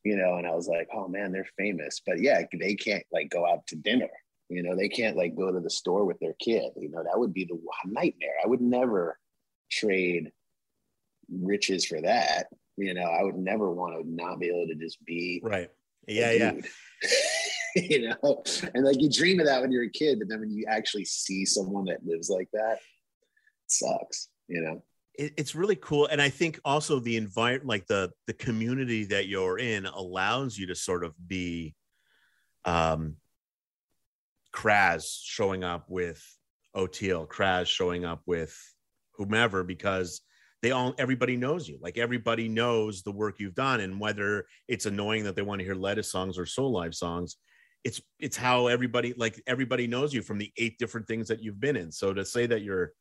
you 0.03 0.15
know, 0.17 0.35
and 0.35 0.45
I 0.45 0.53
was 0.53 0.67
like, 0.67 0.87
oh 0.93 1.07
man, 1.07 1.31
they're 1.31 1.47
famous, 1.57 2.01
but 2.05 2.21
yeah, 2.21 2.43
they 2.59 2.75
can't 2.75 3.03
like 3.11 3.29
go 3.29 3.47
out 3.47 3.65
to 3.67 3.75
dinner. 3.75 4.09
You 4.49 4.61
know, 4.61 4.75
they 4.75 4.89
can't 4.89 5.17
like 5.17 5.35
go 5.35 5.51
to 5.51 5.59
the 5.59 5.69
store 5.69 6.05
with 6.05 6.19
their 6.19 6.35
kid. 6.39 6.71
You 6.77 6.89
know, 6.89 7.01
that 7.03 7.17
would 7.17 7.33
be 7.33 7.45
the 7.45 7.57
nightmare. 7.85 8.35
I 8.43 8.47
would 8.47 8.61
never 8.61 9.17
trade 9.71 10.31
riches 11.31 11.85
for 11.85 11.99
that. 12.01 12.47
You 12.77 12.93
know, 12.93 13.03
I 13.09 13.23
would 13.23 13.37
never 13.37 13.71
want 13.71 13.95
to 13.95 14.07
not 14.07 14.39
be 14.39 14.47
able 14.49 14.67
to 14.67 14.75
just 14.75 15.03
be 15.03 15.41
Right. 15.43 15.69
Yeah, 16.07 16.31
yeah. 16.31 16.51
you 17.89 18.07
know, 18.09 18.43
and 18.73 18.85
like 18.85 19.01
you 19.01 19.09
dream 19.09 19.39
of 19.41 19.47
that 19.47 19.61
when 19.61 19.71
you're 19.71 19.83
a 19.83 19.89
kid, 19.89 20.19
but 20.19 20.29
then 20.29 20.39
when 20.39 20.49
you 20.49 20.65
actually 20.67 21.03
see 21.03 21.45
someone 21.45 21.85
that 21.85 22.05
lives 22.05 22.29
like 22.29 22.47
that, 22.53 22.77
it 22.77 23.67
sucks. 23.67 24.29
You 24.47 24.61
know. 24.61 24.83
it's 25.17 25.55
really 25.55 25.75
cool 25.77 26.05
and 26.05 26.21
i 26.21 26.29
think 26.29 26.59
also 26.63 26.99
the 26.99 27.17
environment 27.17 27.65
like 27.65 27.87
the 27.87 28.11
the 28.27 28.33
community 28.33 29.05
that 29.05 29.27
you're 29.27 29.57
in 29.57 29.87
allows 29.87 30.55
you 30.55 30.67
to 30.67 30.75
sort 30.75 31.03
of 31.03 31.15
be 31.27 31.73
um 32.65 33.15
kraz 34.53 35.19
showing 35.23 35.63
up 35.63 35.85
with 35.89 36.23
oteil 36.75 37.27
kraz 37.27 37.65
showing 37.65 38.05
up 38.05 38.21
with 38.27 38.55
whomever 39.13 39.63
because 39.63 40.21
they 40.61 40.69
all 40.71 40.93
everybody 40.99 41.35
knows 41.35 41.67
you 41.67 41.79
like 41.81 41.97
everybody 41.97 42.47
knows 42.47 43.01
the 43.01 43.11
work 43.11 43.39
you've 43.39 43.55
done 43.55 43.79
and 43.79 43.99
whether 43.99 44.45
it's 44.67 44.85
annoying 44.85 45.23
that 45.23 45.35
they 45.35 45.41
want 45.41 45.57
to 45.59 45.65
hear 45.65 45.75
lettuce 45.75 46.11
songs 46.11 46.37
or 46.37 46.45
Soulive 46.45 46.93
songs 46.93 47.37
it's 47.85 48.01
it's 48.19 48.35
how 48.35 48.67
everybody 48.67 49.13
like 49.15 49.41
everybody 49.47 49.87
knows 49.87 50.13
you 50.13 50.21
from 50.21 50.37
the 50.39 50.51
eight 50.57 50.77
different 50.79 51.07
things 51.07 51.27
that 51.29 51.41
you've 51.41 51.59
been 51.61 51.77
in 51.77 51.91
so 51.91 52.13
to 52.13 52.25
say 52.25 52.45
that 52.47 52.61
you're 52.63 52.91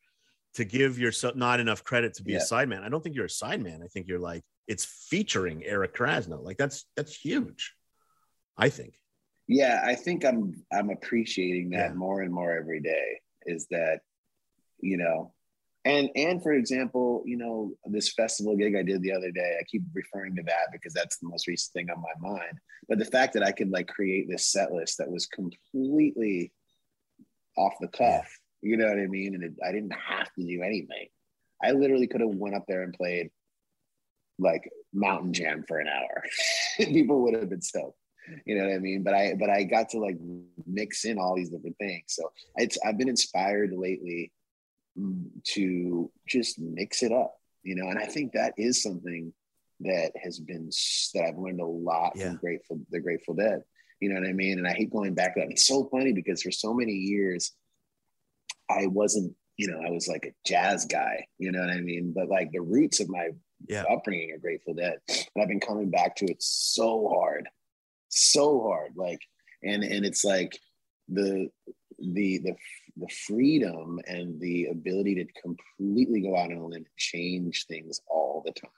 to 0.55 0.64
give 0.64 0.99
yourself 1.01 1.35
not 1.35 1.59
enough 1.59 1.82
credit 1.82 2.14
to 2.14 2.22
be 2.22 2.32
Yeah. 2.32 2.39
a 2.39 2.43
sideman. 2.43 2.82
I 2.85 2.89
don't 2.89 3.03
think 3.03 3.16
you're 3.16 3.24
a 3.24 3.28
sideman. 3.28 3.82
I 3.82 3.89
think 3.89 4.07
you're 4.07 4.20
like 4.20 4.45
it's 4.68 4.85
featuring 4.85 5.64
Eric 5.64 5.97
Krasno. 5.97 6.41
Like 6.45 6.59
that's 6.59 6.87
that's 6.97 7.16
huge. 7.16 7.74
I 8.57 8.68
think. 8.68 8.95
Yeah, 9.49 9.82
I 9.85 9.97
think 9.97 10.24
I'm 10.24 10.64
I'm 10.72 10.91
appreciating 10.91 11.70
that 11.70 11.91
Yeah. 11.91 11.95
more 11.95 12.20
and 12.22 12.32
more 12.32 12.57
every 12.57 12.80
day. 12.80 13.20
Is 13.47 13.66
that 13.72 14.01
you 14.80 14.97
know, 14.97 15.34
and 15.85 16.11
and 16.14 16.43
for 16.43 16.53
example, 16.53 17.22
you 17.26 17.37
know, 17.37 17.72
this 17.87 18.12
festival 18.12 18.57
gig 18.57 18.76
I 18.76 18.82
did 18.82 19.03
the 19.03 19.12
other 19.12 19.30
day. 19.30 19.57
I 19.61 19.64
keep 19.64 19.82
referring 19.93 20.35
to 20.37 20.43
that 20.45 20.72
because 20.72 20.93
that's 20.93 21.18
the 21.18 21.28
most 21.28 21.47
recent 21.47 21.72
thing 21.72 21.91
on 21.91 22.03
my 22.03 22.28
mind. 22.28 22.59
But 22.89 22.99
the 22.99 23.05
fact 23.05 23.35
that 23.35 23.43
I 23.43 23.53
could 23.53 23.70
like 23.70 23.89
create 23.89 24.28
this 24.28 24.47
set 24.47 24.72
list 24.72 24.99
that 24.99 25.11
was 25.11 25.26
completely 25.26 26.53
off 27.57 27.74
the 27.80 27.89
cuff, 27.89 28.30
you 28.62 28.76
know 28.76 28.89
what 28.89 28.99
I 28.99 29.07
mean, 29.07 29.35
and 29.35 29.45
it, 29.45 29.53
I 29.64 29.72
didn't 29.72 29.95
have 29.95 30.32
to 30.35 30.45
do 30.45 30.62
anything. 30.62 31.09
I 31.62 31.72
literally 31.72 32.07
could 32.07 32.20
have 32.20 32.35
went 32.35 32.55
up 32.55 32.64
there 32.66 32.82
and 32.82 32.93
played 32.93 33.30
like 34.39 34.68
Mountain 34.93 35.32
Jam 35.32 35.64
for 35.66 35.78
an 35.78 35.89
hour. 35.89 36.22
People 36.78 37.22
would 37.22 37.35
have 37.35 37.49
been 37.49 37.62
stoked 37.62 37.97
you 38.45 38.57
know 38.57 38.66
what 38.66 38.74
I 38.74 38.78
mean? 38.78 39.03
But 39.03 39.14
I 39.14 39.35
but 39.39 39.51
I 39.51 39.64
got 39.64 39.91
to 39.91 39.99
like 39.99 40.16
mix 40.66 41.05
in 41.05 41.18
all 41.18 41.35
these 41.37 41.51
different 41.51 41.76
things. 41.78 42.05
So 42.09 42.30
it's 42.57 42.78
I've 42.85 42.99
been 42.99 43.09
inspired 43.09 43.72
lately 43.72 44.32
to 44.97 46.11
just 46.26 46.59
mix 46.59 47.03
it 47.03 47.12
up, 47.12 47.34
you 47.62 47.74
know. 47.74 47.88
And 47.88 47.99
I 47.99 48.07
think 48.07 48.32
that 48.32 48.55
is 48.57 48.82
something 48.82 49.32
that 49.80 50.12
has 50.22 50.38
been 50.38 50.70
that 51.14 51.24
I've 51.24 51.38
learned 51.38 51.61
a 51.61 51.66
lot 51.66 52.12
Yeah. 52.16 52.28
from 52.30 52.36
Grateful 52.36 52.80
the 52.90 53.01
Grateful 53.01 53.34
Dead. 53.34 53.62
You 54.01 54.09
know 54.11 54.20
what 54.20 54.28
I 54.28 54.32
mean? 54.32 54.59
And 54.59 54.66
I 54.66 54.72
hate 54.72 54.90
going 54.90 55.14
back 55.14 55.34
to 55.34 55.40
that. 55.40 55.51
It's 55.51 55.66
so 55.66 55.88
funny 55.90 56.12
because 56.12 56.42
for 56.42 56.51
so 56.51 56.74
many 56.74 56.92
years 56.92 57.53
I 58.68 58.86
wasn't, 58.86 59.34
you 59.57 59.68
know, 59.68 59.80
I 59.86 59.90
was 59.90 60.09
like 60.09 60.24
a 60.26 60.34
jazz 60.47 60.84
guy, 60.86 61.26
you 61.38 61.53
know 61.53 61.61
what 61.61 61.70
I 61.70 61.80
mean? 61.80 62.12
But 62.14 62.28
like 62.28 62.51
the 62.53 62.61
roots 62.61 63.01
of 63.01 63.09
my 63.09 63.30
Yeah. 63.68 63.84
upbringing 63.90 64.32
are 64.32 64.38
Grateful 64.38 64.74
Dead. 64.74 64.99
And 65.09 65.42
I've 65.42 65.49
been 65.49 65.61
coming 65.61 65.90
back 65.90 66.16
to 66.16 66.26
it 66.26 66.42
so 66.42 67.09
hard, 67.09 67.49
so 68.09 68.62
hard. 68.62 68.92
Like, 68.97 69.20
and 69.62 69.82
and 69.82 70.05
it's 70.05 70.24
like 70.24 70.59
the 71.09 71.51
the 71.99 72.38
the 72.38 72.55
the 72.97 73.09
freedom 73.26 74.01
and 74.07 74.40
the 74.40 74.66
ability 74.66 75.14
to 75.16 75.40
completely 75.40 76.20
go 76.20 76.36
out 76.36 76.51
on 76.51 76.59
a 76.59 76.66
limb 76.66 76.76
and 76.76 76.86
change 76.97 77.66
things 77.66 78.01
all 78.07 78.42
the 78.45 78.53
time. 78.53 78.70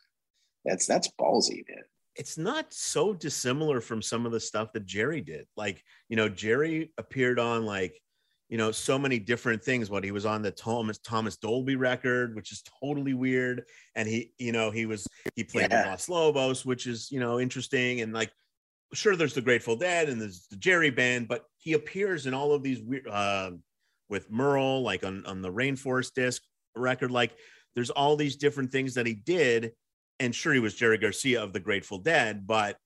That's 0.64 0.86
that's 0.86 1.10
ballsy, 1.20 1.64
man. 1.68 1.84
It's 2.16 2.38
not 2.38 2.72
so 2.72 3.12
dissimilar 3.12 3.80
from 3.80 4.00
some 4.00 4.24
of 4.24 4.32
the 4.32 4.40
stuff 4.40 4.72
that 4.72 4.86
Jerry 4.86 5.20
did. 5.20 5.46
Like, 5.56 5.82
you 6.08 6.16
know, 6.16 6.30
Jerry 6.30 6.92
appeared 6.96 7.38
on 7.38 7.66
like, 7.66 8.00
you 8.48 8.56
know, 8.56 8.72
so 8.72 8.98
many 8.98 9.18
different 9.18 9.62
things. 9.62 9.90
What 9.90 10.02
he 10.02 10.12
was 10.12 10.24
on 10.24 10.40
the 10.40 10.50
Thomas 10.50 10.98
Thomas 10.98 11.36
Dolby 11.36 11.76
record, 11.76 12.34
which 12.34 12.52
is 12.52 12.62
totally 12.80 13.12
weird. 13.12 13.64
And 13.94 14.08
he, 14.08 14.32
you 14.38 14.52
know, 14.52 14.70
he 14.70 14.86
was 14.86 15.06
he 15.34 15.44
played 15.44 15.70
Yeah. 15.70 15.90
Los 15.90 16.08
Lobos, 16.08 16.64
which 16.64 16.86
is, 16.86 17.10
you 17.12 17.20
know, 17.20 17.38
interesting. 17.38 18.00
And 18.00 18.12
like 18.12 18.32
sure 18.92 19.14
there's 19.16 19.34
the 19.34 19.42
Grateful 19.42 19.76
Dead 19.76 20.08
and 20.08 20.20
there's 20.20 20.46
the 20.48 20.56
Jerry 20.56 20.90
band, 20.90 21.28
but 21.28 21.44
he 21.58 21.74
appears 21.74 22.26
in 22.26 22.34
all 22.34 22.52
of 22.52 22.62
these 22.62 22.80
weird 22.80 23.06
uh 23.08 23.50
with 24.08 24.30
Merle, 24.30 24.82
like 24.82 25.04
on, 25.04 25.24
on 25.26 25.42
the 25.42 25.52
Rainforest 25.52 26.14
disc 26.14 26.42
record. 26.74 27.10
Like 27.10 27.36
there's 27.74 27.90
all 27.90 28.16
these 28.16 28.36
different 28.36 28.72
things 28.72 28.94
that 28.94 29.06
he 29.06 29.14
did. 29.14 29.72
And 30.18 30.34
sure, 30.34 30.54
he 30.54 30.60
was 30.60 30.74
Jerry 30.74 30.98
Garcia 30.98 31.42
of 31.42 31.52
the 31.52 31.60
Grateful 31.60 31.98
Dead, 31.98 32.46
but 32.46 32.78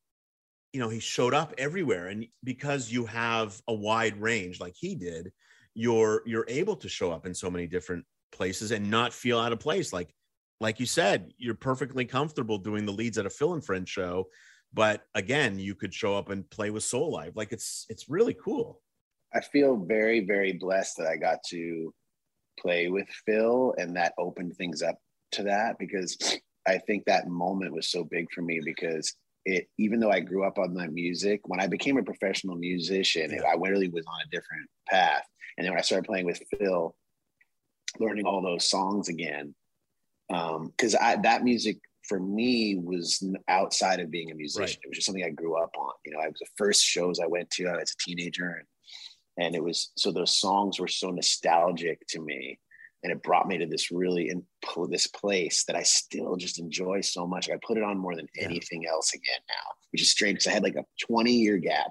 you 0.73 0.81
know, 0.81 0.89
he 0.89 1.01
showed 1.01 1.35
up 1.35 1.53
everywhere. 1.59 2.09
And 2.09 2.27
because 2.45 2.91
you 2.91 3.07
have 3.07 3.61
a 3.69 3.75
wide 3.75 4.21
range 4.21 4.61
like 4.61 4.75
he 4.79 4.95
did, 4.95 5.33
you're 5.75 6.23
you're 6.27 6.47
able 6.49 6.77
to 6.77 6.89
show 6.89 7.13
up 7.13 7.27
in 7.27 7.35
so 7.35 7.51
many 7.51 7.67
different 7.67 8.05
places 8.33 8.71
and 8.71 8.91
not 8.91 9.13
feel 9.13 9.39
out 9.39 9.53
of 9.53 9.61
place. 9.61 9.93
Like, 9.93 10.13
like 10.61 10.81
you 10.81 10.87
said, 10.87 11.33
you're 11.39 11.55
perfectly 11.55 12.05
comfortable 12.05 12.59
doing 12.59 12.87
the 12.87 12.93
leads 12.93 13.19
at 13.19 13.27
a 13.27 13.31
Phil 13.31 13.55
and 13.55 13.65
Friend 13.65 13.89
show. 13.89 14.29
But 14.73 15.03
again, 15.15 15.59
you 15.59 15.75
could 15.75 15.93
show 15.93 16.17
up 16.17 16.31
and 16.31 16.49
play 16.51 16.71
with 16.71 16.85
Soulive. 16.85 17.33
Like 17.35 17.53
it's 17.53 17.87
it's 17.89 18.09
really 18.09 18.35
cool. 18.35 18.81
I 19.35 19.41
feel 19.41 19.77
very, 19.77 20.21
very 20.21 20.53
blessed 20.53 20.97
that 20.99 21.07
I 21.07 21.17
got 21.17 21.39
to 21.51 21.95
play 22.59 22.89
with 22.89 23.09
Phil 23.27 23.75
and 23.79 23.97
that 23.97 24.15
opened 24.19 24.57
things 24.57 24.83
up 24.83 24.99
to 25.33 25.45
that 25.45 25.79
because 25.79 26.17
I 26.67 26.79
think 26.79 27.05
that 27.05 27.29
moment 27.29 27.73
was 27.73 27.91
so 27.91 28.05
big 28.05 28.27
for 28.35 28.43
me 28.43 28.61
because 28.65 29.15
it 29.47 29.69
even 29.79 30.01
though 30.01 30.11
I 30.11 30.21
grew 30.21 30.45
up 30.45 30.59
on 30.59 30.75
that 30.75 30.93
music, 30.93 31.41
when 31.47 31.61
I 31.61 31.67
became 31.67 31.97
a 31.97 32.03
professional 32.03 32.57
musician, 32.57 33.31
Yeah. 33.31 33.43
I 33.43 33.55
really 33.55 33.89
was 33.89 34.05
on 34.07 34.21
a 34.27 34.31
different 34.31 34.69
path. 34.89 35.25
And 35.57 35.65
then 35.65 35.73
when 35.73 35.79
I 35.79 35.83
started 35.83 36.07
playing 36.07 36.27
with 36.27 36.43
Phil, 36.51 36.95
learning 37.99 38.27
all 38.27 38.43
those 38.43 38.69
songs 38.69 39.09
again, 39.09 39.55
um, 40.33 40.69
because 40.69 40.95
I 40.95 41.17
that 41.17 41.43
music 41.43 41.79
for 42.07 42.21
me 42.21 42.77
was 42.77 43.25
outside 43.49 44.01
of 44.01 44.11
being 44.11 44.31
a 44.31 44.35
musician. 44.35 44.63
Right. 44.63 44.79
It 44.85 44.89
was 44.89 44.97
just 44.97 45.07
something 45.07 45.25
I 45.25 45.31
grew 45.31 45.57
up 45.57 45.71
on. 45.79 45.93
You 46.05 46.13
know, 46.13 46.21
I 46.21 46.29
was 46.29 46.39
the 46.41 46.47
first 46.57 46.85
shows 46.85 47.21
I 47.21 47.27
went 47.27 47.51
to. 47.53 47.67
I 47.67 47.77
was 47.77 47.93
a 47.93 48.05
teenager, 48.05 48.51
and 48.59 48.67
and 49.41 49.55
it 49.55 49.63
was 49.63 49.91
so 49.97 50.13
those 50.13 50.39
songs 50.39 50.79
were 50.79 50.89
so 50.89 51.11
nostalgic 51.11 52.07
to 52.09 52.21
me 52.21 52.59
and 53.03 53.13
it 53.13 53.23
brought 53.23 53.49
me 53.49 53.59
to 53.59 53.67
this 53.67 53.91
really 53.91 54.29
in 54.29 54.45
this 54.89 55.07
place 55.07 55.65
that 55.65 55.77
I 55.77 55.83
still 55.83 56.37
just 56.37 56.59
enjoy 56.59 57.01
so 57.01 57.27
much. 57.27 57.49
I 57.49 57.59
put 57.67 57.79
it 57.79 57.83
on 57.83 57.99
more 57.99 58.15
than 58.15 58.29
anything 58.39 58.87
else 58.87 59.15
again 59.15 59.41
now, 59.49 59.73
which 59.93 60.03
is 60.03 60.11
strange 60.11 60.35
because 60.35 60.49
I 60.49 60.53
had 60.53 60.63
like 60.63 60.77
a 60.77 60.85
20 61.07 61.33
year 61.33 61.57
gap, 61.57 61.91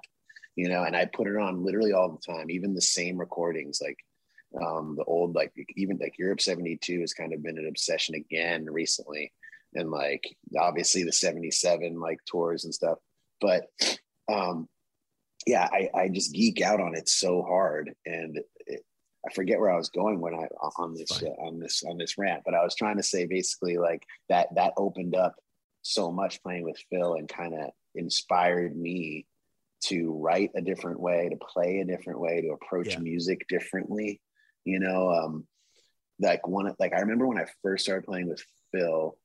you 0.56 0.70
know, 0.70 0.84
and 0.84 0.96
I 0.96 1.06
put 1.06 1.28
it 1.28 1.36
on 1.36 1.64
literally 1.64 1.94
all 1.94 2.10
the 2.12 2.34
time, 2.34 2.52
even 2.52 2.76
the 2.76 2.82
same 2.82 3.18
recordings, 3.18 3.80
like 3.82 3.98
um, 4.64 4.96
the 4.98 5.04
old, 5.06 5.36
like 5.36 5.52
even 5.76 5.98
like 5.98 6.18
Europe 6.20 6.42
72 6.42 7.00
has 7.02 7.14
kind 7.14 7.34
of 7.34 7.42
been 7.42 7.58
an 7.58 7.68
obsession 7.68 8.16
again 8.16 8.68
recently. 8.70 9.34
And 9.74 9.90
like 9.90 10.24
obviously 10.60 11.04
the 11.04 11.12
77 11.12 12.00
like 12.00 12.20
tours 12.26 12.66
and 12.66 12.74
stuff. 12.74 13.00
But 13.42 13.66
um, 14.32 14.68
yeah, 15.50 15.68
I, 15.72 15.90
I 15.96 16.10
just 16.10 16.32
geek 16.32 16.62
out 16.62 16.80
on 16.80 16.96
it 16.96 17.10
so 17.10 17.42
hard. 17.42 17.92
And 18.06 18.40
it, 18.68 18.86
I 19.28 19.34
forget 19.34 19.60
where 19.60 19.72
I 19.72 19.78
was 19.78 19.90
going 19.90 20.22
when 20.22 20.36
I 20.36 20.48
on 20.78 20.94
this 20.94 21.24
uh, 21.24 21.26
on 21.42 21.60
this 21.60 21.84
on 21.90 21.98
this 21.98 22.20
rant, 22.20 22.44
but 22.46 22.54
I 22.54 22.64
was 22.64 22.76
trying 22.76 22.98
to 22.98 23.04
say 23.04 23.26
basically 23.26 23.78
like 23.78 24.04
that 24.30 24.54
that 24.56 24.74
opened 24.78 25.16
up 25.16 25.36
so 25.82 26.12
much 26.12 26.44
playing 26.44 26.66
with 26.66 26.78
Phil 26.92 27.16
and 27.16 27.28
kind 27.28 27.56
of 27.56 27.72
inspired 27.96 28.78
me 28.78 29.26
to 29.86 30.12
write 30.14 30.52
a 30.56 30.62
different 30.62 31.00
way, 31.00 31.30
to 31.30 31.38
play 31.38 31.80
a 31.80 31.86
different 31.86 32.20
way, 32.20 32.42
to 32.42 32.50
approach 32.50 32.90
Yeah. 32.90 33.00
music 33.00 33.48
differently. 33.50 34.22
You 34.66 34.80
know, 34.80 35.10
um, 35.10 35.48
like 36.20 36.48
one 36.48 36.72
like 36.80 36.94
I 36.94 37.00
remember 37.00 37.26
when 37.26 37.40
I 37.40 37.48
first 37.64 37.86
started 37.86 38.06
playing 38.06 38.30
with 38.30 38.44
Phil, 38.72 39.18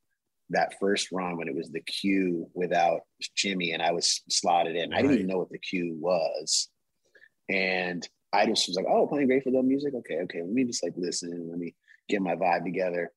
that 0.51 0.75
first 0.79 1.11
run 1.13 1.37
when 1.37 1.49
it 1.49 1.55
was 1.55 1.71
the 1.71 1.81
cue 1.81 2.49
without 2.55 3.01
Jimmy 3.35 3.73
and 3.73 3.83
I 3.83 3.93
was 3.93 4.23
slotted 4.29 4.77
in. 4.77 4.93
I 4.93 5.01
didn't 5.01 5.15
even 5.15 5.27
know 5.27 5.39
what 5.39 5.51
the 5.51 5.59
cue 5.59 5.97
was. 5.99 6.69
And 7.49 8.07
I 8.33 8.47
just 8.47 8.69
was 8.69 8.77
like, 8.77 8.87
oh, 8.89 9.07
playing 9.07 9.29
Grateful 9.29 9.53
Dead 9.53 9.65
music. 9.65 9.95
Okay, 9.95 10.21
okay. 10.23 10.43
Let 10.43 10.51
me 10.51 10.65
just 10.65 10.83
like 10.83 10.95
listen 10.97 11.49
let 11.49 11.59
me 11.59 11.75
get 12.09 12.21
my 12.21 12.35
vibe 12.35 12.65
together. 12.65 13.11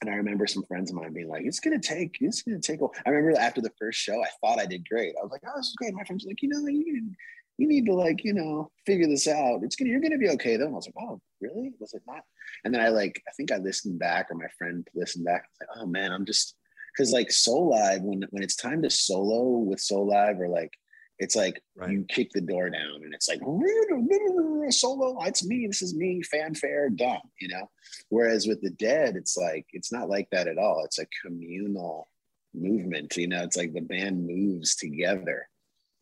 And 0.00 0.10
I 0.10 0.14
remember 0.14 0.48
some 0.48 0.64
friends 0.64 0.90
of 0.90 0.96
mine 0.96 1.12
being 1.12 1.28
like, 1.28 1.44
it's 1.44 1.60
gonna 1.60 1.78
take, 1.78 2.16
it's 2.20 2.42
gonna 2.42 2.60
take. 2.60 2.80
a-" 2.80 2.88
I 3.06 3.10
remember 3.10 3.38
after 3.38 3.60
the 3.60 3.70
first 3.78 4.00
show, 4.00 4.22
I 4.22 4.28
thought 4.40 4.58
I 4.58 4.66
did 4.66 4.88
great. 4.88 5.14
I 5.18 5.22
was 5.22 5.30
like, 5.30 5.42
oh, 5.46 5.52
this 5.56 5.68
is 5.68 5.76
great. 5.76 5.94
My 5.94 6.04
friends 6.04 6.24
were 6.24 6.30
like, 6.30 6.42
you 6.42 6.48
know, 6.48 6.66
you 6.66 6.84
can, 6.84 7.16
you 7.62 7.68
need 7.68 7.86
to 7.86 7.94
like, 7.94 8.24
you 8.24 8.34
know, 8.34 8.72
figure 8.84 9.06
this 9.06 9.28
out. 9.28 9.60
It's 9.62 9.76
gonna, 9.76 9.88
you're 9.88 10.00
gonna 10.00 10.18
be 10.18 10.30
okay 10.30 10.56
though. 10.56 10.66
And 10.66 10.74
I 10.74 10.76
was 10.76 10.88
like, 10.88 11.04
oh, 11.08 11.20
really? 11.40 11.70
Was 11.78 11.94
it 11.94 12.02
not? 12.08 12.24
And 12.64 12.74
then 12.74 12.80
I 12.80 12.88
like, 12.88 13.22
I 13.28 13.30
think 13.36 13.52
I 13.52 13.58
listened 13.58 14.00
back, 14.00 14.26
or 14.30 14.34
my 14.34 14.48
friend 14.58 14.84
listened 14.96 15.24
back. 15.24 15.44
I 15.44 15.46
was 15.46 15.58
like, 15.60 15.78
oh 15.80 15.86
man, 15.86 16.10
I'm 16.10 16.26
just 16.26 16.56
because 16.92 17.12
like 17.12 17.28
Soulive, 17.28 18.02
when 18.02 18.24
when 18.30 18.42
it's 18.42 18.56
time 18.56 18.82
to 18.82 18.90
solo 18.90 19.58
with 19.58 19.78
Soulive 19.78 20.40
or 20.40 20.48
like 20.48 20.72
it's 21.20 21.36
like 21.36 21.62
right. 21.76 21.90
you 21.90 22.04
kick 22.08 22.30
the 22.32 22.40
door 22.40 22.68
down 22.68 23.04
and 23.04 23.14
it's 23.14 23.28
like 23.28 23.38
solo. 24.72 25.16
Oh, 25.20 25.24
it's 25.24 25.46
me. 25.46 25.68
This 25.68 25.82
is 25.82 25.94
me. 25.94 26.20
Fanfare 26.22 26.90
done. 26.90 27.20
You 27.40 27.46
know. 27.46 27.70
Whereas 28.08 28.48
with 28.48 28.60
the 28.60 28.70
Dead, 28.70 29.14
it's 29.14 29.36
like 29.36 29.66
it's 29.72 29.92
not 29.92 30.08
like 30.08 30.26
that 30.32 30.48
at 30.48 30.58
all. 30.58 30.82
It's 30.84 30.98
a 30.98 31.06
communal 31.24 32.08
movement. 32.54 33.16
You 33.16 33.28
know, 33.28 33.44
it's 33.44 33.56
like 33.56 33.72
the 33.72 33.82
band 33.82 34.26
moves 34.26 34.74
together 34.74 35.46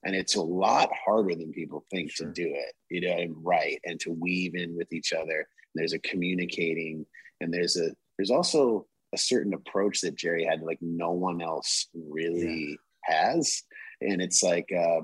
and 0.04 0.14
it's 0.14 0.36
a 0.36 0.42
lot 0.42 0.90
harder 1.04 1.34
than 1.34 1.52
people 1.52 1.84
think 1.90 2.10
sure. 2.10 2.26
to 2.26 2.32
do 2.32 2.48
it 2.48 2.74
you 2.88 3.00
know 3.00 3.16
and 3.16 3.34
write 3.44 3.80
and 3.84 3.98
to 4.00 4.10
weave 4.10 4.54
in 4.54 4.76
with 4.76 4.92
each 4.92 5.12
other 5.12 5.46
there's 5.74 5.92
a 5.92 5.98
communicating 6.00 7.04
and 7.40 7.52
there's 7.52 7.76
a 7.76 7.90
there's 8.16 8.30
also 8.30 8.86
a 9.12 9.18
certain 9.18 9.54
approach 9.54 10.00
that 10.00 10.16
jerry 10.16 10.44
had 10.44 10.62
like 10.62 10.78
no 10.80 11.12
one 11.12 11.40
else 11.40 11.88
really 11.94 12.78
yeah. 13.08 13.34
has 13.36 13.62
and 14.00 14.20
it's 14.20 14.42
like 14.42 14.70
uh 14.72 15.00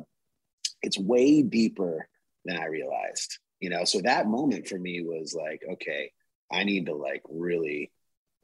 it's 0.83 0.99
way 0.99 1.43
deeper 1.43 2.09
than 2.45 2.57
i 2.59 2.67
realized 2.67 3.39
you 3.61 3.71
know 3.71 3.85
so 3.85 4.01
that 4.01 4.29
moment 4.29 4.69
for 4.69 4.79
me 4.79 5.03
was 5.03 5.35
like 5.35 5.61
okay 5.71 6.11
i 6.53 6.65
need 6.65 6.87
to 6.87 6.95
like 6.95 7.23
really 7.29 7.91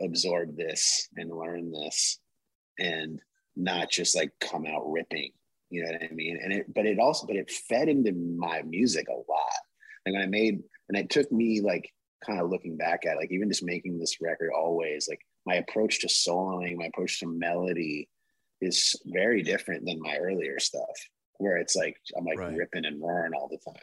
absorb 0.01 0.57
this 0.57 1.09
and 1.17 1.31
learn 1.31 1.71
this 1.71 2.19
and 2.79 3.21
not 3.55 3.91
just 3.91 4.17
like 4.17 4.33
come 4.41 4.67
out 4.67 4.91
ripping 4.91 5.31
you 5.73 5.83
know 5.83 5.91
what 5.91 6.03
I 6.03 6.15
mean? 6.15 6.39
And 6.43 6.53
it, 6.53 6.75
but 6.75 6.85
it 6.85 6.99
also, 6.99 7.27
but 7.27 7.37
it 7.37 7.51
fed 7.51 7.89
into 7.89 8.13
my 8.13 8.61
music 8.61 9.09
a 9.09 9.13
lot. 9.15 9.63
Like 10.07 10.23
I 10.23 10.27
made, 10.27 10.63
and 10.89 10.99
it 10.99 11.09
took 11.09 11.33
me 11.33 11.63
like 11.63 11.91
kind 12.25 12.39
of 12.39 12.51
looking 12.51 12.77
back 12.77 13.07
at 13.07 13.17
like 13.17 13.33
even 13.33 13.49
just 13.49 13.65
making 13.65 13.99
this 13.99 14.21
record 14.21 14.51
always 14.55 15.09
like 15.09 15.21
my 15.47 15.55
approach 15.55 16.01
to 16.01 16.09
soloing, 16.09 16.77
my 16.77 16.87
approach 16.87 17.21
to 17.21 17.27
melody 17.27 18.11
is 18.61 18.95
very 19.07 19.43
different 19.43 19.87
than 19.87 19.99
my 19.99 20.19
earlier 20.19 20.61
stuff, 20.61 21.09
where 21.39 21.57
it's 21.57 21.75
like 21.75 21.97
I'm 22.15 22.27
like 22.27 22.39
right. 22.39 22.55
ripping 22.55 22.85
and 22.85 23.01
roaring 23.01 23.33
all 23.33 23.49
the 23.49 23.59
time. 23.59 23.83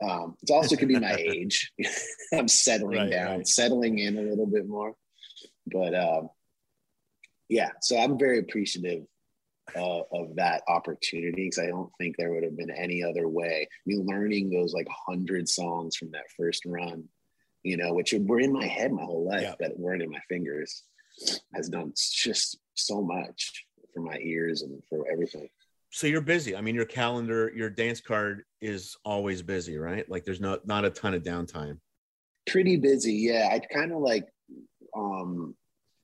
Um, 0.00 0.36
it 0.40 0.52
also 0.52 0.76
could 0.76 0.86
be 0.86 1.00
my 1.00 1.14
age. 1.18 1.72
I'm 2.32 2.46
settling 2.46 2.98
right, 2.98 3.10
down, 3.10 3.38
right. 3.38 3.48
settling 3.48 3.98
in 3.98 4.18
a 4.18 4.22
little 4.22 4.46
bit 4.46 4.68
more. 4.68 4.94
But 5.66 5.96
um, 5.96 6.30
yeah, 7.48 7.70
so 7.82 7.98
I'm 7.98 8.20
very 8.20 8.38
appreciative 8.38 9.02
uh, 9.76 10.02
of 10.12 10.36
that 10.36 10.62
opportunity 10.68 11.44
because 11.44 11.58
I 11.58 11.66
don't 11.66 11.90
think 11.98 12.16
there 12.16 12.32
would 12.32 12.44
have 12.44 12.56
been 12.56 12.70
any 12.70 13.02
other 13.02 13.28
way. 13.28 13.68
Me 13.86 13.98
learning 13.98 14.50
those 14.50 14.72
like 14.72 14.88
hundred 15.06 15.48
songs 15.48 15.96
from 15.96 16.10
that 16.12 16.30
first 16.36 16.64
run, 16.64 17.04
you 17.62 17.76
know, 17.76 17.92
which 17.94 18.14
were 18.18 18.40
in 18.40 18.52
my 18.52 18.66
head 18.66 18.92
my 18.92 19.04
whole 19.04 19.28
life, 19.28 19.42
yeah. 19.42 19.54
but 19.58 19.78
weren't 19.78 20.02
in 20.02 20.10
my 20.10 20.20
fingers, 20.28 20.84
has 21.54 21.68
done 21.68 21.92
just 21.94 22.58
so 22.74 23.02
much 23.02 23.64
for 23.92 24.00
my 24.00 24.18
ears 24.22 24.62
and 24.62 24.82
for 24.88 25.06
everything. 25.10 25.48
So 25.90 26.06
you're 26.06 26.20
busy. 26.20 26.54
I 26.54 26.60
mean, 26.60 26.74
your 26.74 26.84
calendar, 26.84 27.50
your 27.54 27.70
dance 27.70 28.00
card 28.00 28.44
is 28.60 28.96
always 29.04 29.42
busy, 29.42 29.78
right? 29.78 30.08
Like 30.08 30.24
there's 30.24 30.40
not 30.40 30.66
not 30.66 30.84
a 30.84 30.90
ton 30.90 31.14
of 31.14 31.22
downtime. 31.22 31.78
Pretty 32.46 32.76
busy, 32.76 33.14
yeah. 33.14 33.48
I 33.50 33.58
kind 33.58 33.92
of 33.92 33.98
like 33.98 34.26
um 34.96 35.54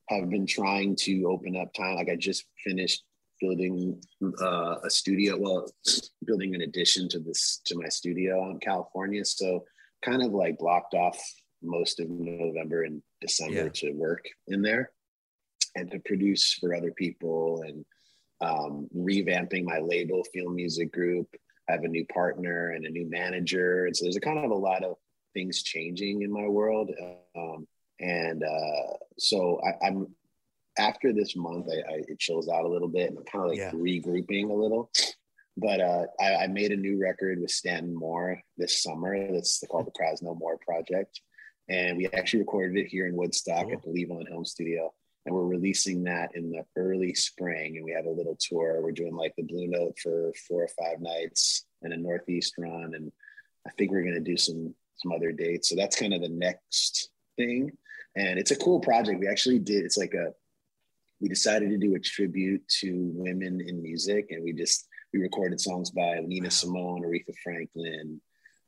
have 0.08 0.28
been 0.28 0.46
trying 0.46 0.96
to 0.96 1.24
open 1.26 1.56
up 1.56 1.72
time. 1.74 1.96
Like 1.96 2.08
I 2.08 2.16
just 2.16 2.44
finished 2.64 3.02
building 3.44 4.00
uh, 4.40 4.76
a 4.84 4.90
studio. 4.90 5.36
Well, 5.38 5.66
building 6.24 6.54
an 6.54 6.62
addition 6.62 7.08
to 7.10 7.18
this 7.18 7.60
to 7.66 7.76
my 7.76 7.88
studio 7.88 8.50
in 8.50 8.58
California. 8.58 9.24
So 9.24 9.64
kind 10.04 10.22
of 10.22 10.32
like 10.32 10.58
blocked 10.58 10.94
off 10.94 11.18
most 11.62 12.00
of 12.00 12.08
November 12.08 12.84
and 12.84 13.02
December 13.20 13.64
yeah. 13.64 13.68
to 13.74 13.92
work 13.92 14.24
in 14.48 14.62
there 14.62 14.90
and 15.76 15.90
to 15.90 15.98
produce 16.00 16.54
for 16.54 16.74
other 16.74 16.92
people 16.92 17.62
and 17.66 17.84
um, 18.40 18.88
revamping 18.94 19.64
my 19.64 19.78
label, 19.78 20.22
Feel 20.32 20.50
Music 20.50 20.92
Group. 20.92 21.28
I 21.68 21.72
have 21.72 21.84
a 21.84 21.88
new 21.88 22.04
partner 22.06 22.70
and 22.70 22.84
a 22.84 22.90
new 22.90 23.08
manager, 23.08 23.86
and 23.86 23.96
so 23.96 24.04
there's 24.04 24.16
a 24.16 24.20
kind 24.20 24.38
of 24.38 24.50
a 24.50 24.54
lot 24.54 24.84
of 24.84 24.96
things 25.32 25.62
changing 25.62 26.22
in 26.22 26.30
my 26.30 26.46
world. 26.46 26.90
Um, 27.36 27.66
and 28.00 28.42
uh, 28.42 28.96
so 29.18 29.60
I, 29.64 29.86
I'm 29.86 30.08
after 30.78 31.12
this 31.12 31.36
month, 31.36 31.66
I, 31.70 31.76
I, 31.92 32.02
it 32.08 32.18
chills 32.18 32.48
out 32.48 32.64
a 32.64 32.68
little 32.68 32.88
bit 32.88 33.10
and 33.10 33.18
I'm 33.18 33.24
kind 33.24 33.44
of 33.44 33.50
like 33.50 33.58
yeah. 33.58 33.70
regrouping 33.72 34.50
a 34.50 34.54
little. 34.54 34.90
But 35.56 35.80
uh, 35.80 36.06
I, 36.20 36.34
I, 36.34 36.46
made 36.48 36.72
a 36.72 36.76
new 36.76 37.00
record 37.00 37.40
with 37.40 37.50
Stanton 37.50 37.94
Moore 37.94 38.40
this 38.56 38.82
summer. 38.82 39.30
That's 39.32 39.62
called 39.70 39.86
the 39.86 39.92
Krasno 40.00 40.36
Moore 40.36 40.58
Project. 40.58 41.20
And 41.68 41.96
we 41.96 42.08
actually 42.08 42.40
recorded 42.40 42.76
it 42.76 42.88
here 42.88 43.06
in 43.06 43.16
Woodstock 43.16 43.66
cool. 43.66 43.72
at 43.72 43.82
the 43.82 43.90
Levon 43.90 44.28
Helm 44.28 44.44
Studio. 44.44 44.92
And 45.26 45.34
we're 45.34 45.46
releasing 45.46 46.02
that 46.04 46.30
in 46.34 46.50
the 46.50 46.64
early 46.76 47.14
spring. 47.14 47.76
And 47.76 47.84
we 47.84 47.92
have 47.92 48.06
a 48.06 48.10
little 48.10 48.36
tour. 48.40 48.80
We're 48.82 48.90
doing 48.90 49.14
like 49.14 49.34
the 49.36 49.44
Blue 49.44 49.68
Note 49.68 49.96
for 50.02 50.32
four 50.48 50.64
or 50.64 50.68
five 50.68 51.00
nights 51.00 51.66
and 51.82 51.92
a 51.92 51.96
Northeast 51.96 52.54
run. 52.58 52.92
And 52.94 53.12
I 53.66 53.70
think 53.78 53.92
we're 53.92 54.02
going 54.02 54.14
to 54.14 54.20
do 54.20 54.36
some 54.36 54.74
some 54.96 55.12
other 55.12 55.32
dates. 55.32 55.68
So 55.68 55.76
that's 55.76 55.96
kind 55.96 56.14
of 56.14 56.20
the 56.20 56.28
next 56.28 57.10
thing. 57.36 57.70
And 58.16 58.38
it's 58.38 58.50
a 58.50 58.56
cool 58.56 58.80
project. 58.80 59.20
We 59.20 59.28
actually 59.28 59.58
did, 59.58 59.84
it's 59.84 59.96
like 59.96 60.14
a 60.14 60.32
we 61.20 61.28
decided 61.28 61.70
to 61.70 61.78
do 61.78 61.94
a 61.94 62.00
tribute 62.00 62.66
to 62.80 63.10
women 63.14 63.60
in 63.66 63.82
music, 63.82 64.26
and 64.30 64.42
we 64.42 64.52
just 64.52 64.86
we 65.12 65.20
recorded 65.20 65.60
songs 65.60 65.90
by 65.90 66.18
Nina 66.24 66.50
Simone, 66.50 67.02
Aretha 67.02 67.34
Franklin. 67.42 68.20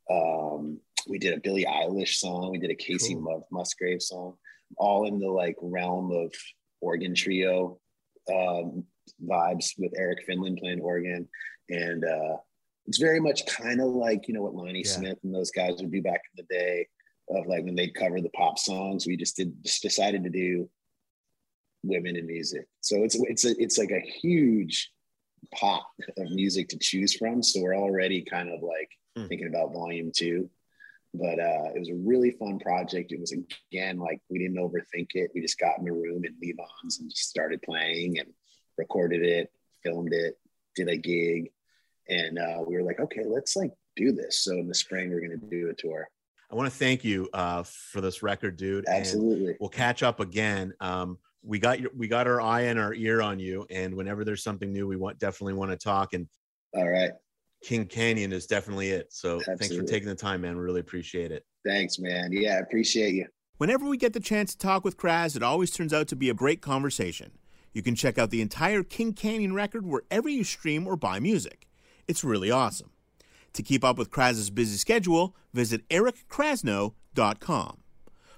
Um, 0.09 0.79
we 1.07 1.19
did 1.19 1.33
a 1.33 1.39
Billie 1.41 1.65
Eilish 1.65 2.15
song. 2.15 2.51
We 2.51 2.59
did 2.59 2.71
a 2.71 2.75
Kacey 2.75 3.13
cool. 3.13 3.47
Musgrave 3.51 4.01
song, 4.01 4.35
all 4.77 5.07
in 5.07 5.19
the 5.19 5.29
like 5.29 5.55
realm 5.61 6.11
of 6.11 6.33
organ 6.81 7.13
trio 7.13 7.79
um, 8.33 8.83
vibes 9.25 9.73
with 9.77 9.91
Eric 9.97 10.19
Finland 10.25 10.59
playing 10.61 10.81
organ, 10.81 11.27
and 11.69 12.03
uh, 12.03 12.37
it's 12.85 12.97
very 12.97 13.19
much 13.19 13.45
kind 13.45 13.81
of 13.81 13.89
like 13.89 14.27
you 14.27 14.33
know 14.33 14.41
what 14.41 14.55
Lonnie 14.55 14.83
yeah. 14.85 14.91
Smith 14.91 15.17
and 15.23 15.33
those 15.33 15.51
guys 15.51 15.75
would 15.79 15.91
do 15.91 16.01
back 16.01 16.21
in 16.35 16.45
the 16.45 16.55
day 16.55 16.87
of 17.29 17.45
like 17.45 17.63
when 17.65 17.75
they'd 17.75 17.95
cover 17.95 18.21
the 18.21 18.29
pop 18.29 18.57
songs. 18.57 19.05
We 19.05 19.17
just 19.17 19.35
did 19.35 19.53
just 19.63 19.81
decided 19.81 20.23
to 20.23 20.29
do 20.29 20.69
women 21.87 22.15
in 22.15 22.27
music. 22.27 22.67
So 22.81 23.03
it's 23.03 23.15
it's 23.15 23.45
a, 23.45 23.61
it's 23.61 23.77
like 23.77 23.91
a 23.91 23.99
huge 23.99 24.91
pot 25.53 25.83
of 26.17 26.31
music 26.31 26.67
to 26.69 26.79
choose 26.79 27.15
from. 27.15 27.43
So 27.43 27.61
we're 27.61 27.77
already 27.77 28.21
kind 28.21 28.49
of 28.49 28.61
like 28.61 28.89
mm. 29.17 29.27
thinking 29.27 29.47
about 29.47 29.73
volume 29.73 30.11
two. 30.15 30.49
But 31.13 31.39
uh, 31.39 31.71
it 31.73 31.79
was 31.79 31.89
a 31.89 31.95
really 31.95 32.31
fun 32.31 32.59
project. 32.59 33.11
It 33.11 33.19
was 33.19 33.33
again 33.71 33.97
like 33.97 34.21
we 34.29 34.39
didn't 34.39 34.57
overthink 34.57 35.09
it. 35.13 35.31
We 35.33 35.41
just 35.41 35.59
got 35.59 35.79
in 35.79 35.85
the 35.85 35.93
room 35.93 36.23
in 36.25 36.35
Levon's 36.41 36.99
and 36.99 37.09
just 37.09 37.29
started 37.29 37.61
playing 37.61 38.19
and 38.19 38.27
recorded 38.77 39.23
it, 39.23 39.51
filmed 39.83 40.13
it, 40.13 40.37
did 40.75 40.89
a 40.89 40.97
gig, 40.97 41.51
and 42.07 42.37
uh, 42.37 42.61
we 42.67 42.75
were 42.75 42.83
like, 42.83 42.99
okay, 42.99 43.23
let's 43.25 43.55
like 43.55 43.71
do 43.95 44.11
this. 44.11 44.43
So 44.43 44.53
in 44.53 44.67
the 44.67 44.75
spring 44.75 45.09
we're 45.09 45.21
gonna 45.21 45.37
do 45.37 45.69
a 45.69 45.73
tour. 45.73 46.07
I 46.51 46.55
want 46.55 46.71
to 46.71 46.77
thank 46.77 47.03
you 47.03 47.27
uh, 47.33 47.63
for 47.63 47.99
this 47.99 48.23
record, 48.23 48.55
dude. 48.55 48.85
Absolutely. 48.87 49.47
And 49.47 49.57
we'll 49.59 49.69
catch 49.69 50.01
up 50.01 50.19
again. 50.21 50.73
Um, 50.79 51.17
we 51.47 51.59
got 51.59 51.79
your 51.79 51.89
we 51.95 52.07
got 52.07 52.27
our 52.27 52.41
eye 52.41 52.61
and 52.61 52.77
our 52.77 52.93
ear 52.93 53.21
on 53.21 53.39
you 53.39 53.65
and 53.69 53.95
whenever 53.95 54.25
there's 54.25 54.43
something 54.43 54.71
new 54.71 54.85
we 54.85 54.97
want 54.97 55.17
definitely 55.17 55.53
want 55.53 55.71
to 55.71 55.77
talk 55.77 56.13
and 56.13 56.27
all 56.75 56.87
right. 56.87 57.11
King 57.63 57.85
canyon 57.85 58.33
is 58.33 58.45
definitely 58.45 58.89
it 58.89 59.07
so 59.11 59.37
Absolutely. 59.37 59.55
thanks 59.57 59.75
for 59.75 59.83
taking 59.83 60.09
the 60.09 60.15
time 60.15 60.41
man 60.41 60.57
We 60.57 60.63
really 60.63 60.81
appreciate 60.81 61.31
it. 61.31 61.45
Thanks 61.65 61.97
man. 61.97 62.29
Yeah 62.31 62.55
i 62.55 62.57
appreciate 62.57 63.13
you. 63.13 63.25
Whenever 63.57 63.87
we 63.87 63.97
get 63.97 64.13
the 64.13 64.19
chance 64.19 64.51
to 64.51 64.57
talk 64.57 64.83
with 64.83 64.97
kraz 64.97 65.35
it 65.35 65.41
always 65.41 65.71
turns 65.71 65.93
out 65.93 66.07
to 66.09 66.15
be 66.15 66.29
a 66.29 66.33
great 66.33 66.61
conversation. 66.61 67.31
You 67.73 67.81
can 67.81 67.95
check 67.95 68.17
out 68.17 68.29
the 68.29 68.41
entire 68.41 68.83
king 68.83 69.13
canyon 69.13 69.53
record 69.53 69.85
wherever 69.85 70.27
you 70.27 70.43
stream 70.43 70.85
or 70.85 70.95
buy 70.97 71.19
music. 71.19 71.67
It's 72.07 72.23
really 72.23 72.51
awesome. 72.51 72.91
To 73.53 73.63
keep 73.63 73.83
up 73.83 73.97
with 73.97 74.11
kraz's 74.11 74.49
busy 74.49 74.77
schedule 74.77 75.35
visit 75.53 75.87
erickrasno.com 75.89 77.77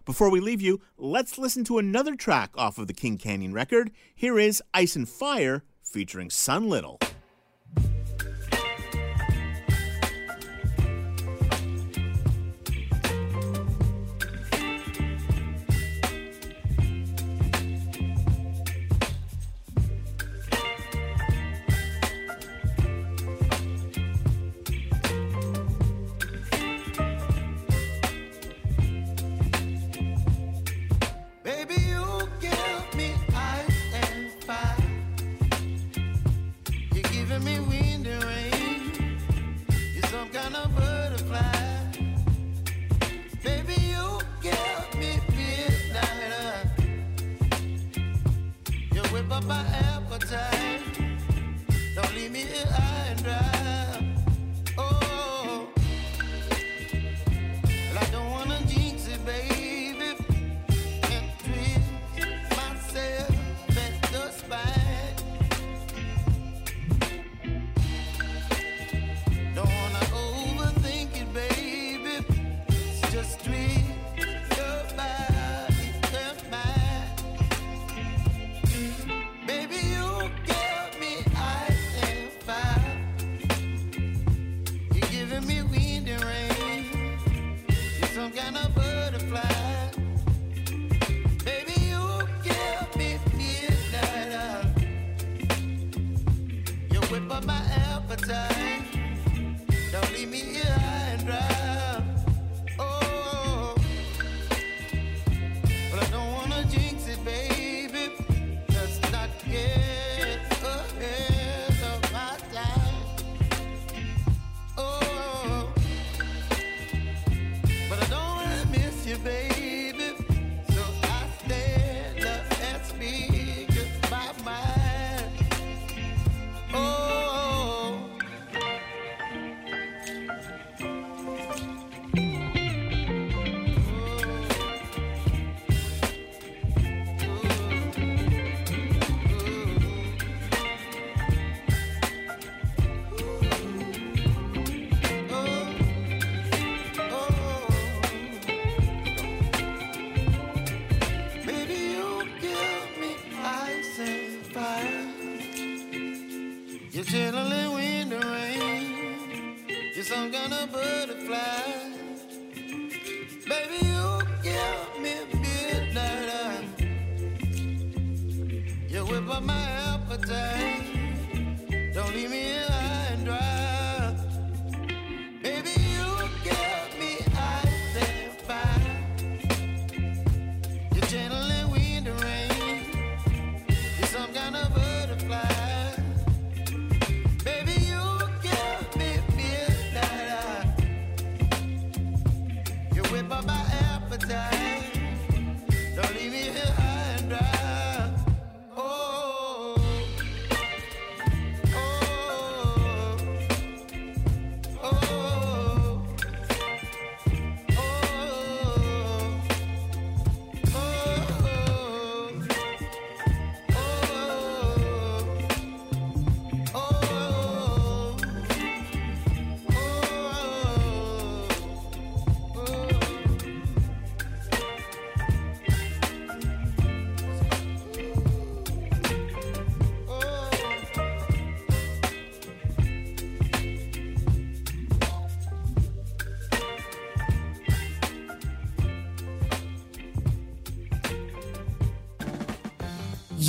before 0.10 0.32
we 0.32 0.39
leave 0.39 0.60
you, 0.60 0.82
let's 0.97 1.38
listen 1.38 1.64
to 1.64 1.78
another 1.78 2.16
track 2.16 2.49
off 2.55 2.80
of 2.80 2.88
the 2.88 2.93
King 2.93 3.20
Canyon 3.20 3.53
record. 3.53 3.91
Here 4.16 4.39
is 4.39 4.60
Ice 4.74 4.95
and 4.95 5.07
Fire 5.07 5.64
featuring 5.84 6.32
Son 6.32 6.68
Little. 6.68 6.99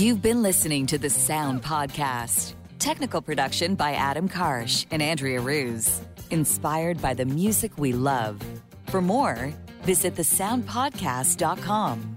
You've 0.01 0.23
been 0.23 0.41
listening 0.41 0.87
to 0.87 0.97
the 0.97 1.11
Sound 1.11 1.63
Podcast. 1.63 2.55
Technical 2.79 3.21
production 3.21 3.75
by 3.75 3.93
Adam 3.93 4.31
Karsh 4.31 4.87
and 4.91 5.03
Andrea 5.03 5.43
Ruse. 5.43 6.01
Inspired 6.31 7.03
by 7.03 7.13
the 7.13 7.27
music 7.27 7.77
we 7.77 7.93
love. 7.93 8.41
For 8.87 9.03
more, 9.03 9.53
visit 9.83 10.15
thesoundpodcast.com. 10.15 12.10